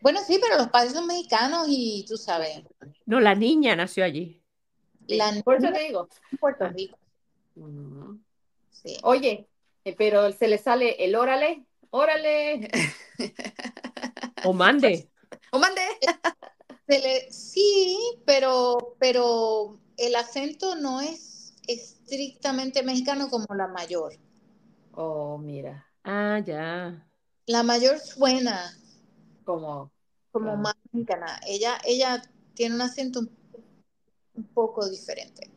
Bueno, 0.00 0.20
sí, 0.26 0.38
pero 0.42 0.58
los 0.58 0.68
padres 0.70 0.92
son 0.92 1.06
mexicanos 1.06 1.66
y 1.68 2.04
tú 2.08 2.16
sabes, 2.16 2.62
No, 3.06 3.20
la 3.20 3.36
niña 3.36 3.76
nació 3.76 4.04
allí. 4.04 4.42
La 5.06 5.32
Por 5.44 5.54
eso 5.56 5.72
te 5.72 5.78
digo. 5.84 6.08
en 6.32 6.38
Puerto 6.38 6.68
Rico. 6.70 6.98
Mm. 7.54 8.15
Sí. 8.82 8.98
Oye, 9.02 9.48
eh, 9.84 9.94
pero 9.96 10.32
se 10.32 10.48
le 10.48 10.58
sale 10.58 11.04
el 11.04 11.14
órale, 11.16 11.64
órale. 11.90 12.68
O 14.44 14.52
mande. 14.52 15.10
O 15.50 15.58
mande. 15.58 15.80
Se 16.88 16.98
le- 17.00 17.30
sí, 17.32 17.98
pero, 18.24 18.96
pero 19.00 19.80
el 19.96 20.14
acento 20.14 20.76
no 20.76 21.00
es 21.00 21.54
estrictamente 21.66 22.82
mexicano 22.82 23.28
como 23.28 23.46
la 23.56 23.66
mayor. 23.68 24.12
Oh, 24.92 25.36
mira, 25.38 25.84
Ah, 26.04 26.38
ya. 26.44 27.04
La 27.46 27.62
mayor 27.64 27.98
suena 27.98 28.72
como. 29.44 29.90
como 30.30 30.56
más 30.56 30.74
mexicana. 30.92 31.40
Ella, 31.46 31.78
ella 31.84 32.22
tiene 32.54 32.76
un 32.76 32.80
acento 32.82 33.20
un, 33.20 33.36
un 34.34 34.44
poco 34.54 34.88
diferente. 34.88 35.50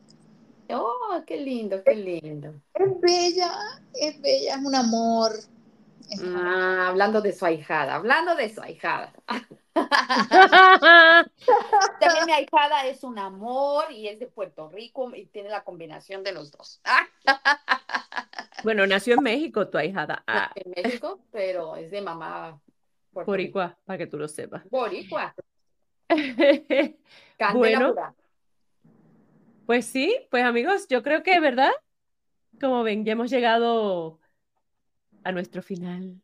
Oh, 0.74 1.22
qué 1.26 1.36
lindo, 1.38 1.82
qué 1.84 1.94
lindo. 1.94 2.54
Es 2.74 3.00
bella, 3.00 3.52
es 3.94 4.20
bella, 4.20 4.54
es 4.54 4.64
un 4.64 4.74
amor. 4.74 5.32
Es- 6.10 6.20
Ah, 6.22 6.88
hablando 6.88 7.20
de 7.20 7.32
su 7.32 7.44
ahijada, 7.46 7.94
hablando 7.94 8.34
de 8.34 8.52
su 8.52 8.60
ahijada. 8.60 9.12
También 12.00 12.26
mi 12.26 12.32
ahijada 12.32 12.86
es 12.86 13.04
un 13.04 13.18
amor 13.18 13.92
y 13.92 14.08
es 14.08 14.18
de 14.18 14.26
Puerto 14.26 14.68
Rico 14.68 15.14
y 15.14 15.26
tiene 15.26 15.50
la 15.50 15.62
combinación 15.62 16.22
de 16.22 16.32
los 16.32 16.50
dos. 16.50 16.80
bueno, 18.64 18.86
nació 18.86 19.14
en 19.14 19.22
México 19.22 19.68
tu 19.68 19.78
ahijada. 19.78 20.22
Ah. 20.26 20.50
En 20.54 20.72
México, 20.76 21.20
pero 21.30 21.76
es 21.76 21.90
de 21.90 22.00
mamá. 22.00 22.60
Boricua, 23.12 23.76
para 23.84 23.98
que 23.98 24.06
tú 24.06 24.18
lo 24.18 24.28
sepas. 24.28 24.62
Boricua. 24.70 25.34
bueno, 27.52 27.94
pues 29.70 29.86
sí, 29.86 30.26
pues 30.32 30.42
amigos, 30.44 30.88
yo 30.88 31.00
creo 31.04 31.22
que, 31.22 31.38
¿verdad? 31.38 31.70
Como 32.60 32.82
ven, 32.82 33.04
ya 33.04 33.12
hemos 33.12 33.30
llegado 33.30 34.18
a 35.22 35.30
nuestro 35.30 35.62
final. 35.62 36.20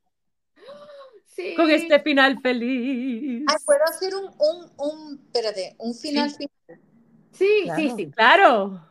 Sí. 1.27 1.55
Con 1.55 1.71
este 1.71 2.01
final 2.01 2.41
feliz. 2.41 3.45
¿Puedo 3.65 3.85
hacer 3.85 4.17
un, 4.17 4.25
un, 4.25 4.73
un, 4.79 5.21
espérate, 5.27 5.77
un 5.79 5.95
final 5.95 6.29
sí. 6.29 6.49
final? 6.67 6.83
Sí, 7.31 7.71
sí, 7.77 7.93
sí. 7.97 8.11
Claro. 8.11 8.85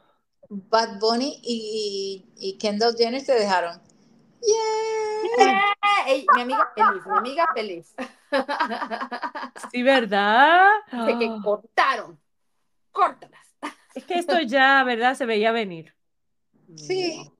Bad 0.47 0.99
Bunny 1.01 1.41
y, 1.43 2.25
y, 2.37 2.57
Kendall 2.57 2.95
Jenner 2.95 3.19
se 3.19 3.33
dejaron. 3.33 3.81
Yeah. 6.07 6.23
mi 6.33 6.41
amiga 6.43 6.71
feliz, 6.73 7.05
mi 7.05 7.17
amiga 7.17 7.47
feliz. 7.53 7.93
Sí, 9.69 9.83
¿verdad? 9.83 10.69
De 11.07 11.19
que 11.19 11.29
cortaron. 11.43 12.17
Córtalas. 12.93 13.45
Es 13.95 14.03
que 14.03 14.19
esto 14.19 14.39
ya, 14.41 14.83
¿verdad? 14.83 15.15
Se 15.15 15.25
veía 15.25 15.51
venir. 15.51 15.95
Sí. 16.75 17.31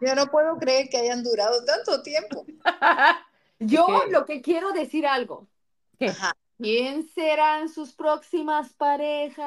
Yo 0.00 0.14
no 0.14 0.30
puedo 0.30 0.56
creer 0.56 0.88
que 0.88 0.96
hayan 0.96 1.24
durado 1.24 1.64
tanto 1.64 2.02
tiempo. 2.02 2.46
Yo 3.58 4.04
lo 4.08 4.24
que 4.24 4.40
quiero 4.40 4.70
decir 4.72 5.06
algo. 5.06 5.48
¿Quién 6.58 7.08
serán 7.08 7.68
sus 7.68 7.92
próximas 7.92 8.72
parejas? 8.74 9.44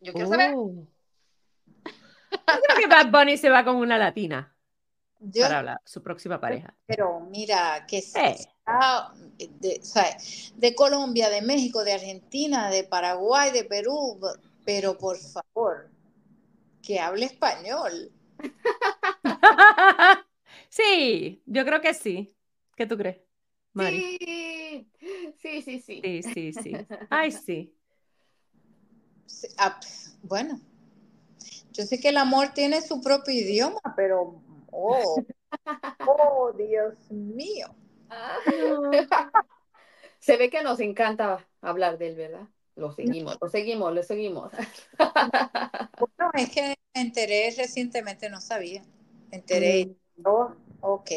Yo 0.00 0.12
quiero 0.12 0.28
saber. 0.28 0.54
Uh. 0.54 0.86
Yo 1.84 2.60
creo 2.66 2.78
que 2.80 2.86
Bad 2.88 3.10
Bunny 3.12 3.36
se 3.36 3.48
va 3.48 3.64
con 3.64 3.76
una 3.76 3.96
latina 3.96 4.52
para 5.40 5.80
su 5.84 6.02
próxima 6.02 6.40
pareja. 6.40 6.74
Pero 6.86 7.20
mira, 7.20 7.86
que 7.86 7.98
eh. 7.98 8.36
de, 9.38 9.80
de 10.56 10.74
Colombia, 10.74 11.30
de 11.30 11.42
México, 11.42 11.84
de 11.84 11.92
Argentina, 11.92 12.70
de 12.70 12.82
Paraguay, 12.82 13.52
de 13.52 13.64
Perú, 13.64 14.18
pero 14.64 14.96
por 14.98 15.16
favor, 15.18 15.90
que 16.82 17.00
hable 17.00 17.26
español. 17.26 18.12
sí, 20.68 21.42
yo 21.46 21.64
creo 21.64 21.80
que 21.80 21.94
sí. 21.94 22.34
¿Qué 22.76 22.86
tú 22.86 22.96
crees? 22.96 23.18
Sí, 23.76 24.88
sí, 25.38 25.62
sí, 25.62 25.80
sí. 25.80 26.00
Sí, 26.02 26.22
sí, 26.22 26.52
sí. 26.52 26.76
Ay, 27.10 27.32
sí. 27.32 27.76
Ah, 29.58 29.80
bueno, 30.22 30.60
yo 31.72 31.84
sé 31.84 31.98
que 31.98 32.10
el 32.10 32.16
amor 32.16 32.50
tiene 32.54 32.80
su 32.82 33.00
propio 33.00 33.34
idioma, 33.34 33.80
pero 33.96 34.40
oh, 34.70 35.16
oh, 36.06 36.52
Dios 36.52 37.10
mío. 37.10 37.74
Se 40.20 40.36
ve 40.36 40.50
que 40.50 40.62
nos 40.62 40.80
encanta 40.80 41.46
hablar 41.60 41.98
de 41.98 42.08
él, 42.08 42.16
¿verdad? 42.16 42.48
Lo 42.76 42.92
seguimos, 42.92 43.38
lo 43.40 43.48
seguimos, 43.48 43.94
lo 43.94 44.02
seguimos. 44.02 44.52
Bueno, 45.98 46.30
es 46.34 46.50
que 46.50 46.74
me 46.94 47.02
enteré 47.02 47.54
recientemente, 47.56 48.28
no 48.28 48.40
sabía. 48.40 48.82
Me 49.30 49.38
enteré, 49.38 49.96
oh, 50.24 50.52
ok, 50.80 51.10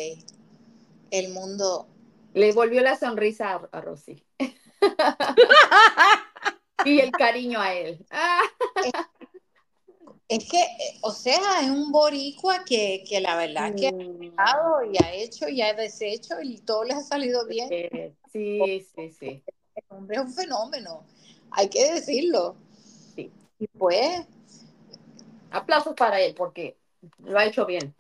el 1.12 1.30
mundo. 1.30 1.88
Le 2.34 2.52
volvió 2.54 2.82
la 2.82 2.96
sonrisa 2.96 3.54
a, 3.54 3.70
a 3.72 3.82
Rosy. 3.82 4.24
y 6.86 7.00
el 7.00 7.12
cariño 7.12 7.60
a 7.60 7.74
él. 7.74 8.06
es, 10.28 10.50
que, 10.50 10.64
o 11.02 11.12
sea, 11.12 11.62
es 11.62 11.70
un 11.70 11.92
boricua 11.92 12.64
que, 12.64 13.04
que 13.08 13.20
la 13.20 13.36
verdad 13.36 13.74
que 13.76 13.88
ha 13.88 13.92
mm. 13.92 14.94
y 14.94 15.04
ha 15.04 15.14
hecho 15.14 15.50
y 15.50 15.62
ha 15.62 15.74
deshecho 15.74 16.36
y 16.42 16.60
todo 16.60 16.84
le 16.84 16.94
ha 16.94 17.02
salido 17.02 17.46
bien. 17.48 17.70
Sí, 18.32 18.86
sí, 18.96 19.12
sí. 19.12 19.44
El 19.76 19.84
hombre 19.90 20.18
es 20.18 20.24
un 20.24 20.34
fenómeno, 20.34 21.06
hay 21.52 21.70
que 21.70 21.94
decirlo. 21.94 22.56
Sí. 23.16 23.32
Y 23.60 23.68
pues. 23.68 24.26
Aplausos 25.52 25.94
para 25.96 26.20
él 26.20 26.36
porque 26.36 26.78
lo 27.20 27.40
ha 27.40 27.46
hecho 27.46 27.66
bien. 27.66 27.96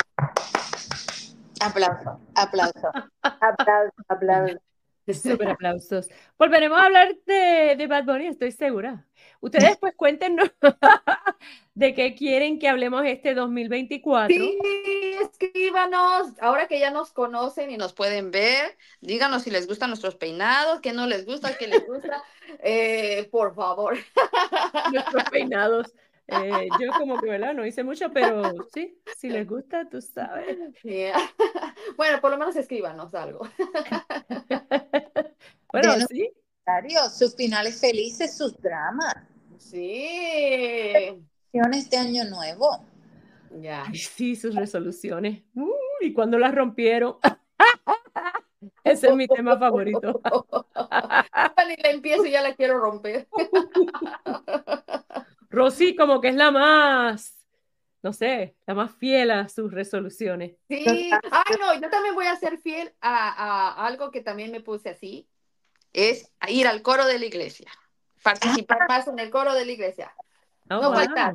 Aplauso, 1.61 2.19
aplauso, 2.35 2.91
aplauso, 3.21 3.93
aplauso. 4.07 4.66
Super 5.14 5.49
aplausos. 5.51 6.10
Volveremos 6.38 6.80
a 6.80 6.86
hablar 6.86 7.16
de, 7.26 7.76
de, 7.78 7.88
Bad 7.88 8.05
Bunny, 8.05 8.28
estoy 8.28 8.51
segura. 8.51 9.05
Ustedes 9.39 9.78
pues 9.80 9.95
cuéntenos 9.95 10.49
de 11.74 11.93
qué 11.93 12.16
quieren 12.16 12.60
que 12.60 12.68
hablemos 12.68 13.05
este 13.05 13.34
2024. 13.34 14.36
Sí, 14.36 14.60
escríbanos, 15.22 16.34
ahora 16.41 16.68
que 16.68 16.80
ya 16.80 16.91
nos 16.91 17.12
conocen 17.12 17.72
y 17.72 17.78
nos 17.78 17.93
pueden 17.93 18.32
ver, 18.32 18.78
díganos 19.01 19.43
si 19.43 19.51
les 19.51 19.68
gustan 19.68 19.89
nuestros 19.89 20.16
peinados, 20.16 20.82
qué 20.82 20.93
no 20.93 21.08
les 21.08 21.26
gusta, 21.26 21.58
qué 21.58 21.68
les 21.68 21.86
gusta, 21.88 22.24
eh, 22.60 23.28
por 23.32 23.55
favor. 23.55 23.97
Nuestros 24.91 25.24
peinados. 25.30 25.93
Eh, 26.28 26.67
yo 26.80 26.91
como 26.97 27.19
que, 27.19 27.30
¿verdad? 27.30 27.53
No 27.53 27.65
hice 27.65 27.84
mucho, 27.84 28.11
pero 28.11 28.41
sí, 28.73 28.99
si 29.15 29.30
les 29.30 29.47
gusta, 29.47 29.88
tú 29.89 30.01
sabes. 30.01 30.57
Bueno, 31.95 32.19
por 32.19 32.32
lo 32.32 32.38
menos 32.38 32.55
escríbanos 32.55 33.15
algo. 33.15 33.47
bueno, 35.71 35.93
sí. 36.07 36.32
Sus 37.11 37.36
finales 37.36 37.80
felices, 37.80 38.36
sus 38.36 38.59
dramas. 38.61 39.15
Sí. 39.57 40.05
Resoluciones 40.93 41.89
de 41.89 41.97
Año 41.97 42.23
Nuevo. 42.25 42.86
Ya. 43.61 43.86
sí, 43.93 44.36
sus 44.36 44.53
resoluciones. 44.53 45.43
Uh, 45.55 45.71
¿Y 46.01 46.13
cuando 46.13 46.38
las 46.38 46.53
rompieron? 46.53 47.15
Ese 48.84 49.07
es 49.07 49.15
mi 49.15 49.28
tema 49.28 49.57
favorito. 49.57 50.21
Ni 51.67 51.75
la 51.84 51.89
empiezo 51.89 52.25
y 52.25 52.32
ya 52.32 52.41
la 52.41 52.55
quiero 52.55 52.80
romper. 52.80 53.28
Rosy 55.58 55.95
como 55.95 56.22
que 56.22 56.30
es 56.30 56.36
la 56.36 56.51
más, 56.51 57.36
no 58.03 58.14
sé, 58.14 58.55
la 58.68 58.76
más 58.76 58.95
fiel 58.95 59.32
a 59.32 59.49
sus 59.49 59.72
resoluciones. 59.72 60.55
Sí, 60.70 60.86
ay 61.32 61.55
no, 61.60 61.74
yo 61.74 61.89
también 61.89 62.14
voy 62.14 62.28
a 62.28 62.36
ser 62.36 62.60
fiel 62.60 62.93
a, 63.01 63.86
algo 63.86 64.12
que 64.12 64.22
también 64.22 64.51
me 64.51 64.62
puse 64.62 64.89
así, 64.89 65.28
es 65.93 66.32
ir 66.47 66.68
al 66.68 66.84
coro 66.84 67.08
de 67.08 67.18
la 67.18 67.26
iglesia, 67.26 67.72
participar 68.22 68.84
ah. 68.84 68.86
más 68.88 69.08
en 69.08 69.18
el 69.18 69.32
coro 69.32 69.55
de 69.55 69.66
la 69.66 69.72
iglesia. 69.72 70.14
Oh, 70.70 70.82
no 70.82 70.93
faltar. 70.93 71.34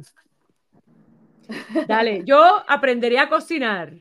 Dale, 1.89 2.23
yo 2.25 2.62
aprendería 2.68 3.23
a 3.23 3.29
cocinar. 3.29 3.93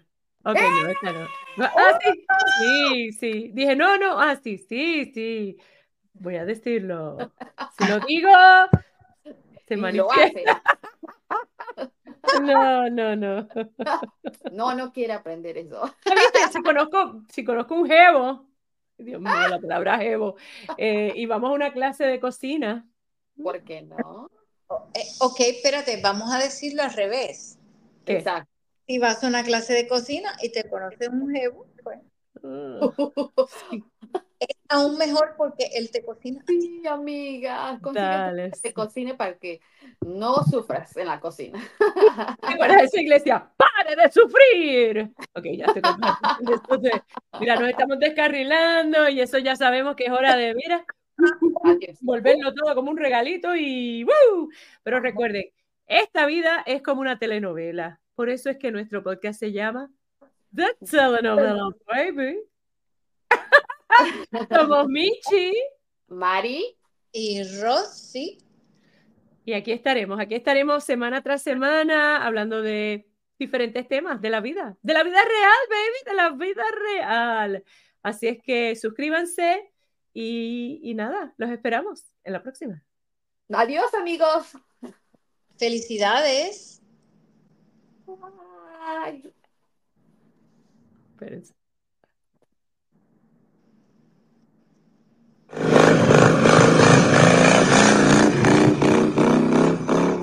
Ok, 0.44 0.60
no, 0.60 0.88
esta 0.88 1.12
no. 1.14 1.28
Ah, 1.58 2.00
sí, 2.02 2.26
sí, 2.60 3.12
sí. 3.14 3.52
Dije, 3.54 3.76
no, 3.76 3.98
no, 3.98 4.20
ah, 4.20 4.36
sí, 4.42 4.58
sí, 4.58 5.12
sí. 5.14 5.58
Voy 6.14 6.36
a 6.36 6.46
decirlo. 6.46 7.18
Si 7.78 7.88
lo 7.88 8.00
digo, 8.02 8.32
No, 12.42 12.90
no, 12.90 13.16
no. 13.16 13.48
No, 14.52 14.76
no 14.76 14.92
quiere 14.92 15.14
aprender 15.14 15.58
eso. 15.58 15.94
Si 16.52 16.62
conozco, 16.62 17.24
si 17.30 17.44
conozco 17.44 17.76
un 17.76 17.88
jevo, 17.88 18.48
Dios 18.98 19.20
mío, 19.20 19.48
la 19.50 19.60
palabra 19.60 19.98
jevo, 19.98 20.36
eh, 20.78 21.12
y 21.16 21.26
vamos 21.26 21.50
a 21.50 21.54
una 21.54 21.74
clase 21.74 22.06
de 22.06 22.20
cocina. 22.20 22.88
¿Por 23.42 23.64
qué 23.64 23.82
no? 23.82 24.30
Eh, 24.94 25.06
ok, 25.20 25.40
espérate, 25.40 26.00
vamos 26.02 26.32
a 26.32 26.40
decirlo 26.40 26.84
al 26.84 26.94
revés. 26.94 27.58
Exacto. 28.06 28.50
Si 28.88 29.00
vas 29.00 29.24
a 29.24 29.28
una 29.28 29.44
clase 29.44 29.74
de 29.74 29.88
cocina 29.88 30.36
y 30.42 30.52
te 30.52 30.70
conoces 30.70 31.10
un 31.10 31.34
jevo, 31.34 31.66
es 34.40 34.58
aún 34.70 34.98
mejor 34.98 35.36
porque 35.38 35.70
él 35.74 35.92
te 35.92 36.04
cocina. 36.04 36.44
Sí, 36.48 36.82
amiga, 36.88 37.80
Dale, 37.94 38.52
que 38.52 38.60
te 38.60 38.74
cocine 38.74 39.14
para 39.16 39.38
que 39.38 39.62
no 40.02 40.44
sufras 40.44 40.96
en 40.98 41.08
la 41.08 41.20
cocina. 41.20 41.62
Recuerda 42.42 42.82
esa 42.82 43.00
iglesia, 43.00 43.52
¡pare 43.56 43.96
de 43.96 44.12
sufrir! 44.12 45.12
Ok, 45.34 45.46
ya 45.58 45.66
estoy 45.66 45.82
Entonces, 46.40 46.94
mira, 47.40 47.56
nos 47.56 47.70
estamos 47.70 48.00
descarrilando 48.00 49.10
y 49.10 49.22
eso 49.22 49.38
ya 49.38 49.56
sabemos 49.56 49.96
que 49.96 50.06
es 50.06 50.12
hora 50.12 50.36
de, 50.36 50.56
mira, 50.56 50.86
volverlo 52.02 52.54
todo 52.54 52.74
como 52.74 52.92
un 52.92 52.98
regalito 52.98 53.56
y 53.56 54.04
¡woo! 54.04 54.50
Pero 54.84 55.00
recuerden, 55.00 55.46
esta 55.86 56.26
vida 56.26 56.64
es 56.66 56.82
como 56.82 57.02
una 57.02 57.20
telenovela. 57.20 58.00
Por 58.16 58.30
eso 58.30 58.50
es 58.50 58.58
que 58.58 58.72
nuestro 58.72 59.04
podcast 59.04 59.40
se 59.40 59.52
llama 59.52 59.92
The 60.54 60.76
Telenovela 60.86 61.72
Baby. 61.88 62.40
Somos 64.50 64.88
Michi, 64.88 65.54
Mari 66.10 66.76
y 67.12 67.44
Rosy. 67.62 68.38
Y 69.46 69.54
aquí 69.54 69.72
estaremos, 69.72 70.20
aquí 70.20 70.36
estaremos 70.36 70.84
semana 70.84 71.22
tras 71.22 71.42
semana 71.42 72.26
hablando 72.26 72.62
de 72.62 73.08
diferentes 73.40 73.88
temas 73.88 74.22
de 74.22 74.30
la 74.30 74.40
vida, 74.42 74.78
de 74.82 74.94
la 74.94 75.04
vida 75.04 75.20
real, 75.24 75.60
baby, 75.70 76.06
de 76.06 76.14
la 76.14 76.30
vida 76.30 76.64
real. 76.84 77.64
Así 78.04 78.28
es 78.28 78.42
que 78.44 78.76
suscríbanse 78.76 79.72
Y, 80.14 80.94
nada, 80.96 81.34
los 81.38 81.50
esperamos 81.50 82.04
en 82.24 82.34
la 82.34 82.44
próxima. 82.44 82.84
Adiós, 83.50 83.94
amigos. 83.94 84.52
Felicidades. 85.58 86.82
Pérez. 91.22 91.54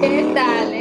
¿Qué 0.01 0.33
tal? 0.35 0.78